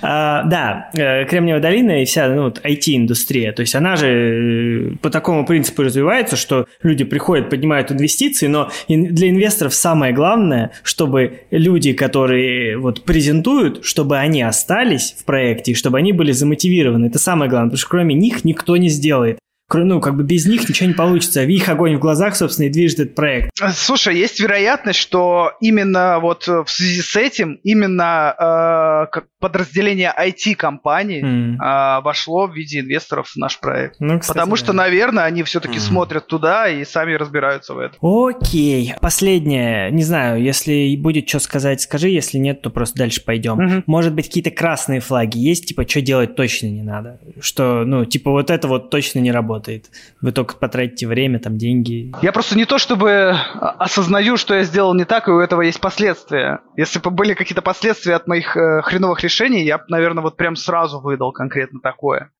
А, 0.00 0.42
да, 0.44 0.90
э, 0.96 1.24
Кремниевая 1.26 1.62
долина 1.62 2.02
и 2.02 2.04
вся 2.04 2.28
ну, 2.28 2.48
IT-индустрия, 2.48 3.52
то 3.52 3.60
есть 3.60 3.74
она 3.74 3.96
же 3.96 4.06
э, 4.06 4.96
по 5.00 5.10
такому 5.10 5.46
принципу 5.46 5.82
развивается, 5.82 6.36
что 6.36 6.66
люди 6.82 7.04
приходят, 7.04 7.50
поднимают 7.50 7.92
инвестиции, 7.92 8.46
но 8.46 8.70
для 8.88 9.30
инвесторов 9.30 9.74
самое 9.74 10.12
главное, 10.12 10.72
чтобы 10.82 11.40
люди, 11.50 11.92
которые 11.92 12.78
вот 12.78 13.04
презентуют, 13.04 13.84
чтобы 13.84 14.18
они 14.18 14.42
остались 14.42 15.14
в 15.18 15.24
проекте, 15.24 15.74
чтобы 15.74 15.98
они 15.98 16.12
были 16.12 16.32
замотивированы. 16.32 17.06
Это 17.06 17.18
самое 17.18 17.50
главное, 17.50 17.70
потому 17.70 17.78
что 17.78 17.88
кроме 17.88 18.14
них 18.14 18.44
никто 18.44 18.76
не 18.76 18.88
сделает 18.88 19.38
ну, 19.74 20.00
как 20.00 20.16
бы 20.16 20.22
без 20.22 20.46
них 20.46 20.68
ничего 20.68 20.88
не 20.88 20.94
получится. 20.94 21.42
Их 21.42 21.68
огонь 21.68 21.96
в 21.96 22.00
глазах, 22.00 22.36
собственно, 22.36 22.66
и 22.66 22.70
движет 22.70 23.00
этот 23.00 23.14
проект. 23.14 23.50
Слушай, 23.74 24.16
есть 24.16 24.40
вероятность, 24.40 24.98
что 24.98 25.52
именно 25.60 26.18
вот 26.20 26.46
в 26.46 26.66
связи 26.66 27.00
с 27.02 27.16
этим, 27.16 27.58
именно 27.62 29.08
э, 29.16 29.20
подразделение 29.38 30.12
IT-компании 30.18 31.22
mm. 31.22 31.56
э, 31.56 32.02
вошло 32.02 32.46
в 32.46 32.54
виде 32.54 32.80
инвесторов 32.80 33.28
в 33.28 33.36
наш 33.36 33.58
проект. 33.60 33.96
Ну, 34.00 34.18
кстати, 34.18 34.36
Потому 34.36 34.52
да. 34.52 34.56
что, 34.56 34.72
наверное, 34.72 35.24
они 35.24 35.42
все-таки 35.42 35.78
mm. 35.78 35.80
смотрят 35.80 36.26
туда 36.26 36.68
и 36.68 36.84
сами 36.84 37.14
разбираются 37.14 37.74
в 37.74 37.78
этом. 37.78 37.98
Окей. 38.00 38.94
Последнее. 39.00 39.90
Не 39.90 40.02
знаю, 40.02 40.42
если 40.42 40.94
будет 40.96 41.28
что 41.28 41.38
сказать, 41.38 41.80
скажи. 41.80 42.08
Если 42.08 42.38
нет, 42.38 42.62
то 42.62 42.70
просто 42.70 42.98
дальше 42.98 43.24
пойдем. 43.24 43.60
Mm-hmm. 43.60 43.82
Может 43.86 44.14
быть, 44.14 44.26
какие-то 44.26 44.50
красные 44.50 45.00
флаги 45.00 45.38
есть, 45.38 45.66
типа, 45.66 45.88
что 45.88 46.00
делать 46.00 46.36
точно 46.36 46.66
не 46.66 46.82
надо. 46.82 47.18
Что, 47.40 47.84
ну, 47.84 48.04
типа, 48.04 48.30
вот 48.30 48.50
это 48.50 48.68
вот 48.68 48.90
точно 48.90 49.20
не 49.20 49.32
работает 49.32 49.61
работает. 49.62 49.90
Вы 50.20 50.32
только 50.32 50.56
потратите 50.56 51.06
время, 51.06 51.38
там, 51.38 51.56
деньги. 51.56 52.12
Я 52.22 52.32
просто 52.32 52.56
не 52.56 52.64
то 52.64 52.78
чтобы 52.78 53.34
осознаю, 53.60 54.36
что 54.36 54.54
я 54.54 54.64
сделал 54.64 54.94
не 54.94 55.04
так, 55.04 55.28
и 55.28 55.30
у 55.30 55.38
этого 55.38 55.62
есть 55.62 55.80
последствия. 55.80 56.60
Если 56.76 56.98
бы 56.98 57.10
были 57.10 57.34
какие-то 57.34 57.62
последствия 57.62 58.14
от 58.14 58.26
моих 58.26 58.56
э, 58.56 58.82
хреновых 58.82 59.22
решений, 59.22 59.64
я 59.64 59.78
бы, 59.78 59.84
наверное, 59.88 60.22
вот 60.22 60.36
прям 60.36 60.56
сразу 60.56 61.00
выдал 61.00 61.32
конкретно 61.32 61.80
такое. 61.80 62.30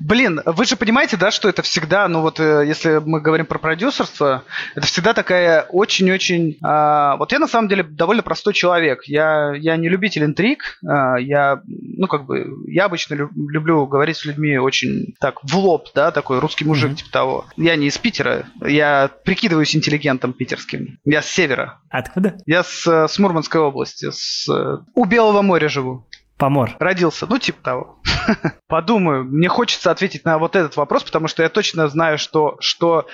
Блин, 0.00 0.40
вы 0.44 0.64
же 0.64 0.76
понимаете, 0.76 1.16
да, 1.16 1.30
что 1.30 1.48
это 1.48 1.62
всегда, 1.62 2.08
ну 2.08 2.20
вот 2.20 2.40
э, 2.40 2.64
если 2.66 3.00
мы 3.04 3.20
говорим 3.20 3.46
про 3.46 3.58
продюсерство, 3.58 4.44
это 4.74 4.86
всегда 4.86 5.14
такая 5.14 5.62
очень-очень... 5.62 6.58
Э, 6.64 7.16
вот 7.18 7.32
я 7.32 7.38
на 7.38 7.48
самом 7.48 7.68
деле 7.68 7.82
довольно 7.82 8.22
простой 8.22 8.54
человек. 8.54 9.04
Я, 9.04 9.54
я 9.54 9.76
не 9.76 9.88
любитель 9.88 10.24
интриг. 10.24 10.78
Э, 10.82 11.20
я, 11.20 11.60
ну 11.66 12.06
как 12.06 12.26
бы, 12.26 12.46
я 12.66 12.86
обычно 12.86 13.14
люб, 13.14 13.30
люблю 13.34 13.86
говорить 13.86 14.16
с 14.16 14.24
людьми 14.24 14.58
очень 14.58 15.14
так 15.20 15.42
в 15.42 15.56
лоб, 15.56 15.88
да, 15.94 16.10
такой 16.10 16.38
русский 16.38 16.64
мужик 16.64 16.92
mm-hmm. 16.92 16.96
типа 16.96 17.10
того. 17.10 17.46
Я 17.56 17.76
не 17.76 17.86
из 17.86 17.98
Питера, 17.98 18.46
я 18.64 19.10
прикидываюсь 19.24 19.74
интеллигентом 19.74 20.32
питерским. 20.32 20.98
Я 21.04 21.22
с 21.22 21.26
севера. 21.26 21.80
Откуда? 21.90 22.36
Я 22.46 22.62
с, 22.62 22.86
с 22.86 23.18
Мурманской 23.18 23.60
области, 23.60 24.10
с, 24.10 24.48
у 24.94 25.04
Белого 25.04 25.42
моря 25.42 25.68
живу. 25.68 26.06
Помор. 26.36 26.76
Родился, 26.78 27.26
ну 27.26 27.38
типа 27.38 27.62
того. 27.62 28.02
Подумаю. 28.68 29.24
Мне 29.24 29.48
хочется 29.48 29.90
ответить 29.90 30.24
на 30.24 30.38
вот 30.38 30.54
этот 30.54 30.76
вопрос, 30.76 31.04
потому 31.04 31.28
что 31.28 31.42
я 31.42 31.48
точно 31.48 31.88
знаю, 31.88 32.18
что, 32.18 32.56
что 32.60 33.06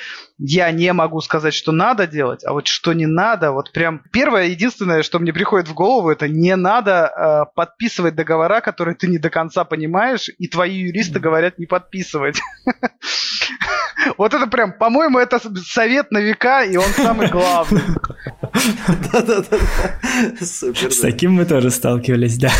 я 0.45 0.71
не 0.73 0.93
могу 0.93 1.21
сказать, 1.21 1.55
что 1.55 1.73
надо 1.73 2.07
делать, 2.07 2.45
а 2.45 2.53
вот 2.53 2.67
что 2.67 2.93
не 2.93 3.07
надо, 3.07 3.53
вот 3.53 3.73
прям 3.73 4.03
первое, 4.13 4.47
единственное, 4.47 5.03
что 5.03 5.19
мне 5.19 5.33
приходит 5.33 5.69
в 5.69 5.75
голову, 5.75 6.11
это 6.11 6.29
не 6.29 6.57
надо 6.57 7.13
э, 7.17 7.55
подписывать 7.55 8.17
договора, 8.17 8.61
которые 8.61 8.97
ты 8.97 9.07
не 9.07 9.19
до 9.19 9.31
конца 9.31 9.65
понимаешь, 9.65 10.29
и 10.39 10.49
твои 10.49 10.79
юристы 10.79 11.21
говорят 11.21 11.59
не 11.59 11.67
подписывать. 11.67 12.41
Вот 14.19 14.35
это 14.35 14.47
прям, 14.49 14.73
по-моему, 14.73 15.19
это 15.19 15.41
совет 15.65 16.11
на 16.11 16.19
века, 16.19 16.65
и 16.65 16.77
он 16.77 16.87
самый 16.87 17.29
главный. 17.29 17.83
Да-да-да. 19.13 19.59
С 20.41 21.01
таким 21.01 21.35
мы 21.35 21.45
тоже 21.45 21.71
сталкивались, 21.71 22.39
да. 22.39 22.51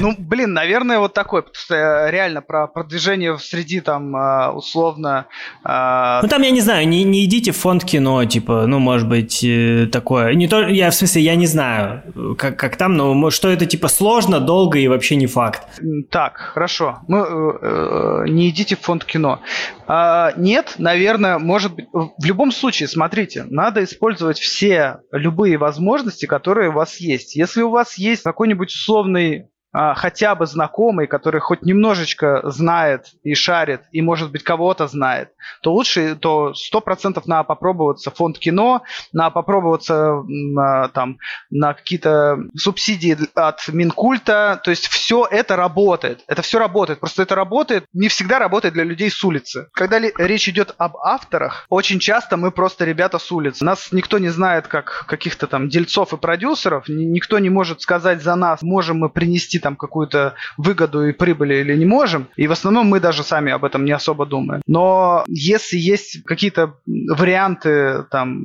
Ну, 0.00 0.14
блин, 0.16 0.52
наверное, 0.52 0.98
вот 0.98 1.14
такой. 1.14 1.42
Потому 1.42 1.56
что 1.56 1.74
э, 1.74 2.10
реально 2.10 2.42
про 2.42 2.66
продвижение 2.66 3.32
в 3.32 3.40
среди 3.40 3.80
там 3.80 4.14
э, 4.16 4.50
условно... 4.50 5.26
Э, 5.64 6.20
ну, 6.22 6.28
там, 6.28 6.42
я 6.42 6.50
не 6.50 6.60
знаю, 6.60 6.88
не, 6.88 7.04
не 7.04 7.26
идите 7.32 7.52
в 7.52 7.56
фонд 7.56 7.84
кино, 7.84 8.22
типа, 8.26 8.66
ну, 8.66 8.78
может 8.78 9.08
быть, 9.08 9.44
такое. 9.90 10.34
Не 10.34 10.48
то, 10.48 10.68
я, 10.68 10.90
в 10.90 10.94
смысле, 10.94 11.22
я 11.22 11.34
не 11.34 11.46
знаю, 11.46 12.02
как, 12.36 12.58
как 12.58 12.76
там, 12.76 12.94
но 12.96 13.30
что 13.30 13.48
это, 13.48 13.64
типа, 13.64 13.88
сложно, 13.88 14.38
долго 14.38 14.78
и 14.78 14.86
вообще 14.88 15.16
не 15.16 15.26
факт. 15.26 15.62
Так, 16.10 16.36
хорошо. 16.36 16.98
Мы, 17.08 17.18
э, 17.18 18.24
не 18.28 18.50
идите 18.50 18.76
в 18.76 18.80
фонд 18.80 19.04
кино. 19.04 19.40
А, 19.86 20.32
нет, 20.36 20.74
наверное, 20.78 21.38
может 21.38 21.74
быть... 21.74 21.86
В 21.92 22.24
любом 22.24 22.52
случае, 22.52 22.88
смотрите, 22.88 23.44
надо 23.48 23.82
использовать 23.82 24.38
все 24.38 24.98
любые 25.10 25.56
возможности, 25.56 26.26
которые 26.26 26.68
у 26.68 26.72
вас 26.72 26.98
есть. 26.98 27.34
Если 27.34 27.62
у 27.62 27.70
вас 27.70 27.96
есть 27.96 28.22
какой-нибудь 28.22 28.68
условный 28.68 29.46
а, 29.72 29.94
хотя 29.94 30.34
бы 30.34 30.46
знакомый, 30.46 31.06
который 31.06 31.40
хоть 31.40 31.62
немножечко 31.62 32.42
знает 32.44 33.06
и 33.22 33.34
шарит, 33.34 33.82
и, 33.90 34.02
может 34.02 34.30
быть, 34.30 34.42
кого-то 34.42 34.86
знает, 34.86 35.30
то 35.62 35.72
лучше, 35.72 36.14
то 36.14 36.52
сто 36.54 36.80
процентов 36.82 37.26
надо 37.26 37.44
попробоваться 37.44 38.10
фонд 38.10 38.38
кино, 38.38 38.82
надо 39.12 39.30
попробоваться 39.30 40.22
на, 40.26 40.88
там, 40.88 41.18
на 41.50 41.72
какие-то 41.72 42.38
субсидии 42.54 43.16
от 43.34 43.66
Минкульта, 43.68 44.60
то 44.62 44.70
есть 44.70 44.88
все 44.88 45.26
это 45.30 45.56
работает, 45.56 46.22
это 46.26 46.42
все 46.42 46.58
работает, 46.58 47.00
просто 47.00 47.22
это 47.22 47.34
работает, 47.34 47.86
не 47.94 48.08
всегда 48.08 48.38
работает 48.38 48.74
для 48.74 48.84
людей 48.84 49.10
с 49.10 49.24
улицы. 49.24 49.68
Когда 49.72 49.98
ли, 49.98 50.12
речь 50.18 50.48
идет 50.48 50.74
об 50.76 50.98
авторах, 50.98 51.64
очень 51.70 51.98
часто 51.98 52.36
мы 52.36 52.50
просто 52.50 52.84
ребята 52.84 53.18
с 53.18 53.32
улицы. 53.32 53.64
Нас 53.64 53.88
никто 53.90 54.18
не 54.18 54.28
знает 54.28 54.66
как 54.66 55.06
каких-то 55.08 55.46
там 55.46 55.70
дельцов 55.70 56.12
и 56.12 56.18
продюсеров, 56.18 56.84
никто 56.88 57.38
не 57.38 57.48
может 57.48 57.80
сказать 57.80 58.22
за 58.22 58.34
нас, 58.34 58.60
можем 58.60 58.98
мы 58.98 59.08
принести 59.08 59.61
там 59.62 59.76
какую-то 59.76 60.34
выгоду 60.56 61.06
и 61.06 61.12
прибыль 61.12 61.52
или 61.52 61.76
не 61.76 61.86
можем. 61.86 62.28
И 62.36 62.46
в 62.46 62.52
основном 62.52 62.86
мы 62.86 63.00
даже 63.00 63.22
сами 63.22 63.52
об 63.52 63.64
этом 63.64 63.84
не 63.84 63.92
особо 63.92 64.26
думаем. 64.26 64.62
Но 64.66 65.24
если 65.28 65.76
есть 65.76 66.22
какие-то 66.24 66.74
варианты 66.86 68.04
там 68.10 68.44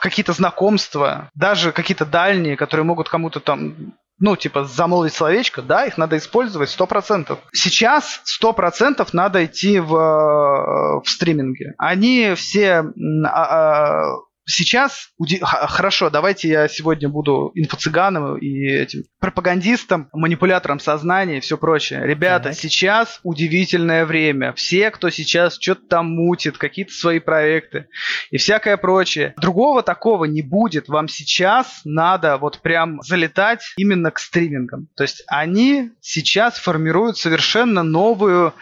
какие-то 0.00 0.32
знакомства, 0.32 1.30
даже 1.34 1.72
какие-то 1.72 2.06
дальние, 2.06 2.56
которые 2.56 2.84
могут 2.84 3.08
кому-то 3.08 3.40
там 3.40 3.94
ну, 4.20 4.36
типа, 4.36 4.64
замолвить 4.64 5.14
словечко, 5.14 5.62
да, 5.62 5.84
их 5.84 5.96
надо 5.96 6.16
использовать 6.16 6.74
100%. 6.76 7.38
Сейчас 7.52 8.20
100% 8.42 9.08
надо 9.12 9.44
идти 9.44 9.78
в, 9.78 9.92
в 9.92 11.04
стриминге. 11.06 11.74
Они 11.78 12.32
все 12.34 12.84
а, 13.26 13.26
а, 13.26 14.16
сейчас 14.48 15.10
хорошо, 15.42 16.10
давайте 16.10 16.48
я 16.48 16.68
сегодня 16.68 17.08
буду 17.08 17.52
инфо-цыганом 17.54 18.38
и 18.38 18.66
этим 18.66 19.04
пропагандистом, 19.20 20.08
манипулятором 20.12 20.80
сознания 20.80 21.38
и 21.38 21.40
все 21.40 21.58
прочее. 21.58 22.00
Ребята, 22.04 22.50
так. 22.50 22.58
сейчас 22.58 23.20
удивительное 23.22 24.06
время. 24.06 24.52
Все, 24.54 24.90
кто 24.90 25.10
сейчас 25.10 25.58
что-то 25.60 25.82
там 25.88 26.06
мутит, 26.06 26.56
какие-то 26.58 26.92
свои 26.92 27.20
проекты 27.20 27.86
и 28.30 28.38
всякое 28.38 28.76
прочее. 28.76 29.34
Другого 29.36 29.82
такого 29.82 30.24
не 30.24 30.42
будет. 30.42 30.88
Вам 30.88 31.08
сейчас 31.08 31.82
надо 31.84 32.38
вот 32.38 32.60
прям 32.60 33.02
залетать 33.02 33.62
именно 33.76 34.10
к 34.10 34.18
стримингам. 34.18 34.88
То 34.96 35.04
есть 35.04 35.22
они 35.26 35.90
сейчас 36.00 36.58
формируют 36.58 37.18
совершенно 37.18 37.82
новую 37.82 38.54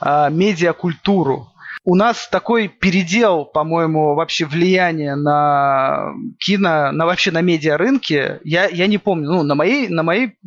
э, 0.00 0.28
медиакультуру 0.30 1.53
у 1.84 1.94
нас 1.94 2.28
такой 2.28 2.68
передел, 2.68 3.44
по-моему, 3.44 4.14
вообще 4.14 4.46
влияния 4.46 5.16
на 5.16 6.14
кино, 6.38 6.92
на 6.92 7.04
вообще 7.04 7.30
на 7.30 7.42
медиарынке, 7.42 8.40
я, 8.42 8.66
я 8.68 8.86
не 8.86 8.96
помню. 8.96 9.30
Ну, 9.30 9.42
на 9.42 9.54
моей, 9.54 9.88
на 9.88 10.02
моей 10.02 10.38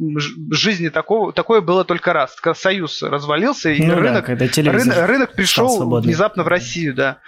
жизни 0.51 0.89
такого, 0.89 1.31
такое 1.33 1.61
было 1.61 1.85
только 1.85 2.11
раз. 2.11 2.35
Когда 2.41 2.55
Союз 2.55 3.03
развалился, 3.03 3.69
и 3.69 3.85
ну, 3.85 3.95
рынок, 3.95 4.25
да, 4.25 4.71
рынок, 4.71 4.97
рынок 5.07 5.33
пришел 5.33 5.99
внезапно 6.01 6.43
в 6.43 6.47
Россию, 6.47 6.95
да. 6.95 7.19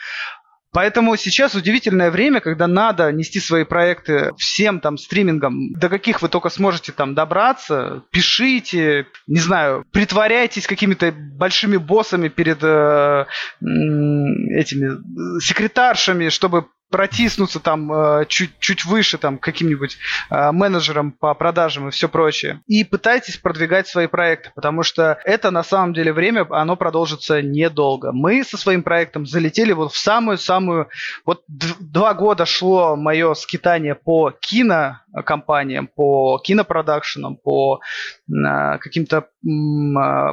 Поэтому 0.71 1.15
сейчас 1.17 1.55
удивительное 1.55 2.11
время, 2.11 2.41
когда 2.41 2.67
надо 2.67 3.11
нести 3.11 3.39
свои 3.39 3.63
проекты 3.63 4.31
всем 4.37 4.79
там 4.79 4.97
стримингам, 4.97 5.73
до 5.73 5.89
каких 5.89 6.21
вы 6.21 6.29
только 6.29 6.49
сможете 6.49 6.91
там 6.91 7.15
добраться, 7.15 8.03
пишите, 8.11 9.07
не 9.25 9.39
знаю, 9.39 9.83
притворяйтесь 9.91 10.67
какими-то 10.67 11.11
большими 11.11 11.77
боссами 11.77 12.27
перед 12.27 12.59
э, 12.61 13.25
этими 13.61 15.39
секретаршами, 15.41 16.29
чтобы 16.29 16.67
протиснуться 16.89 17.59
там 17.59 17.91
э, 17.91 18.25
чуть, 18.27 18.57
чуть 18.59 18.85
выше 18.85 19.17
там 19.17 19.37
каким-нибудь 19.37 19.97
э, 20.29 20.51
менеджером 20.51 21.11
по 21.11 21.33
продажам 21.33 21.87
и 21.87 21.91
все 21.91 22.09
прочее. 22.09 22.61
И 22.67 22.83
пытайтесь 22.83 23.37
продвигать 23.37 23.87
свои 23.87 24.07
проекты, 24.07 24.51
потому 24.55 24.83
что 24.83 25.19
это 25.23 25.51
на 25.51 25.63
самом 25.63 25.93
деле 25.93 26.11
время, 26.11 26.47
оно 26.49 26.75
продолжится 26.75 27.41
недолго. 27.41 28.11
Мы 28.11 28.43
со 28.43 28.57
своим 28.57 28.83
проектом 28.83 29.25
залетели 29.25 29.71
вот 29.71 29.93
в 29.93 29.97
самую-самую... 29.97 30.89
Вот 31.25 31.43
два 31.47 32.13
года 32.13 32.45
шло 32.45 32.95
мое 32.95 33.33
скитание 33.35 33.93
по 33.93 34.31
кинокомпаниям, 34.31 35.87
по 35.87 36.39
кинопродакшенам, 36.43 37.35
по 37.35 37.81
э, 38.27 38.77
каким-то 38.79 39.27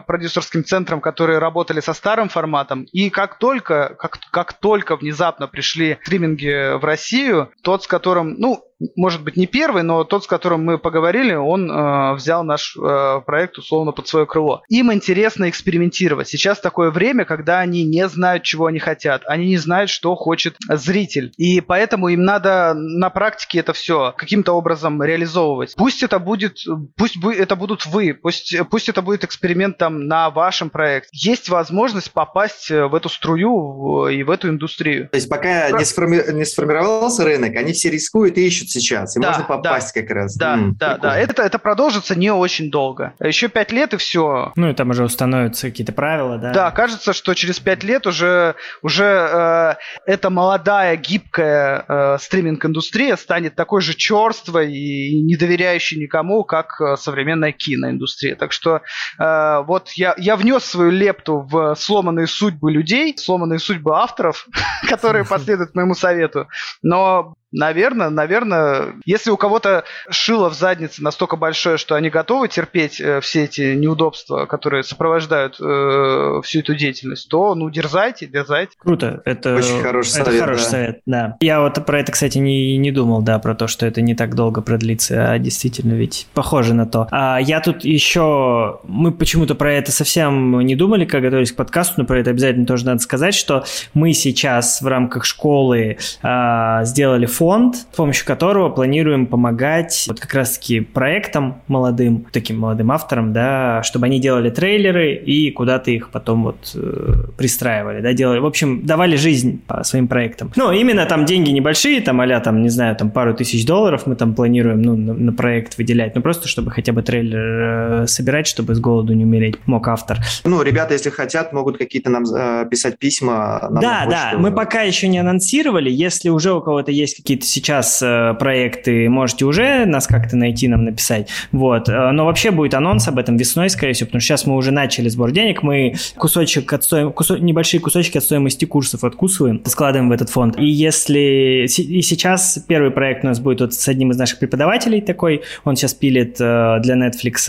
продюсерским 0.07 0.65
центрам, 0.65 1.01
которые 1.01 1.39
работали 1.39 1.81
со 1.81 1.93
старым 1.93 2.29
форматом. 2.29 2.85
И 2.93 3.09
как 3.11 3.39
только, 3.39 3.95
как, 3.99 4.19
как 4.33 4.53
только 4.55 4.97
внезапно 4.97 5.47
пришли 5.47 5.99
стриминги 6.03 6.46
в 6.51 6.85
Россию, 6.85 7.51
тот, 7.63 7.85
с 7.85 7.87
которым, 7.87 8.35
ну, 8.39 8.65
может 8.95 9.22
быть, 9.22 9.37
не 9.37 9.47
первый, 9.47 9.83
но 9.83 10.05
тот, 10.05 10.24
с 10.24 10.27
которым 10.27 10.64
мы 10.64 10.79
поговорили, 10.79 11.35
он 11.35 11.70
э, 11.70 12.14
взял 12.14 12.45
наш 12.45 12.77
э, 12.77 13.20
проект 13.24 13.59
условно 13.59 13.93
под 13.93 14.07
свое 14.09 14.27
крыло. 14.27 14.62
Им 14.68 14.93
интересно 14.93 15.49
экспериментировать. 15.49 16.29
Сейчас 16.29 16.61
такое 16.61 16.91
время, 16.91 17.24
когда 17.24 17.61
они 17.61 17.85
не 17.85 18.07
знают, 18.09 18.43
чего 18.43 18.66
они 18.66 18.79
хотят. 18.79 19.22
Они 19.27 19.49
не 19.49 19.57
знают, 19.57 19.91
что 19.91 20.14
хочет 20.14 20.57
зритель. 20.68 21.33
И 21.37 21.61
поэтому 21.61 22.09
им 22.09 22.22
надо 22.22 22.74
на 22.74 23.11
практике 23.11 23.61
это 23.61 23.72
все 23.72 24.14
каким-то 24.16 24.53
образом 24.53 25.03
реализовывать. 25.03 25.74
Пусть 25.77 26.03
это 26.03 26.18
будет, 26.18 26.59
пусть 26.97 27.16
это 27.22 27.57
будут 27.57 27.87
вы, 27.87 28.14
пусть, 28.14 28.55
пусть 28.70 28.89
это 28.89 29.03
будет 29.03 29.24
эксперимент 29.24 29.79
там 29.79 30.07
на 30.07 30.31
вашем 30.31 30.70
проекте. 30.70 31.09
Есть 31.12 31.49
возможность 31.49 32.12
попасть 32.12 32.70
в 32.70 32.95
эту 32.95 33.09
струю 33.09 34.09
и 34.09 34.22
в 34.22 34.31
эту 34.31 34.49
индустрию. 34.49 35.09
То 35.09 35.16
есть 35.16 35.29
пока 35.29 35.70
Про... 35.70 35.79
не, 35.79 35.85
сформи... 35.85 36.22
не 36.33 36.45
сформировался 36.45 37.24
рынок, 37.24 37.57
они 37.57 37.72
все 37.72 37.91
рискуют 37.91 38.37
и 38.39 38.47
ищут 38.47 38.66
ищут 38.67 38.83
сейчас, 38.83 39.17
и 39.17 39.21
да, 39.21 39.29
можно 39.29 39.45
попасть 39.45 39.95
да, 39.95 40.01
как 40.01 40.11
раз. 40.11 40.37
Да, 40.37 40.55
М, 40.55 40.77
да, 40.77 40.95
прикольно. 40.95 41.14
да. 41.14 41.19
Это, 41.19 41.43
это 41.43 41.59
продолжится 41.59 42.19
не 42.19 42.31
очень 42.31 42.71
долго. 42.71 43.14
Еще 43.21 43.49
пять 43.49 43.73
лет 43.73 43.95
и 43.95 43.97
все. 43.97 44.53
Ну 44.57 44.71
и 44.71 44.75
там 44.75 44.91
уже 44.91 45.05
установятся 45.05 45.69
какие-то 45.69 45.93
правила, 45.93 46.39
да? 46.39 46.53
Да, 46.53 46.71
кажется, 46.71 47.12
что 47.12 47.35
через 47.35 47.59
пять 47.61 47.85
лет 47.85 48.07
уже, 48.07 48.55
уже 48.83 49.05
э, 49.05 49.75
эта 50.07 50.31
молодая, 50.31 50.97
гибкая 50.97 51.85
э, 51.87 52.19
стриминг-индустрия 52.21 53.17
станет 53.17 53.55
такой 53.55 53.81
же 53.81 53.95
черствой 53.95 54.73
и 54.73 55.23
не 55.23 55.37
доверяющей 55.37 55.99
никому, 55.99 56.45
как 56.45 56.81
э, 56.81 56.97
современная 56.97 57.53
киноиндустрия. 57.53 58.37
Так 58.37 58.53
что 58.53 58.83
э, 59.19 59.62
вот 59.67 59.91
я, 59.91 60.14
я 60.19 60.37
внес 60.37 60.64
свою 60.64 60.91
лепту 60.91 61.47
в 61.51 61.75
сломанные 61.77 62.27
судьбы 62.27 62.73
людей, 62.73 63.17
сломанные 63.17 63.59
судьбы 63.59 63.97
авторов, 63.97 64.47
которые 64.89 65.25
последуют 65.29 65.75
моему 65.75 65.95
совету. 65.95 66.49
Но 66.83 67.35
Наверное, 67.57 68.11
наверное, 68.11 68.97
если 69.07 69.31
у 69.31 69.39
кого-то 69.39 69.85
шило 70.11 70.51
в 70.51 70.55
заднице 70.55 71.03
настолько 71.03 71.37
большое, 71.37 71.79
что 71.79 71.95
они 71.95 72.11
готовы 72.11 72.49
терпеть 72.49 73.01
э, 73.01 73.23
все 73.23 73.45
эти 73.45 73.75
неудобства, 73.75 74.45
которые 74.45 74.83
сопровождают 74.83 75.59
э, 75.59 76.43
всю 76.45 76.59
эту 76.59 76.75
деятельность, 76.75 77.31
то 77.31 77.55
ну 77.55 77.71
дерзайте, 77.71 78.27
дерзайте. 78.27 78.73
Круто, 78.79 79.23
это 79.25 79.55
очень 79.55 79.81
хороший 79.81 80.21
это 80.21 80.25
совет. 80.27 80.41
Хороший 80.43 80.65
да. 80.65 80.69
совет, 80.69 81.01
да. 81.07 81.37
Я 81.41 81.63
вот 81.63 81.83
про 81.87 82.01
это, 82.01 82.13
кстати, 82.13 82.37
не, 82.37 82.77
не 82.77 82.93
думал, 82.93 83.23
да, 83.23 83.39
про 83.39 83.55
то, 83.55 83.69
что 83.69 83.87
это 83.87 84.03
не 84.03 84.15
так 84.15 84.35
долго 84.35 84.61
продлится, 84.61 85.31
а 85.31 85.39
действительно 85.39 85.95
ведь 85.95 86.27
похоже 86.35 86.75
на 86.75 86.85
то. 86.85 87.09
А 87.11 87.39
я 87.39 87.61
тут 87.61 87.85
еще, 87.85 88.81
мы 88.85 89.13
почему-то 89.13 89.55
про 89.55 89.73
это 89.73 89.93
совсем 89.93 90.61
не 90.61 90.77
думали, 90.77 91.07
когда 91.07 91.29
готовились 91.29 91.53
к 91.53 91.57
подкасту, 91.57 91.95
но 92.03 92.05
про 92.05 92.21
это 92.21 92.29
обязательно 92.29 92.67
тоже 92.67 92.85
надо 92.85 92.99
сказать, 92.99 93.35
что 93.35 93.65
мы 93.95 94.13
сейчас 94.13 94.83
в 94.83 94.87
рамках 94.87 95.25
школы 95.25 95.97
а, 96.23 96.85
сделали 96.85 97.25
форум 97.25 97.46
фонд, 97.47 97.77
с 97.77 97.97
помощью 97.97 98.27
которого 98.27 98.71
планируем 98.71 99.25
помогать 99.29 100.07
вот 100.09 100.19
как 100.19 100.35
раз-таки 100.35 100.81
проектам 100.81 101.63
молодым, 101.69 102.27
таким 102.33 102.59
молодым 102.59 102.91
авторам, 102.91 103.33
да, 103.33 103.85
чтобы 103.85 104.07
они 104.07 104.19
делали 104.19 104.51
трейлеры 104.51 105.15
и 105.15 105.53
куда-то 105.53 105.93
их 105.93 106.11
потом 106.11 106.43
вот 106.43 106.73
э, 106.75 107.15
пристраивали, 107.39 108.01
да, 108.01 108.15
делали, 108.15 108.41
в 108.41 108.47
общем, 108.47 108.85
давали 108.85 109.15
жизнь 109.15 109.63
по 109.65 109.85
своим 109.85 110.09
проектам. 110.09 110.51
Ну, 110.57 110.73
именно 110.73 111.07
там 111.07 111.25
деньги 111.25 111.51
небольшие, 111.51 112.01
там 112.01 112.21
а 112.21 112.41
там, 112.41 112.63
не 112.63 112.69
знаю, 112.69 112.97
там 112.97 113.13
пару 113.13 113.33
тысяч 113.33 113.65
долларов 113.65 114.07
мы 114.07 114.17
там 114.17 114.35
планируем, 114.35 114.83
ну, 114.83 114.97
на, 114.97 115.15
на 115.15 115.33
проект 115.33 115.79
выделять, 115.79 116.17
ну, 116.17 116.23
просто 116.23 116.49
чтобы 116.49 116.73
хотя 116.73 116.93
бы 116.93 117.03
трейлер 117.03 118.03
э, 118.03 118.07
собирать, 118.09 118.49
чтобы 118.49 118.75
с 118.75 118.81
голоду 118.81 119.13
не 119.13 119.23
умереть, 119.23 119.55
мог 119.67 119.87
автор. 119.87 120.19
Ну, 120.43 120.63
ребята, 120.63 120.95
если 120.95 121.11
хотят, 121.11 121.53
могут 121.53 121.79
какие-то 121.79 122.11
нам 122.11 122.25
э, 122.25 122.67
писать 122.69 122.99
письма. 122.99 123.69
да, 123.71 124.05
да, 124.11 124.33
мы 124.37 124.51
пока 124.51 124.83
еще 124.83 125.07
не 125.07 125.19
анонсировали, 125.19 125.91
если 125.91 126.29
уже 126.29 126.53
у 126.53 126.61
кого-то 126.61 126.91
есть 126.91 127.19
какие-то 127.19 127.36
сейчас 127.45 128.03
э, 128.03 128.34
проекты, 128.39 129.09
можете 129.09 129.45
уже 129.45 129.84
нас 129.87 130.07
как-то 130.07 130.37
найти, 130.37 130.68
нам 130.68 130.84
написать, 130.84 131.28
вот, 131.53 131.89
э, 131.89 132.11
но 132.12 132.24
вообще 132.26 132.51
будет 132.51 132.74
анонс 132.74 133.09
об 133.09 133.18
этом 133.18 133.37
весной, 133.37 133.70
скорее 133.70 133.93
всего, 133.93 134.07
потому 134.07 134.20
что 134.20 134.28
сейчас 134.28 134.47
мы 134.47 134.57
уже 134.57 134.70
начали 134.70 135.09
сбор 135.09 135.32
денег, 135.32 135.62
мы 135.62 135.95
кусочек 136.16 136.72
от 136.72 136.84
стоим... 136.84 137.12
кусо... 137.12 137.39
небольшие 137.39 137.80
кусочки 137.80 138.18
от 138.18 138.24
стоимости 138.24 138.64
курсов 138.64 139.05
откусываем, 139.05 139.62
складываем 139.64 140.09
в 140.09 140.12
этот 140.12 140.30
фонд, 140.30 140.59
и 140.59 140.66
если 140.66 141.66
и 141.66 142.03
сейчас 142.03 142.62
первый 142.66 142.91
проект 142.91 143.24
у 143.24 143.28
нас 143.28 143.41
будет 143.41 143.61
вот 143.61 143.74
с 143.74 143.89
одним 143.89 144.11
из 144.11 144.18
наших 144.18 144.39
преподавателей 144.39 145.01
такой, 145.01 145.43
он 145.64 145.76
сейчас 145.76 145.95
пилит 145.95 146.37
э, 146.41 146.78
для 146.82 146.95
Netflix 146.97 147.47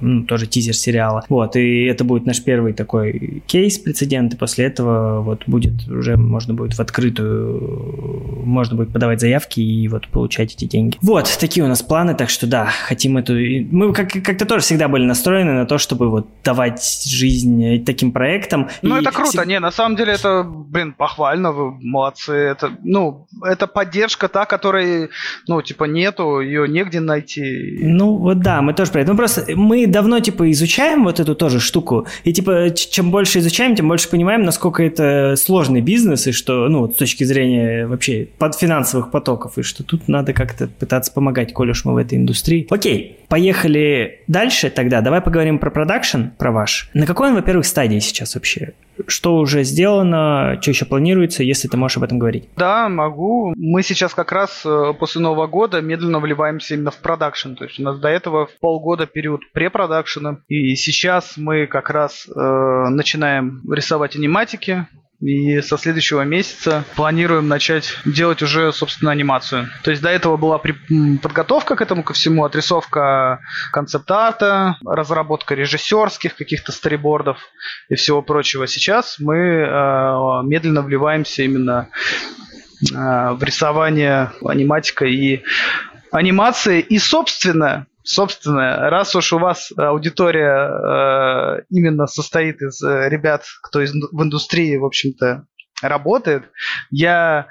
ну, 0.00 0.24
тоже 0.24 0.46
тизер 0.46 0.74
сериала, 0.74 1.24
вот, 1.28 1.56
и 1.56 1.84
это 1.84 2.04
будет 2.04 2.26
наш 2.26 2.42
первый 2.42 2.72
такой 2.72 3.42
кейс, 3.46 3.78
прецедент, 3.78 4.34
и 4.34 4.36
после 4.36 4.66
этого 4.66 5.20
вот 5.20 5.44
будет 5.46 5.88
уже 5.88 6.16
можно 6.16 6.54
будет 6.54 6.74
в 6.74 6.80
открытую, 6.80 8.42
можно 8.48 8.76
будет 8.76 8.92
подавать 8.92 9.20
заявки 9.20 9.60
и 9.60 9.88
вот 9.88 10.08
получать 10.08 10.54
эти 10.54 10.64
деньги. 10.64 10.96
Вот, 11.02 11.36
такие 11.38 11.64
у 11.64 11.68
нас 11.68 11.82
планы, 11.82 12.14
так 12.14 12.30
что 12.30 12.46
да, 12.46 12.66
хотим 12.66 13.16
эту... 13.18 13.34
Мы 13.34 13.92
как- 13.92 14.10
как-то 14.10 14.46
тоже 14.46 14.64
всегда 14.64 14.88
были 14.88 15.04
настроены 15.04 15.52
на 15.52 15.66
то, 15.66 15.78
чтобы 15.78 16.10
вот 16.10 16.26
давать 16.44 17.04
жизнь 17.06 17.84
таким 17.84 18.12
проектам. 18.12 18.68
Ну, 18.82 18.96
и 18.96 19.00
это 19.00 19.10
круто, 19.12 19.44
не, 19.44 19.60
на 19.60 19.70
самом 19.70 19.96
деле 19.96 20.12
это, 20.12 20.42
блин, 20.44 20.94
похвально, 20.96 21.52
вы 21.52 21.72
молодцы, 21.80 22.32
это, 22.32 22.72
ну, 22.82 23.26
это 23.44 23.66
поддержка 23.66 24.28
та, 24.28 24.44
которой, 24.46 25.10
ну, 25.46 25.62
типа, 25.62 25.84
нету, 25.84 26.40
ее 26.40 26.68
негде 26.68 27.00
найти. 27.00 27.78
Ну, 27.80 28.16
вот 28.16 28.40
да, 28.40 28.62
мы 28.62 28.74
тоже 28.74 28.90
про 28.90 29.02
это. 29.02 29.12
Мы 29.12 29.16
просто, 29.16 29.44
мы 29.54 29.86
давно, 29.86 30.20
типа, 30.20 30.50
изучаем 30.50 31.04
вот 31.04 31.20
эту 31.20 31.34
тоже 31.34 31.60
штуку, 31.60 32.06
и, 32.24 32.32
типа, 32.32 32.70
чем 32.74 33.10
больше 33.10 33.38
изучаем, 33.40 33.74
тем 33.74 33.88
больше 33.88 34.08
понимаем, 34.08 34.42
насколько 34.42 34.82
это 34.82 35.36
сложный 35.36 35.80
бизнес, 35.80 36.26
и 36.26 36.32
что, 36.32 36.68
ну, 36.68 36.90
с 36.90 36.96
точки 36.96 37.24
зрения 37.24 37.86
вообще 37.86 38.28
под 38.38 38.54
финансовых 38.54 39.10
потоков, 39.10 39.58
и 39.58 39.62
что 39.62 39.82
тут 39.82 40.08
надо 40.08 40.32
как-то 40.32 40.68
пытаться 40.68 41.12
помогать, 41.12 41.52
коль 41.52 41.70
уж 41.70 41.84
мы 41.84 41.94
в 41.94 41.96
этой 41.96 42.18
индустрии. 42.18 42.66
Окей, 42.70 43.18
поехали 43.28 44.22
дальше 44.28 44.70
тогда. 44.70 45.00
Давай 45.00 45.20
поговорим 45.20 45.58
про 45.58 45.70
продакшн, 45.70 46.28
про 46.38 46.52
ваш. 46.52 46.90
На 46.94 47.06
какой 47.06 47.28
он, 47.28 47.34
во-первых, 47.34 47.66
стадии 47.66 47.98
сейчас 47.98 48.34
вообще? 48.34 48.74
Что 49.06 49.36
уже 49.36 49.62
сделано, 49.62 50.58
что 50.60 50.70
еще 50.72 50.84
планируется, 50.84 51.42
если 51.42 51.68
ты 51.68 51.76
можешь 51.76 51.98
об 51.98 52.02
этом 52.02 52.18
говорить? 52.18 52.48
Да, 52.56 52.88
могу. 52.88 53.54
Мы 53.56 53.82
сейчас 53.82 54.12
как 54.12 54.32
раз 54.32 54.62
э, 54.64 54.92
после 54.98 55.20
Нового 55.20 55.46
года 55.46 55.80
медленно 55.80 56.18
вливаемся 56.18 56.74
именно 56.74 56.90
в 56.90 56.98
продакшн. 56.98 57.54
То 57.54 57.64
есть 57.64 57.78
у 57.78 57.82
нас 57.84 57.98
до 57.98 58.08
этого 58.08 58.48
полгода 58.60 59.06
период 59.06 59.42
препродакшена, 59.52 60.38
и 60.48 60.74
сейчас 60.74 61.36
мы 61.36 61.66
как 61.66 61.90
раз 61.90 62.26
э, 62.28 62.88
начинаем 62.90 63.62
рисовать 63.70 64.16
аниматики, 64.16 64.86
и 65.20 65.60
со 65.62 65.76
следующего 65.76 66.22
месяца 66.22 66.84
планируем 66.94 67.48
начать 67.48 67.96
делать 68.04 68.40
уже, 68.40 68.72
собственно, 68.72 69.10
анимацию. 69.10 69.68
То 69.82 69.90
есть 69.90 70.00
до 70.00 70.10
этого 70.10 70.36
была 70.36 70.58
подготовка 70.58 71.74
к 71.74 71.82
этому 71.82 72.04
ко 72.04 72.12
всему, 72.12 72.44
отрисовка 72.44 73.40
концепт-арта, 73.72 74.78
разработка 74.84 75.56
режиссерских 75.56 76.36
каких-то 76.36 76.70
сторибордов 76.70 77.38
и 77.88 77.96
всего 77.96 78.22
прочего. 78.22 78.68
Сейчас 78.68 79.16
мы 79.18 79.36
э, 79.36 80.42
медленно 80.44 80.82
вливаемся 80.82 81.42
именно 81.42 81.88
э, 82.82 82.94
в 82.94 83.42
рисование 83.42 84.30
аниматика 84.44 85.04
и 85.04 85.42
анимации. 86.12 86.80
И, 86.80 86.98
собственно, 87.00 87.87
собственно, 88.08 88.90
раз 88.90 89.14
уж 89.14 89.32
у 89.32 89.38
вас 89.38 89.70
аудитория 89.76 91.58
э, 91.58 91.62
именно 91.70 92.06
состоит 92.06 92.60
из 92.62 92.82
э, 92.82 93.08
ребят, 93.08 93.44
кто 93.62 93.80
из, 93.80 93.92
в 93.92 94.22
индустрии, 94.22 94.76
в 94.76 94.84
общем-то, 94.84 95.44
работает, 95.82 96.44
я 96.90 97.46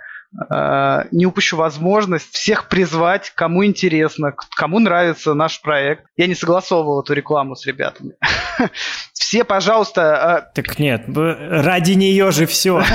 э, 0.51 1.03
не 1.11 1.25
упущу 1.25 1.57
возможность 1.57 2.33
всех 2.33 2.69
призвать, 2.69 3.31
кому 3.35 3.65
интересно, 3.65 4.33
кому 4.55 4.79
нравится 4.79 5.33
наш 5.35 5.61
проект. 5.61 6.05
Я 6.15 6.27
не 6.27 6.35
согласовывал 6.35 7.01
эту 7.01 7.13
рекламу 7.13 7.55
с 7.55 7.65
ребятами. 7.65 8.13
Все, 9.27 9.43
пожалуйста... 9.43 10.45
Э, 10.47 10.55
так 10.55 10.79
нет, 10.79 11.03
ради 11.07 11.91
нее 11.91 12.31
же 12.31 12.45
все. 12.45 12.81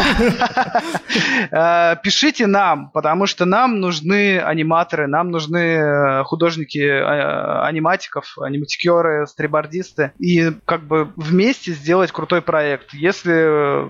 Э, 1.51 1.97
пишите 2.03 2.47
нам, 2.47 2.91
потому 2.91 3.26
что 3.26 3.45
нам 3.45 3.80
нужны 3.80 4.39
аниматоры, 4.39 5.07
нам 5.07 5.30
нужны 5.30 5.59
э, 5.59 6.24
художники 6.24 6.78
аниматиков, 6.78 8.39
аниматикеры, 8.39 9.26
стрибордисты. 9.26 10.12
И 10.18 10.53
как 10.64 10.85
бы 10.85 11.12
вместе 11.16 11.72
сделать 11.72 12.12
крутой 12.12 12.41
проект. 12.41 12.95
Если 12.95 13.87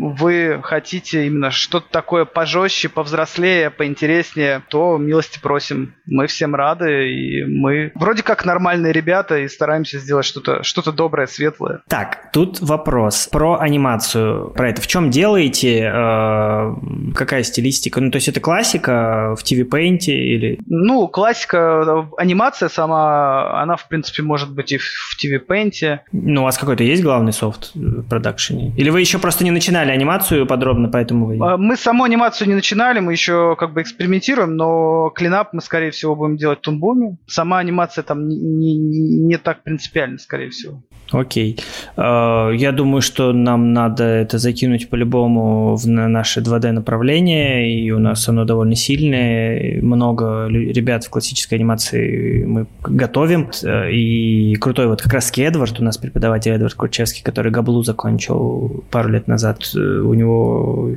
вы 0.00 0.60
хотите 0.62 1.26
именно 1.26 1.50
что-то 1.50 1.86
такое 1.90 2.24
пожестче, 2.24 2.88
повзрослее, 2.88 3.70
поинтереснее, 3.70 4.62
то 4.68 4.96
милости 4.96 5.38
просим. 5.40 5.94
Мы 6.06 6.26
всем 6.26 6.54
рады, 6.54 7.12
и 7.12 7.44
мы 7.44 7.92
вроде 7.94 8.22
как 8.22 8.44
нормальные 8.44 8.92
ребята, 8.92 9.38
и 9.38 9.48
стараемся 9.48 9.98
сделать 9.98 10.24
что-то 10.24 10.62
что 10.62 10.92
доброе, 10.92 11.26
светлое. 11.26 11.82
Так, 11.88 12.30
тут 12.32 12.60
вопрос 12.60 13.28
про 13.30 13.58
анимацию. 13.58 14.50
Про 14.50 14.70
это. 14.70 14.80
В 14.80 14.86
чем 14.86 15.10
делаете? 15.10 15.90
Э, 15.92 16.74
какая 17.14 17.42
стилистика? 17.42 18.00
Ну, 18.00 18.10
то 18.10 18.16
есть 18.16 18.28
это 18.28 18.40
классика 18.40 19.36
в 19.38 19.44
TV 19.44 19.68
Paint 19.68 20.06
или... 20.06 20.58
Ну, 20.66 21.06
классика, 21.08 22.08
анимация 22.16 22.68
сама, 22.68 23.60
она, 23.62 23.76
в 23.76 23.88
принципе, 23.88 24.22
может 24.22 24.52
быть 24.52 24.72
и 24.72 24.78
в 24.78 25.16
TV 25.22 25.40
Paint. 25.46 26.00
Ну, 26.12 26.42
у 26.42 26.44
вас 26.44 26.58
какой-то 26.58 26.82
есть 26.82 27.02
главный 27.02 27.32
софт 27.32 27.72
в 27.74 28.08
продакшене? 28.08 28.72
Или 28.76 28.90
вы 28.90 29.00
еще 29.00 29.18
просто 29.18 29.44
не 29.44 29.50
начинали 29.50 29.89
анимацию 29.94 30.46
подробно, 30.46 30.88
поэтому 30.88 31.26
вы... 31.26 31.38
А, 31.40 31.56
мы 31.56 31.76
саму 31.76 32.04
анимацию 32.04 32.48
не 32.48 32.54
начинали, 32.54 33.00
мы 33.00 33.12
еще 33.12 33.56
как 33.58 33.72
бы 33.72 33.82
экспериментируем, 33.82 34.56
но 34.56 35.10
клинап 35.10 35.52
мы, 35.52 35.60
скорее 35.60 35.90
всего, 35.90 36.16
будем 36.16 36.36
делать 36.36 36.58
в 36.58 36.62
Тунбуме. 36.62 37.16
Сама 37.26 37.58
анимация 37.58 38.02
там 38.02 38.28
не, 38.28 38.36
не, 38.38 38.76
не 38.76 39.38
так 39.38 39.62
принципиально, 39.62 40.18
скорее 40.18 40.50
всего. 40.50 40.82
Окей. 41.12 41.58
Э, 41.96 42.52
я 42.54 42.72
думаю, 42.72 43.02
что 43.02 43.32
нам 43.32 43.72
надо 43.72 44.04
это 44.04 44.38
закинуть 44.38 44.88
по-любому 44.88 45.76
в 45.76 45.86
наше 45.86 46.40
2D 46.40 46.72
направление, 46.72 47.72
и 47.72 47.90
у 47.90 47.98
нас 47.98 48.28
оно 48.28 48.44
довольно 48.44 48.74
сильное. 48.74 49.80
Много 49.82 50.46
ребят 50.48 51.04
в 51.04 51.10
классической 51.10 51.54
анимации 51.54 52.44
мы 52.44 52.66
готовим. 52.82 53.50
Э, 53.62 53.90
и 53.90 54.54
крутой 54.56 54.86
вот 54.86 55.02
как 55.02 55.12
раз 55.12 55.32
Эдвард, 55.36 55.80
у 55.80 55.84
нас 55.84 55.96
преподаватель 55.96 56.52
Эдвард 56.52 56.74
Курчевский, 56.74 57.22
который 57.22 57.50
Габлу 57.50 57.82
закончил 57.82 58.84
пару 58.90 59.08
лет 59.08 59.26
назад. 59.26 59.58
Э, 59.80 60.00
у 60.00 60.14
него 60.14 60.94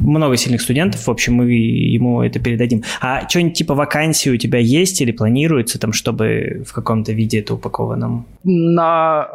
много 0.00 0.36
сильных 0.36 0.62
студентов, 0.62 1.06
в 1.06 1.10
общем, 1.10 1.34
мы 1.34 1.52
ему 1.52 2.22
это 2.22 2.38
передадим. 2.38 2.82
А 3.00 3.28
что-нибудь 3.28 3.56
типа 3.56 3.74
вакансии 3.74 4.30
у 4.30 4.36
тебя 4.36 4.58
есть 4.58 5.00
или 5.00 5.12
планируется 5.12 5.78
там, 5.78 5.92
чтобы 5.92 6.64
в 6.66 6.72
каком-то 6.72 7.12
виде 7.12 7.40
это 7.40 7.54
упаковано? 7.54 8.24
На 8.42 9.28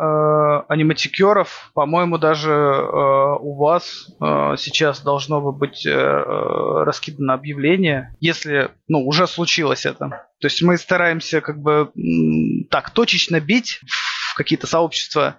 э, 0.67 0.73
аниматикеров, 0.73 1.71
по-моему, 1.73 2.17
даже 2.17 2.51
э, 2.51 3.37
у 3.39 3.55
вас 3.55 4.11
э, 4.19 4.55
сейчас 4.57 5.01
должно 5.01 5.51
быть 5.51 5.85
э, 5.85 5.91
э, 5.91 6.83
раскидано 6.83 7.33
объявление, 7.33 8.15
если, 8.19 8.69
ну, 8.87 9.05
уже 9.05 9.27
случилось 9.27 9.85
это. 9.85 10.09
То 10.39 10.47
есть 10.47 10.61
мы 10.61 10.77
стараемся 10.77 11.41
как 11.41 11.61
бы 11.61 11.91
так 12.69 12.91
точечно 12.91 13.39
бить 13.39 13.81
в 13.87 14.35
какие-то 14.35 14.67
сообщества 14.67 15.35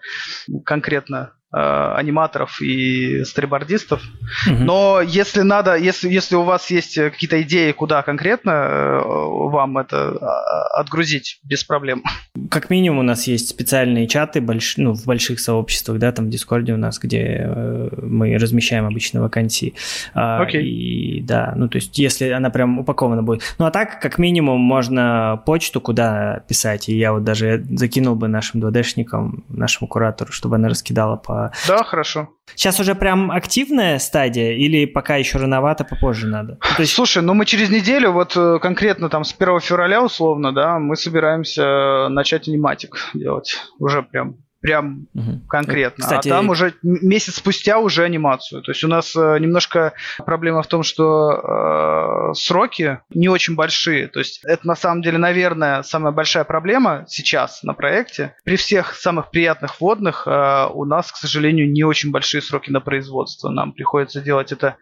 конкретно 0.65 1.33
аниматоров 1.53 2.61
и 2.63 3.25
стрибордистов. 3.25 4.03
Угу. 4.47 4.57
Но 4.57 5.01
если 5.01 5.41
надо, 5.43 5.77
если, 5.77 6.09
если 6.09 6.37
у 6.37 6.43
вас 6.43 6.71
есть 6.71 6.95
какие-то 6.95 7.43
идеи, 7.43 7.73
куда 7.73 8.03
конкретно 8.03 8.51
э, 8.51 9.01
вам 9.05 9.79
это 9.79 10.17
а, 10.21 10.81
отгрузить, 10.81 11.41
без 11.43 11.65
проблем. 11.65 12.03
Как 12.51 12.71
минимум 12.71 13.01
у 13.01 13.03
нас 13.03 13.27
есть 13.27 13.49
специальные 13.49 14.07
чаты 14.07 14.41
больш, 14.41 14.77
ну, 14.77 14.95
в 14.95 15.05
больших 15.07 15.41
сообществах, 15.41 15.99
да, 15.99 16.13
там 16.13 16.27
в 16.27 16.31
Дискорде 16.31 16.73
у 16.73 16.77
нас, 16.77 16.99
где 16.99 17.47
э, 17.47 17.89
мы 18.01 18.37
размещаем 18.37 18.87
обычно 18.87 19.21
вакансии. 19.21 19.75
А, 20.15 20.43
Окей. 20.43 20.65
И 20.65 21.21
да, 21.23 21.53
ну 21.57 21.69
то 21.69 21.77
есть 21.77 21.99
если 21.99 22.29
она 22.29 22.51
прям 22.51 22.79
упакована 22.79 23.23
будет. 23.23 23.43
Ну 23.59 23.67
а 23.67 23.71
так, 23.71 24.01
как 24.01 24.19
минимум, 24.19 24.61
можно 24.61 25.43
почту 25.47 25.81
куда 25.81 26.43
писать. 26.49 26.89
И 26.89 26.97
я 26.97 27.13
вот 27.13 27.25
даже 27.25 27.65
закинул 27.71 28.15
бы 28.15 28.29
нашим 28.29 28.61
2D-шникам, 28.61 29.43
нашему 29.49 29.89
куратору, 29.89 30.33
чтобы 30.33 30.57
она 30.57 30.69
раскидала 30.69 31.17
по 31.17 31.40
Да, 31.67 31.83
хорошо. 31.85 32.29
Сейчас 32.55 32.81
уже 32.81 32.95
прям 32.95 33.31
активная 33.31 33.99
стадия 33.99 34.53
или 34.53 34.85
пока 34.85 35.17
еще 35.17 35.39
рановато, 35.39 35.85
попозже 35.85 36.27
надо? 36.27 36.59
Ну, 36.63 36.77
то 36.77 36.83
есть... 36.83 36.93
Слушай, 36.93 37.23
ну 37.23 37.35
мы 37.35 37.47
через 37.47 37.71
неделю, 37.71 38.13
вот 38.13 38.37
э, 38.37 38.59
конкретно 38.61 39.09
там 39.09 39.25
с 39.25 39.35
1 39.39 39.61
февраля 39.61 40.03
условно, 40.03 40.53
да, 40.53 40.79
мы 40.79 40.97
собираемся 40.97 42.09
начать 42.09 42.49
аниматик 42.49 43.11
делать. 43.15 43.57
Уже 43.79 44.03
прям 44.03 44.37
прям 44.61 45.07
угу. 45.15 45.41
конкретно. 45.49 46.05
Кстати, 46.05 46.29
а 46.29 46.33
там 46.33 46.51
уже 46.51 46.75
месяц 46.83 47.37
спустя 47.37 47.79
уже 47.79 48.05
анимацию. 48.05 48.63
То 48.63 48.71
есть 48.71 48.85
у 48.85 48.89
нас 48.89 49.17
э, 49.17 49.39
немножко 49.39 49.95
проблема 50.25 50.63
в 50.63 50.67
том, 50.67 50.83
что 50.83 52.31
э, 52.31 52.35
сроки 52.35 53.01
не 53.11 53.29
очень 53.29 53.55
большие. 53.55 54.09
То 54.09 54.19
есть 54.19 54.45
это 54.45 54.67
на 54.67 54.77
самом 54.77 55.03
деле, 55.03 55.19
наверное, 55.19 55.83
самая 55.83 56.13
большая 56.13 56.45
проблема 56.45 57.05
сейчас 57.09 57.63
на 57.63 57.75
проекте. 57.75 58.35
При 58.45 58.57
всех 58.57 58.95
самых 58.95 59.31
приятных 59.31 59.81
водных 59.81 60.27
э, 60.27 60.67
у 60.73 60.85
нас, 60.85 61.11
к 61.11 61.17
сожалению, 61.17 61.71
не 61.71 61.85
очень 61.85 62.11
большие 62.11 62.43
сроки 62.43 62.71
на 62.71 62.81
производство. 62.81 63.49
Нам 63.49 63.73
приходится 63.73 64.21
делать 64.21 64.53
это 64.53 64.77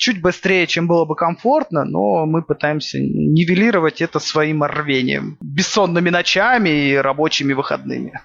чуть 0.00 0.20
быстрее, 0.20 0.66
чем 0.66 0.88
было 0.88 1.04
бы 1.04 1.14
комфортно, 1.14 1.84
но 1.84 2.24
мы 2.24 2.42
пытаемся 2.42 2.98
нивелировать 2.98 4.00
это 4.00 4.18
своим 4.18 4.64
рвением. 4.64 5.36
Бессонными 5.42 6.08
ночами 6.08 6.70
и 6.70 6.94
рабочими 6.96 7.52
выходными. 7.52 8.18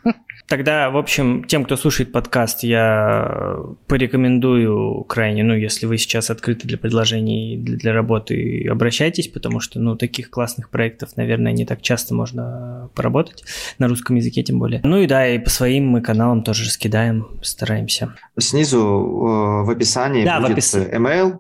Тогда, 0.47 0.91
в 0.91 0.97
общем, 0.97 1.43
тем, 1.43 1.65
кто 1.65 1.75
слушает 1.75 2.11
подкаст, 2.11 2.63
я 2.63 3.57
порекомендую 3.87 5.03
крайне, 5.05 5.43
ну, 5.43 5.55
если 5.55 5.87
вы 5.87 5.97
сейчас 5.97 6.29
открыты 6.29 6.67
для 6.67 6.77
предложений 6.77 7.57
для, 7.57 7.77
для 7.77 7.93
работы, 7.93 8.67
обращайтесь, 8.69 9.27
потому 9.27 9.59
что, 9.59 9.79
ну, 9.79 9.95
таких 9.95 10.29
классных 10.29 10.69
проектов, 10.69 11.17
наверное, 11.17 11.51
не 11.51 11.65
так 11.65 11.81
часто 11.81 12.13
можно 12.13 12.89
поработать, 12.93 13.43
на 13.79 13.87
русском 13.87 14.15
языке 14.15 14.43
тем 14.43 14.59
более. 14.59 14.81
Ну 14.83 14.99
и 14.99 15.07
да, 15.07 15.27
и 15.27 15.39
по 15.39 15.49
своим 15.49 15.87
мы 15.87 16.01
каналам 16.01 16.43
тоже 16.43 16.69
скидаем, 16.69 17.27
стараемся. 17.41 18.15
Снизу 18.37 18.77
э, 18.77 19.65
в 19.65 19.69
описании 19.71 20.23
да, 20.23 20.39
будет 20.39 20.49
в 20.49 20.53
опис... 20.53 20.75
email, 20.75 21.39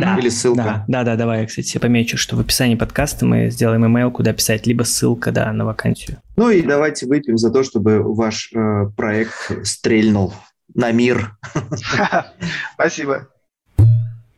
да, 0.00 0.18
Или 0.18 0.28
ссылка. 0.28 0.62
Да, 0.62 0.84
да, 0.88 1.04
да, 1.04 1.16
давай 1.16 1.40
я, 1.40 1.46
кстати, 1.46 1.78
помечу, 1.78 2.16
что 2.16 2.36
в 2.36 2.40
описании 2.40 2.74
подкаста 2.74 3.26
мы 3.26 3.50
сделаем 3.50 3.84
email, 3.84 4.10
куда 4.10 4.32
писать, 4.32 4.66
либо 4.66 4.82
ссылка, 4.84 5.32
да, 5.32 5.52
на 5.52 5.64
вакансию. 5.64 6.18
Ну 6.36 6.50
и 6.50 6.62
давайте 6.62 7.06
выпьем 7.06 7.38
за 7.38 7.50
то, 7.50 7.62
чтобы 7.62 8.02
ваш 8.02 8.50
э, 8.54 8.86
проект 8.96 9.66
стрельнул 9.66 10.34
на 10.74 10.92
мир. 10.92 11.36
Спасибо. 12.74 13.28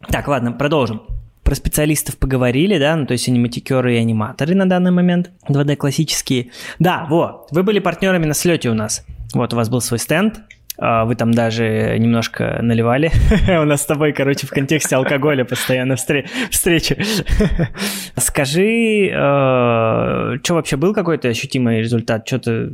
Так, 0.08 0.28
ладно, 0.28 0.52
продолжим. 0.52 1.02
Про 1.42 1.54
специалистов 1.54 2.16
поговорили, 2.16 2.76
да, 2.78 2.96
ну 2.96 3.06
то 3.06 3.12
есть 3.12 3.28
аниматикеры 3.28 3.94
и 3.94 3.98
аниматоры 3.98 4.54
на 4.56 4.68
данный 4.68 4.90
момент, 4.90 5.30
2D 5.48 5.76
классические. 5.76 6.50
Да, 6.80 7.06
вот, 7.08 7.48
вы 7.52 7.62
были 7.62 7.78
партнерами 7.78 8.26
на 8.26 8.34
слете 8.34 8.68
у 8.68 8.74
нас. 8.74 9.04
Вот 9.32 9.52
у 9.52 9.56
вас 9.56 9.68
был 9.68 9.80
свой 9.80 10.00
стенд, 10.00 10.40
вы 10.78 11.14
там 11.14 11.32
даже 11.32 11.96
немножко 11.98 12.58
наливали. 12.60 13.10
У 13.48 13.64
нас 13.64 13.82
с 13.82 13.86
тобой, 13.86 14.12
короче, 14.12 14.46
в 14.46 14.50
контексте 14.50 14.96
алкоголя 14.96 15.44
постоянно 15.44 15.96
встречи. 15.96 16.96
Скажи, 18.16 19.08
э, 19.08 20.38
что 20.42 20.54
вообще 20.54 20.76
был 20.76 20.94
какой-то 20.94 21.28
ощутимый 21.28 21.80
результат? 21.80 22.26
Что-то 22.26 22.70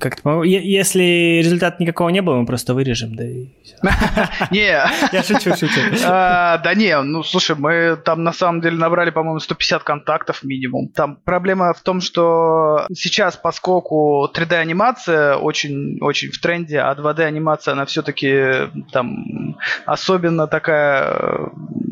как-то... 0.00 0.42
Если 0.42 1.40
результата 1.42 1.82
никакого 1.82 2.08
не 2.08 2.22
было, 2.22 2.36
мы 2.36 2.46
просто 2.46 2.74
вырежем, 2.74 3.14
да 3.14 3.24
и 3.24 3.46
Не. 4.50 4.82
Я 5.12 5.22
шучу, 5.22 5.54
шучу. 5.56 5.80
А, 6.04 6.58
да 6.58 6.74
не, 6.74 7.00
ну 7.02 7.22
слушай, 7.22 7.56
мы 7.56 7.96
там 8.04 8.24
на 8.24 8.32
самом 8.32 8.60
деле 8.60 8.76
набрали, 8.76 9.10
по-моему, 9.10 9.40
150 9.40 9.82
контактов 9.82 10.42
минимум. 10.42 10.88
Там 10.88 11.16
проблема 11.24 11.72
в 11.72 11.80
том, 11.80 12.00
что 12.00 12.86
сейчас, 12.94 13.36
поскольку 13.36 14.28
3D-анимация 14.34 15.36
очень-очень 15.36 16.30
в 16.30 16.40
тренде, 16.40 16.80
а 16.80 16.94
2D-анимация 16.94 17.35
анимация, 17.36 17.72
она 17.72 17.84
все-таки 17.84 18.70
там 18.92 19.56
особенно 19.84 20.46
такая 20.46 21.04
э, 21.04 21.46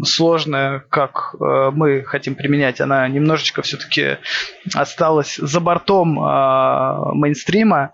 сложная, 0.04 0.84
как 0.88 1.34
э, 1.38 1.70
мы 1.72 2.02
хотим 2.02 2.34
применять, 2.34 2.80
она 2.80 3.06
немножечко 3.08 3.62
все-таки 3.62 4.18
осталась 4.74 5.36
за 5.36 5.60
бортом 5.60 6.18
э, 6.18 7.14
мейнстрима, 7.14 7.92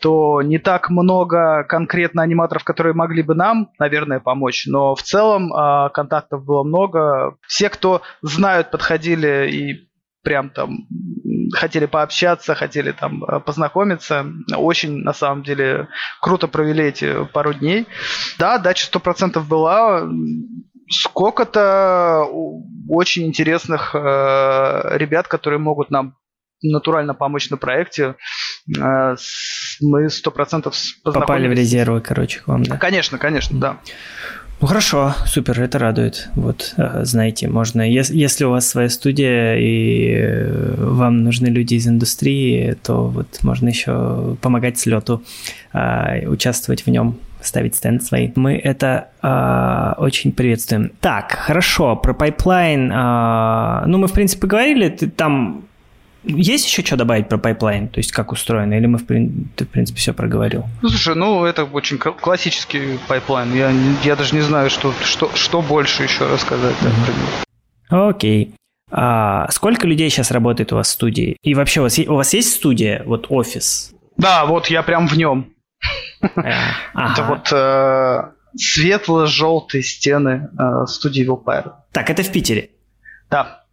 то 0.00 0.42
не 0.42 0.58
так 0.58 0.90
много 0.90 1.64
конкретно 1.64 2.22
аниматоров, 2.22 2.64
которые 2.64 2.94
могли 2.94 3.22
бы 3.22 3.34
нам, 3.34 3.70
наверное, 3.78 4.20
помочь. 4.20 4.64
Но 4.66 4.94
в 4.94 5.02
целом 5.02 5.52
э, 5.52 5.90
контактов 5.90 6.44
было 6.44 6.62
много. 6.62 7.36
Все, 7.46 7.68
кто 7.68 8.02
знают, 8.22 8.70
подходили 8.70 9.50
и 9.50 9.87
прям 10.28 10.50
там 10.50 10.86
хотели 11.54 11.86
пообщаться, 11.86 12.54
хотели 12.54 12.92
там 12.92 13.24
э, 13.24 13.40
познакомиться. 13.40 14.26
Очень, 14.54 14.98
на 14.98 15.14
самом 15.14 15.42
деле, 15.42 15.88
круто 16.20 16.48
провели 16.48 16.84
эти 16.84 17.24
пару 17.32 17.54
дней. 17.54 17.86
Да, 18.38 18.58
дача 18.58 18.84
сто 18.84 19.00
процентов 19.00 19.48
была. 19.48 20.06
Сколько-то 20.90 22.26
очень 22.90 23.26
интересных 23.26 23.94
э, 23.94 23.98
ребят, 24.98 25.28
которые 25.28 25.60
могут 25.60 25.90
нам 25.90 26.14
натурально 26.62 27.14
помочь 27.14 27.48
на 27.48 27.56
проекте. 27.56 28.16
Э, 28.78 29.16
мы 29.80 30.10
сто 30.10 30.30
процентов 30.30 30.74
Попали 31.04 31.48
в 31.48 31.52
резервы, 31.52 32.02
короче, 32.02 32.40
к 32.40 32.48
вам, 32.48 32.64
да? 32.64 32.76
Конечно, 32.76 33.16
конечно, 33.16 33.58
да. 33.58 33.80
Ну 34.60 34.66
хорошо, 34.66 35.14
супер, 35.24 35.60
это 35.62 35.78
радует. 35.78 36.30
Вот, 36.34 36.74
э, 36.76 37.04
знаете, 37.04 37.48
можно, 37.48 37.88
если 37.88 38.44
у 38.44 38.50
вас 38.50 38.68
своя 38.68 38.88
студия 38.88 39.54
и 39.54 40.14
э, 40.16 40.74
вам 40.78 41.22
нужны 41.22 41.46
люди 41.46 41.74
из 41.74 41.86
индустрии, 41.86 42.76
то 42.82 43.06
вот 43.06 43.38
можно 43.42 43.68
еще 43.68 44.36
помогать 44.40 44.76
слету, 44.78 45.22
а, 45.72 46.16
участвовать 46.26 46.86
в 46.86 46.90
нем 46.90 47.18
ставить 47.40 47.76
стенд 47.76 48.02
свои. 48.02 48.30
Мы 48.34 48.56
это 48.56 49.10
э, 49.22 50.02
очень 50.02 50.32
приветствуем. 50.32 50.90
Так, 51.00 51.30
хорошо, 51.32 51.94
про 51.94 52.12
пайплайн. 52.12 52.90
Э, 52.90 53.84
ну, 53.86 53.98
мы, 53.98 54.08
в 54.08 54.12
принципе, 54.12 54.48
говорили, 54.48 54.88
ты 54.88 55.08
там 55.08 55.68
есть 56.24 56.66
еще 56.66 56.84
что 56.84 56.96
добавить 56.96 57.28
про 57.28 57.38
пайплайн? 57.38 57.88
То 57.88 57.98
есть 57.98 58.12
как 58.12 58.32
устроено? 58.32 58.74
Или 58.74 58.86
мы, 58.86 58.98
в, 58.98 59.06
ты, 59.06 59.64
в 59.64 59.68
принципе, 59.68 59.98
все 59.98 60.12
проговорил? 60.12 60.64
Ну, 60.82 60.88
слушай, 60.88 61.14
ну 61.14 61.44
это 61.44 61.64
очень 61.64 61.98
классический 61.98 62.98
пайплайн. 63.08 63.54
Я, 63.54 63.72
я 64.04 64.16
даже 64.16 64.34
не 64.34 64.42
знаю, 64.42 64.70
что, 64.70 64.92
что, 65.04 65.30
что 65.34 65.62
больше 65.62 66.02
еще 66.02 66.26
рассказать. 66.26 66.74
Mm-hmm. 66.80 68.08
Окей. 68.10 68.54
А 68.90 69.50
сколько 69.50 69.86
людей 69.86 70.08
сейчас 70.10 70.30
работает 70.30 70.72
у 70.72 70.76
вас 70.76 70.88
в 70.88 70.92
студии? 70.92 71.36
И 71.42 71.54
вообще 71.54 71.80
у 71.80 71.82
вас, 71.84 71.98
у 71.98 72.14
вас 72.14 72.32
есть 72.34 72.54
студия, 72.54 73.02
вот 73.04 73.26
офис? 73.28 73.92
Да, 74.16 74.46
вот 74.46 74.68
я 74.68 74.82
прям 74.82 75.06
в 75.08 75.16
нем. 75.16 75.52
Э, 76.22 76.26
это 76.94 77.22
вот 77.22 77.52
э, 77.52 78.32
светло-желтые 78.56 79.82
стены 79.82 80.48
э, 80.58 80.86
студии 80.86 81.26
Vampire. 81.26 81.72
Так, 81.92 82.10
это 82.10 82.22
в 82.22 82.32
Питере? 82.32 82.70
Да. 83.30 83.64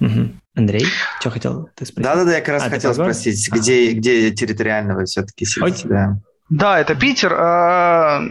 Угу. 0.00 0.30
Андрей, 0.54 0.86
что 1.20 1.30
хотел 1.30 1.68
ты 1.74 1.84
спросить? 1.84 2.04
Да-да-да, 2.04 2.34
я 2.34 2.40
как 2.40 2.48
раз 2.48 2.62
а, 2.64 2.70
хотел 2.70 2.94
спросить, 2.94 3.50
где, 3.50 3.92
где 3.92 4.30
территориально 4.30 4.94
вы 4.94 5.04
все-таки 5.04 5.44
сидите? 5.44 5.88
Да. 5.88 6.18
да, 6.48 6.80
это 6.80 6.94
Питер. 6.94 7.34
А, 7.34 8.22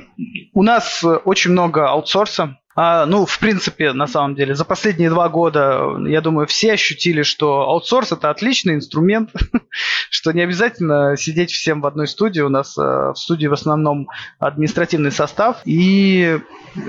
у 0.53 0.63
нас 0.63 1.03
очень 1.25 1.51
много 1.51 1.89
аутсорса. 1.89 2.57
А, 2.75 3.05
ну, 3.05 3.25
в 3.25 3.39
принципе, 3.39 3.93
на 3.93 4.07
самом 4.07 4.35
деле, 4.35 4.55
за 4.55 4.65
последние 4.65 5.09
два 5.09 5.29
года, 5.29 5.95
я 6.07 6.21
думаю, 6.21 6.47
все 6.47 6.73
ощутили, 6.73 7.21
что 7.21 7.61
аутсорс 7.61 8.11
это 8.11 8.29
отличный 8.29 8.75
инструмент, 8.75 9.29
что 10.09 10.31
не 10.31 10.41
обязательно 10.41 11.15
сидеть 11.15 11.51
всем 11.51 11.81
в 11.81 11.85
одной 11.85 12.07
студии. 12.07 12.41
У 12.41 12.49
нас 12.49 12.77
э, 12.77 12.81
в 12.81 13.15
студии 13.15 13.47
в 13.47 13.53
основном 13.53 14.09
административный 14.39 15.11
состав. 15.11 15.57
И 15.65 16.39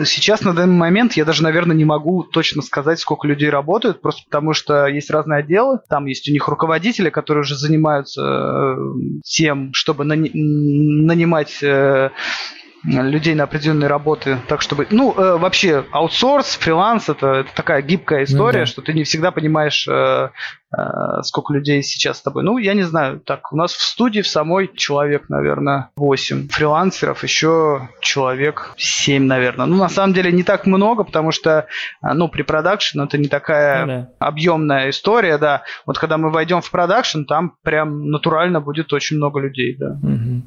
сейчас 0.05 0.41
на 0.41 0.55
данный 0.55 0.77
момент 0.77 1.15
я 1.15 1.25
даже, 1.27 1.43
наверное, 1.43 1.77
не 1.77 1.85
могу 1.85 2.23
точно 2.23 2.63
сказать, 2.63 2.99
сколько 2.99 3.29
людей 3.29 3.51
работают, 3.51 4.01
просто 4.01 4.23
потому 4.25 4.55
что 4.55 4.87
есть 4.87 5.11
разные 5.11 5.41
отделы. 5.41 5.81
Там 5.89 6.07
есть 6.07 6.29
у 6.29 6.33
них 6.33 6.49
руководители, 6.49 7.11
которые 7.11 7.43
уже 7.43 7.57
занимаются 7.57 8.23
э, 8.23 8.77
тем, 9.23 9.75
чтобы 9.75 10.05
нанимать 10.05 11.63
э, 11.63 12.11
людей 12.85 13.35
на 13.35 13.45
определенные 13.45 13.89
работы, 13.89 14.39
так 14.47 14.61
чтобы, 14.61 14.87
ну, 14.91 15.15
э, 15.17 15.39
вообще 15.39 15.85
аутсорс, 15.91 16.57
фриланс 16.57 17.09
это, 17.09 17.27
это 17.41 17.51
такая 17.55 17.83
гибкая 17.83 18.25
история, 18.25 18.61
ну, 18.61 18.65
да. 18.65 18.67
что 18.67 18.83
ты 18.83 18.93
не 18.93 19.05
всегда 19.05 19.31
понимаешь, 19.31 19.89
э, 19.89 20.29
э, 20.77 21.23
сколько 21.23 21.55
людей 21.55 21.83
сейчас 21.83 22.19
с 22.19 22.23
тобой. 22.23 22.43
Ну, 22.45 22.59
я 22.59 22.75
не 22.75 22.83
знаю, 22.83 23.21
так, 23.21 23.53
у 23.53 23.57
нас 23.57 23.73
в 23.73 23.81
студии 23.81 24.21
в 24.21 24.29
самой 24.29 24.71
человек, 24.75 25.29
наверное, 25.31 25.91
8 25.97 26.49
фрилансеров, 26.49 27.23
еще 27.23 27.89
человек 28.01 28.75
7, 28.77 29.25
наверное. 29.25 29.67
Ну, 29.67 29.77
на 29.77 29.89
самом 29.89 30.13
деле 30.13 30.31
не 30.31 30.43
так 30.43 30.67
много, 30.67 31.05
потому 31.05 31.33
что, 31.33 31.67
э, 32.03 32.13
ну, 32.13 32.29
препродакшн 32.29 33.01
это 33.01 33.17
не 33.17 33.29
такая 33.29 33.87
ну, 33.87 33.93
да. 33.93 34.09
объемная 34.19 34.91
история, 34.91 35.39
да. 35.39 35.63
Вот 35.87 35.99
когда 35.99 36.19
мы 36.19 36.31
войдем 36.31 36.61
в 36.61 36.71
продакшн, 36.71 37.25
там 37.25 37.55
прям 37.63 38.11
натурально 38.11 38.61
будет 38.61 38.93
очень 38.93 39.17
много 39.17 39.41
людей, 39.41 39.75
да. 39.79 39.97
Угу. 40.03 40.43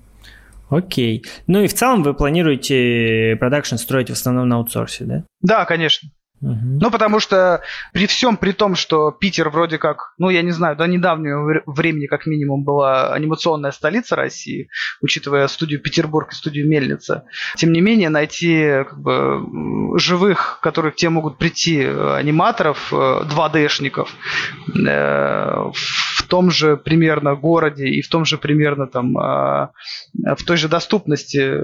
Окей. 0.70 1.26
Ну 1.48 1.62
и 1.62 1.68
в 1.68 1.74
целом 1.74 2.04
вы 2.04 2.14
планируете 2.14 3.38
продакшн 3.40 3.76
строить 3.76 4.10
в 4.10 4.14
основном 4.14 4.48
на 4.48 4.58
аутсорсе, 4.58 5.06
да? 5.06 5.24
Да, 5.42 5.66
конечно. 5.66 6.10
Угу. 6.42 6.80
Ну, 6.82 6.92
потому 6.92 7.20
что 7.20 7.62
при 7.94 8.06
всем 8.06 8.38
при 8.38 8.52
том, 8.52 8.76
что 8.76 9.12
Питер 9.12 9.50
вроде 9.50 9.80
как, 9.80 10.14
ну, 10.20 10.30
я 10.30 10.44
не 10.44 10.52
знаю, 10.52 10.76
до 10.76 10.86
недавнего 10.86 11.64
времени 11.66 12.06
как 12.06 12.28
минимум 12.28 12.64
была 12.64 13.12
анимационная 13.14 13.72
столица 13.72 14.16
России, 14.16 14.70
учитывая 15.02 15.48
студию 15.48 15.82
Петербург 15.82 16.32
и 16.32 16.36
студию 16.36 16.68
Мельница, 16.68 17.26
тем 17.56 17.74
не 17.74 17.82
менее 17.82 18.10
найти 18.10 18.84
как 18.88 19.00
бы, 19.00 19.98
живых, 20.00 20.60
которые 20.62 20.92
к 20.92 20.96
тебе 20.96 21.10
могут 21.10 21.40
прийти, 21.40 21.82
э, 21.82 22.16
аниматоров, 22.16 22.94
2D-шников, 22.94 24.10
э, 24.76 24.80
э, 24.88 25.72
в 25.74 26.07
том 26.28 26.52
же 26.52 26.78
примерно 26.78 27.36
городе 27.36 27.88
и 27.88 28.02
в 28.02 28.10
том 28.10 28.26
же 28.26 28.38
примерно 28.38 28.88
там, 28.88 29.14
в 29.14 30.44
той 30.46 30.58
же 30.58 30.68
доступности, 30.68 31.62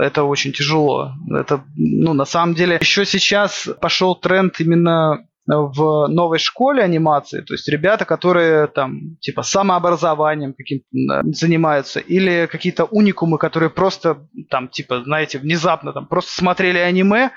это 0.00 0.24
очень 0.24 0.52
тяжело. 0.52 1.12
Это, 1.30 1.64
ну, 1.76 2.14
на 2.14 2.24
самом 2.24 2.54
деле, 2.54 2.78
еще 2.80 3.04
сейчас 3.04 3.68
пошел 3.80 4.14
тренд 4.14 4.60
именно 4.60 5.26
в 5.46 6.06
новой 6.08 6.38
школе 6.38 6.82
анимации, 6.82 7.40
то 7.40 7.54
есть 7.54 7.68
ребята, 7.68 8.04
которые 8.04 8.66
там 8.66 9.16
типа 9.20 9.42
самообразованием 9.42 10.54
каким-то 10.54 10.86
занимаются, 11.32 12.00
или 12.00 12.48
какие-то 12.50 12.84
уникумы, 12.84 13.38
которые 13.38 13.70
просто 13.70 14.26
там 14.50 14.68
типа, 14.68 15.02
знаете, 15.02 15.38
внезапно 15.38 15.92
там 15.92 16.06
просто 16.06 16.32
смотрели 16.32 16.78
аниме 16.78 17.30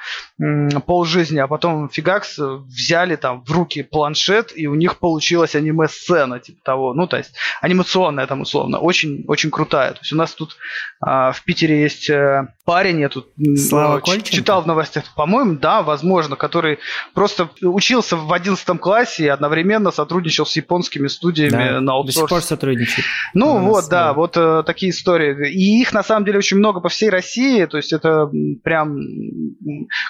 полжизни, 0.86 1.40
а 1.40 1.48
потом 1.48 1.90
фигакс 1.90 2.38
взяли 2.40 3.16
там 3.16 3.44
в 3.44 3.52
руки 3.52 3.84
планшет, 3.84 4.54
и 4.56 4.68
у 4.68 4.76
них 4.76 5.00
получилась 5.00 5.56
аниме-сцена, 5.56 6.40
типа 6.40 6.60
того, 6.64 6.94
ну 6.94 7.08
то 7.08 7.18
есть 7.18 7.34
анимационная 7.62 8.28
там 8.28 8.42
условно, 8.42 8.80
очень, 8.80 9.26
очень 9.28 9.52
крутая. 9.52 9.94
То 9.94 10.00
есть 10.00 10.14
у 10.14 10.18
нас 10.18 10.34
тут 10.34 10.58
а, 11.02 11.32
в 11.32 11.44
Питере 11.44 11.82
есть 11.82 12.10
э, 12.10 12.48
парень, 12.68 13.00
я 13.00 13.10
тут 13.10 13.30
Слава 13.56 14.02
э, 14.06 14.22
читал 14.22 14.62
в 14.62 14.68
новостях, 14.68 15.06
по-моему, 15.16 15.56
да, 15.56 15.82
возможно, 15.82 16.36
который 16.36 16.80
просто 17.14 17.50
учил 17.62 17.88
учился 17.88 18.18
в 18.18 18.34
11 18.34 18.80
классе 18.82 19.24
и 19.24 19.28
одновременно 19.28 19.92
сотрудничал 19.92 20.46
с 20.46 20.56
японскими 20.58 21.08
студиями 21.08 21.52
да, 21.52 21.80
на 21.80 21.94
аутсорс. 21.94 22.16
До 22.16 22.22
сих 22.22 22.30
пор 22.30 22.42
сотрудничает. 22.42 23.06
Ну 23.34 23.60
вот, 23.60 23.76
нас, 23.76 23.88
да, 23.88 24.04
да, 24.06 24.14
вот 24.14 24.36
э, 24.36 24.64
такие 24.66 24.92
истории. 24.92 25.50
И 25.52 25.82
их 25.82 25.94
на 25.94 26.04
самом 26.04 26.26
деле 26.26 26.40
очень 26.40 26.58
много 26.58 26.82
по 26.82 26.90
всей 26.90 27.10
России, 27.10 27.64
то 27.66 27.78
есть 27.78 27.94
это 27.94 28.30
прям 28.64 28.98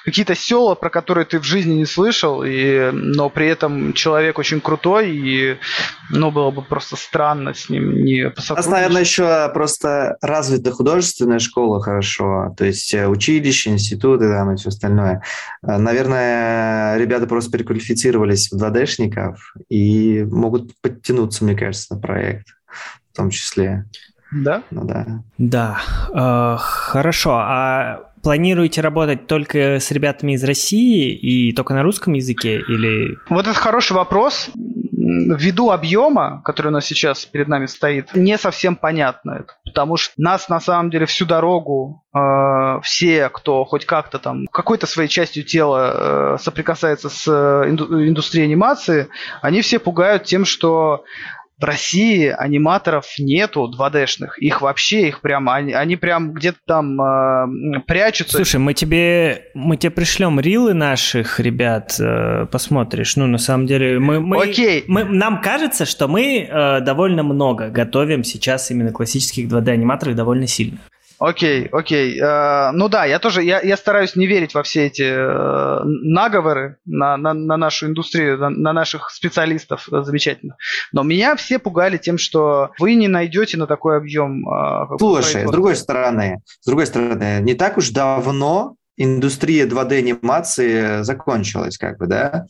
какие-то 0.05 0.35
села, 0.35 0.73
про 0.73 0.89
которые 0.89 1.25
ты 1.25 1.39
в 1.39 1.43
жизни 1.43 1.75
не 1.75 1.85
слышал, 1.85 2.43
и, 2.43 2.89
но 2.91 3.29
при 3.29 3.47
этом 3.47 3.93
человек 3.93 4.39
очень 4.39 4.59
крутой, 4.59 5.11
и 5.11 5.57
ну, 6.09 6.31
было 6.31 6.51
бы 6.51 6.61
просто 6.61 6.95
странно 6.95 7.53
с 7.53 7.69
ним 7.69 8.03
не 8.03 8.29
посотрудничать. 8.29 8.51
У 8.51 8.55
нас, 8.55 8.67
наверное, 8.67 9.01
еще 9.01 9.51
просто 9.53 10.17
развита 10.21 10.71
художественная 10.71 11.39
школа 11.39 11.81
хорошо, 11.81 12.46
то 12.49 12.65
есть 12.65 12.93
э, 12.93 13.07
училище, 13.07 13.69
институты 13.69 14.27
там 14.27 14.51
и 14.51 14.57
все 14.57 14.69
остальное. 14.69 15.23
Э, 15.63 15.77
наверное, 15.77 16.97
ребята 16.97 17.27
просто 17.27 17.51
переключились 17.51 17.77
квалифицировались 17.77 18.51
в 18.51 18.61
2D-шников 18.61 19.37
и 19.69 20.23
могут 20.29 20.79
подтянуться, 20.81 21.43
мне 21.43 21.55
кажется, 21.55 21.95
на 21.95 22.01
проект 22.01 22.47
в 23.13 23.15
том 23.15 23.29
числе. 23.29 23.85
Да? 24.31 24.63
Ну 24.71 24.83
да. 24.83 25.23
Да. 25.37 25.79
Э, 26.13 26.57
хорошо. 26.59 27.37
А 27.39 28.06
планируете 28.27 28.81
работать 28.81 29.25
только 29.25 29.79
с 29.79 29.89
ребятами 29.89 30.33
из 30.33 30.43
России 30.43 31.15
и 31.15 31.53
только 31.53 31.73
на 31.73 31.81
русском 31.81 32.11
языке 32.11 32.59
или... 32.59 33.17
Вот 33.29 33.47
это 33.47 33.57
хороший 33.57 33.93
вопрос 33.93 34.49
ввиду 35.07 35.71
объема, 35.71 36.41
который 36.43 36.67
у 36.67 36.71
нас 36.71 36.85
сейчас 36.85 37.25
перед 37.25 37.47
нами 37.47 37.67
стоит, 37.67 38.13
не 38.13 38.37
совсем 38.37 38.75
понятно 38.75 39.31
это. 39.39 39.53
Потому 39.63 39.95
что 39.95 40.13
нас 40.17 40.49
на 40.49 40.59
самом 40.59 40.89
деле 40.89 41.05
всю 41.05 41.25
дорогу 41.25 42.03
э, 42.13 42.79
все, 42.83 43.29
кто 43.29 43.63
хоть 43.63 43.85
как-то 43.85 44.19
там 44.19 44.47
какой-то 44.51 44.87
своей 44.87 45.07
частью 45.07 45.45
тела 45.45 45.93
э, 45.93 46.37
соприкасается 46.41 47.07
с 47.07 47.25
э, 47.27 47.69
индустрией 47.69 48.45
анимации, 48.45 49.07
они 49.41 49.61
все 49.61 49.79
пугают 49.79 50.25
тем, 50.25 50.43
что 50.43 51.05
в 51.59 51.63
России 51.63 52.27
аниматоров 52.27 53.07
нету 53.17 53.71
2D-шных. 53.75 54.37
Их 54.39 54.61
вообще, 54.61 55.07
их 55.07 55.21
прям, 55.21 55.49
они, 55.49 55.73
они 55.73 55.95
прям 55.95 56.33
где-то 56.33 56.59
там 56.65 57.01
э, 57.01 57.79
прячутся. 57.87 58.37
Слушай, 58.37 58.57
мы 58.57 58.75
тебе, 58.75 59.45
мы 59.55 59.77
тебе 59.77 59.89
пришлем 59.89 60.39
рилы 60.39 60.73
наших 60.73 61.39
ребят, 61.39 61.95
э, 61.99 62.45
посмотришь. 62.51 63.15
Ну, 63.15 63.25
на 63.25 63.39
самом 63.39 63.65
деле, 63.65 63.97
мы... 63.97 64.19
мы 64.19 64.43
Окей. 64.43 64.83
Мы, 64.87 65.03
нам 65.03 65.41
кажется, 65.41 65.85
что 65.85 66.07
мы 66.07 66.47
э, 66.47 66.81
довольно 66.81 67.23
много 67.23 67.69
готовим 67.69 68.23
сейчас 68.23 68.69
именно 68.69 68.91
классических 68.91 69.47
2D-аниматоров 69.47 70.13
довольно 70.13 70.45
сильно. 70.45 70.77
Окей, 71.19 71.67
окей. 71.71 72.19
Э, 72.19 72.71
ну 72.71 72.89
да, 72.89 73.05
я 73.05 73.19
тоже, 73.19 73.43
я, 73.43 73.59
я 73.61 73.75
стараюсь 73.75 74.15
не 74.15 74.27
верить 74.27 74.53
во 74.53 74.61
все 74.63 74.85
эти 74.85 75.03
э, 75.03 75.83
наговоры 75.83 76.77
на, 76.85 77.17
на, 77.17 77.33
на 77.33 77.57
нашу 77.57 77.87
индустрию, 77.87 78.37
на, 78.37 78.49
на 78.49 78.73
наших 78.73 79.09
специалистов 79.09 79.87
э, 79.91 80.03
замечательно. 80.03 80.57
Но 80.91 81.03
меня 81.03 81.35
все 81.35 81.57
пугали 81.57 81.97
тем, 81.97 82.17
что 82.17 82.71
вы 82.77 82.93
не 82.93 83.07
найдете 83.07 83.57
на 83.57 83.65
такой 83.65 83.97
объем. 83.97 84.47
Э, 84.47 84.97
Слушай, 84.99 85.47
с 85.47 85.51
другой 85.51 85.75
стороны, 85.75 86.41
с 86.59 86.65
другой 86.65 86.85
стороны, 86.85 87.39
не 87.41 87.55
так 87.55 87.77
уж 87.77 87.89
давно 87.89 88.75
индустрия 88.95 89.65
2D-анимации 89.65 91.01
закончилась, 91.03 91.77
как 91.77 91.97
бы, 91.97 92.07
да? 92.07 92.45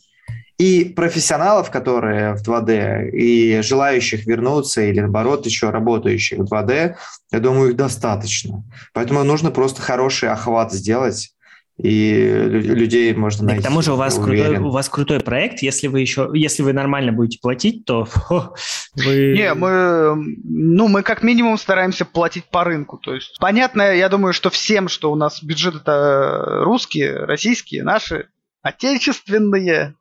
И 0.58 0.86
профессионалов, 0.86 1.70
которые 1.70 2.36
в 2.36 2.42
2D, 2.42 3.12
и 3.12 3.62
желающих 3.62 4.26
вернуться, 4.26 4.82
или 4.82 5.02
наоборот, 5.02 5.46
еще 5.46 5.70
работающих 5.70 6.40
в 6.40 6.52
2D, 6.52 6.96
я 7.32 7.40
думаю, 7.40 7.70
их 7.70 7.76
достаточно. 7.76 8.64
Поэтому 8.94 9.24
нужно 9.24 9.52
просто 9.52 9.82
хороший 9.82 10.30
охват 10.30 10.74
сделать, 10.74 11.34
и 11.78 12.48
людей 12.50 13.14
можно 13.14 13.46
найти. 13.46 13.60
И 13.60 13.62
к 13.62 13.68
тому 13.68 13.84
же 13.84 13.94
у 13.94 13.98
вас, 13.98 14.16
крутой, 14.16 14.58
у 14.58 14.72
вас 14.72 14.90
крутой 14.90 15.20
проект, 15.20 15.62
если 15.62 15.88
вы 15.88 16.02
еще, 16.02 16.30
если 16.34 16.64
вы 16.64 16.74
нормально 16.74 17.12
будете 17.12 17.40
платить, 17.40 17.86
то 17.86 18.06
фу, 18.06 18.56
вы... 18.96 19.34
Не, 19.38 19.54
мы, 19.54 20.16
ну, 20.44 20.88
мы 20.88 21.04
как 21.04 21.22
минимум 21.22 21.60
стараемся 21.60 22.04
платить 22.04 22.46
по 22.46 22.64
рынку, 22.64 22.98
то 22.98 23.14
есть 23.14 23.38
понятно, 23.40 23.94
я 23.94 24.10
думаю, 24.10 24.34
что 24.34 24.50
всем, 24.50 24.88
что 24.88 25.12
у 25.12 25.16
нас 25.16 25.44
бюджет 25.44 25.76
это 25.76 26.62
русские, 26.64 27.26
российские, 27.26 27.84
наши, 27.84 28.28
отечественные, 28.68 29.96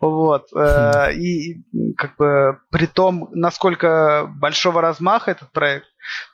вот. 0.00 0.46
Э, 0.54 1.12
хм. 1.12 1.20
И 1.20 1.62
как 1.96 2.16
бы 2.16 2.58
при 2.70 2.86
том, 2.86 3.28
насколько 3.32 4.30
большого 4.40 4.80
размаха 4.80 5.32
этот 5.32 5.52
проект, 5.52 5.86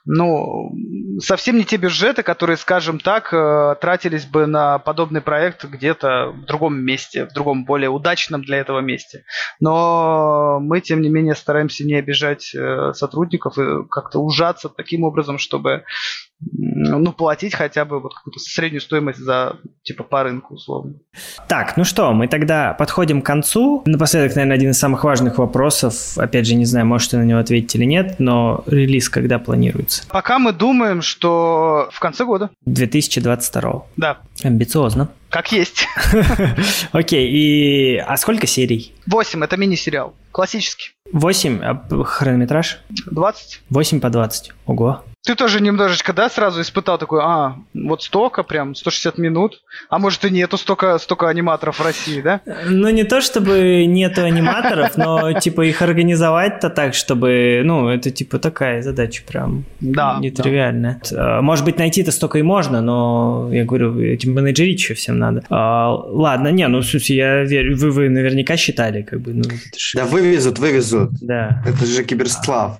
ну, 0.05 0.71
совсем 1.19 1.57
не 1.57 1.65
те 1.65 1.77
бюджеты, 1.77 2.23
которые, 2.23 2.55
скажем 2.57 2.99
так, 2.99 3.33
э, 3.33 3.75
тратились 3.81 4.25
бы 4.25 4.45
на 4.45 4.79
подобный 4.79 5.21
проект 5.21 5.65
где-то 5.65 6.27
в 6.31 6.45
другом 6.45 6.77
месте, 6.77 7.25
в 7.25 7.33
другом 7.33 7.65
более 7.65 7.89
удачном 7.89 8.41
для 8.43 8.57
этого 8.57 8.79
месте. 8.79 9.25
Но 9.59 10.59
мы, 10.61 10.81
тем 10.81 11.01
не 11.01 11.09
менее, 11.09 11.35
стараемся 11.35 11.83
не 11.83 11.95
обижать 11.95 12.53
э, 12.55 12.93
сотрудников 12.93 13.57
и 13.57 13.85
как-то 13.89 14.19
ужаться 14.19 14.69
таким 14.69 15.03
образом, 15.03 15.37
чтобы 15.37 15.83
ну, 16.41 17.13
платить 17.13 17.53
хотя 17.55 17.85
бы 17.85 17.99
вот 17.99 18.13
какую-то 18.13 18.39
среднюю 18.39 18.81
стоимость 18.81 19.19
за, 19.19 19.57
типа, 19.83 20.03
по 20.03 20.23
рынку, 20.23 20.55
условно. 20.55 20.95
Так, 21.47 21.77
ну 21.77 21.83
что, 21.83 22.11
мы 22.13 22.27
тогда 22.27 22.73
подходим 22.73 23.21
к 23.21 23.25
концу. 23.25 23.83
Напоследок, 23.85 24.35
наверное, 24.35 24.55
один 24.55 24.71
из 24.71 24.77
самых 24.77 25.03
важных 25.03 25.37
вопросов. 25.37 26.17
Опять 26.17 26.47
же, 26.47 26.55
не 26.55 26.65
знаю, 26.65 26.85
можете 26.85 27.17
на 27.17 27.23
него 27.23 27.39
ответить 27.39 27.75
или 27.75 27.85
нет, 27.85 28.15
но 28.19 28.63
релиз 28.67 29.09
когда 29.09 29.39
планируется? 29.39 30.03
Пока 30.09 30.39
мы 30.39 30.51
думаем, 30.51 31.01
что 31.01 31.89
в 31.91 31.99
конце 31.99 32.25
года. 32.25 32.49
2022. 32.65 33.85
Да. 33.97 34.17
Амбициозно. 34.43 35.09
Как 35.29 35.51
есть. 35.51 35.87
Окей, 36.91 37.29
и... 37.29 37.97
А 37.97 38.15
сколько 38.17 38.47
серий? 38.47 38.93
Восемь, 39.05 39.43
это 39.43 39.57
мини-сериал. 39.57 40.13
Классический. 40.31 40.91
Восемь, 41.11 41.61
а 41.61 41.83
хронометраж? 42.03 42.79
Двадцать. 43.11 43.61
Восемь 43.69 43.99
по 43.99 44.09
двадцать. 44.09 44.53
Ого. 44.65 45.03
Ты 45.25 45.33
тоже 45.33 45.59
немножечко, 45.59 46.13
да, 46.13 46.29
сразу 46.29 46.61
испытал 46.61 46.99
такой, 46.99 47.21
а, 47.23 47.55
вот 47.73 48.03
столько 48.03 48.43
прям, 48.43 48.75
160 48.75 49.17
минут, 49.17 49.61
а 49.89 49.97
может 49.97 50.23
и 50.23 50.29
нету 50.29 50.57
столько, 50.57 50.99
столько 50.99 51.27
аниматоров 51.29 51.79
в 51.79 51.83
России, 51.83 52.21
да? 52.21 52.41
Ну, 52.67 52.89
не 52.89 53.03
то 53.05 53.21
чтобы 53.21 53.85
нету 53.87 54.23
аниматоров, 54.23 54.97
но, 54.97 55.33
типа, 55.33 55.61
их 55.61 55.81
организовать-то 55.81 56.69
так, 56.69 56.93
чтобы, 56.93 57.63
ну, 57.65 57.89
это, 57.89 58.11
типа, 58.11 58.37
такая 58.37 58.83
задача 58.83 59.23
прям 59.27 59.65
да, 59.79 60.17
нетривиальная. 60.19 61.01
Да. 61.09 61.41
Может 61.41 61.65
быть, 61.65 61.79
найти-то 61.79 62.11
столько 62.11 62.37
и 62.37 62.43
можно, 62.43 62.81
но, 62.81 63.49
я 63.51 63.65
говорю, 63.65 63.99
этим 63.99 64.35
менеджерить 64.35 64.79
еще 64.79 64.93
всем 64.93 65.17
надо. 65.17 65.43
А, 65.49 65.89
ладно, 65.91 66.49
не, 66.49 66.67
ну, 66.67 66.79
в 66.79 66.85
смысле, 66.85 67.15
я 67.15 67.43
верю, 67.43 67.75
вы, 67.77 67.89
вы 67.89 68.09
наверняка 68.09 68.57
считали, 68.57 69.01
как 69.01 69.21
бы, 69.21 69.33
ну, 69.33 69.41
это 69.41 69.79
ж... 69.79 69.93
Да, 69.95 70.05
вывезут, 70.05 70.59
вывезут. 70.59 71.13
Да. 71.19 71.63
Это 71.65 71.83
же 71.83 72.03
киберсплав. 72.03 72.77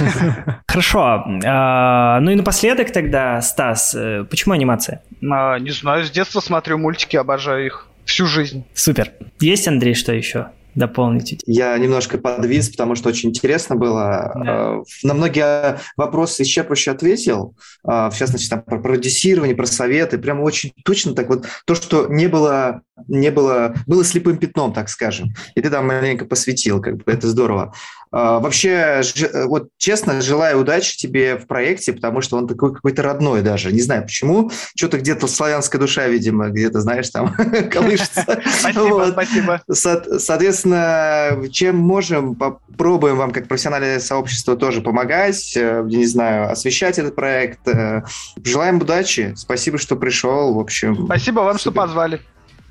Хорошо. 0.66 1.24
А, 1.44 1.73
ну 2.20 2.30
и 2.30 2.34
напоследок 2.34 2.92
тогда, 2.92 3.40
Стас, 3.40 3.94
э, 3.94 4.24
почему 4.28 4.54
анимация? 4.54 5.02
А, 5.22 5.58
не 5.58 5.70
знаю, 5.70 6.04
с 6.04 6.10
детства 6.10 6.40
смотрю 6.40 6.78
мультики, 6.78 7.16
обожаю 7.16 7.66
их 7.66 7.86
всю 8.04 8.26
жизнь. 8.26 8.64
Супер. 8.74 9.12
Есть, 9.40 9.68
Андрей, 9.68 9.94
что 9.94 10.12
еще? 10.12 10.48
дополнить? 10.74 11.40
Я 11.46 11.78
немножко 11.78 12.18
подвис, 12.18 12.68
потому 12.68 12.96
что 12.96 13.08
очень 13.08 13.28
интересно 13.28 13.76
было. 13.76 14.32
Да. 14.34 14.42
А, 14.44 14.82
на 15.04 15.14
многие 15.14 15.78
вопросы 15.96 16.42
исчерпывающе 16.42 16.90
ответил, 16.90 17.54
в 17.84 18.12
частности, 18.18 18.50
там, 18.50 18.62
про 18.62 18.80
продюсирование, 18.80 19.54
про 19.54 19.66
советы. 19.66 20.18
Прям 20.18 20.40
очень 20.40 20.72
точно 20.84 21.14
так 21.14 21.28
вот. 21.28 21.46
То, 21.64 21.76
что 21.76 22.08
не 22.08 22.26
было 22.26 22.82
не 23.08 23.30
было, 23.30 23.74
было 23.86 24.04
слепым 24.04 24.36
пятном, 24.36 24.72
так 24.72 24.88
скажем. 24.88 25.34
И 25.54 25.60
ты 25.60 25.70
там 25.70 25.86
маленько 25.86 26.24
посвятил, 26.24 26.80
как 26.80 26.96
бы 26.98 27.12
это 27.12 27.28
здорово. 27.28 27.74
А, 28.16 28.38
вообще, 28.38 29.02
вот 29.46 29.70
честно, 29.76 30.22
желаю 30.22 30.60
удачи 30.60 30.96
тебе 30.96 31.36
в 31.36 31.48
проекте, 31.48 31.92
потому 31.92 32.20
что 32.20 32.36
он 32.36 32.46
такой 32.46 32.72
какой-то 32.72 33.02
родной 33.02 33.42
даже. 33.42 33.72
Не 33.72 33.80
знаю 33.80 34.02
почему. 34.02 34.52
Что-то 34.76 34.98
где-то 34.98 35.26
славянская 35.26 35.80
душа, 35.80 36.06
видимо, 36.06 36.50
где-то, 36.50 36.80
знаешь, 36.80 37.10
там 37.10 37.34
колышется. 37.72 38.24
Спасибо, 38.60 39.08
спасибо. 39.10 39.62
Соответственно, 39.68 41.42
чем 41.50 41.76
можем, 41.76 42.36
попробуем 42.36 43.16
вам 43.16 43.32
как 43.32 43.48
профессиональное 43.48 43.98
сообщество 43.98 44.56
тоже 44.56 44.80
помогать, 44.80 45.56
э, 45.56 45.82
не 45.84 46.06
знаю, 46.06 46.52
освещать 46.52 47.00
этот 47.00 47.16
проект. 47.16 47.66
Э, 47.66 48.04
желаем 48.44 48.76
удачи. 48.76 49.34
Спасибо, 49.36 49.78
что 49.78 49.96
пришел. 49.96 50.54
В 50.54 50.60
общем. 50.60 51.06
Спасибо 51.06 51.40
вам, 51.40 51.58
что 51.58 51.72
позвали. 51.72 52.20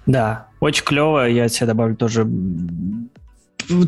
Да, 0.05 0.47
очень 0.59 0.83
клево. 0.83 1.27
Я 1.27 1.45
от 1.45 1.53
себя 1.53 1.67
добавлю 1.67 1.95
тоже 1.95 2.27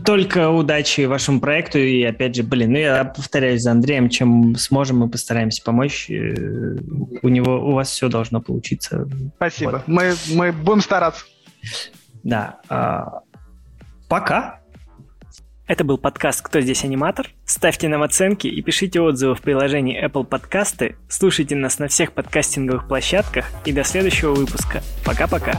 только 0.04 0.50
удачи 0.50 1.06
вашему 1.06 1.40
проекту. 1.40 1.80
И 1.80 2.04
опять 2.04 2.36
же, 2.36 2.44
блин, 2.44 2.72
ну 2.72 2.78
я 2.78 3.06
повторяюсь 3.06 3.62
за 3.62 3.72
Андреем, 3.72 4.10
чем 4.10 4.56
сможем, 4.56 5.00
мы 5.00 5.10
постараемся 5.10 5.64
помочь. 5.64 6.10
Э, 6.10 6.78
у 7.22 7.28
него, 7.28 7.70
у 7.70 7.74
вас 7.74 7.90
все 7.90 8.10
должно 8.10 8.42
получиться. 8.42 9.08
Спасибо. 9.36 9.72
Вот. 9.72 9.88
Мы, 9.88 10.14
мы 10.34 10.52
будем 10.52 10.82
стараться. 10.82 11.26
Да. 12.24 12.60
А, 12.70 13.22
пока. 14.08 14.60
Это 15.68 15.84
был 15.84 15.98
подкаст 15.98 16.44
«Кто 16.44 16.62
здесь 16.62 16.84
аниматор?». 16.84 17.30
Ставьте 17.44 17.88
нам 17.88 18.04
оценки 18.04 18.46
и 18.46 18.62
пишите 18.62 19.02
отзывы 19.02 19.34
в 19.34 19.42
приложении 19.42 20.00
Apple 20.04 20.24
Подкасты. 20.24 20.96
Слушайте 21.10 21.56
нас 21.56 21.80
на 21.80 21.88
всех 21.88 22.12
подкастинговых 22.12 22.88
площадках 22.88 23.46
и 23.66 23.72
до 23.72 23.84
следующего 23.84 24.36
выпуска. 24.36 24.84
Пока-пока. 25.04 25.54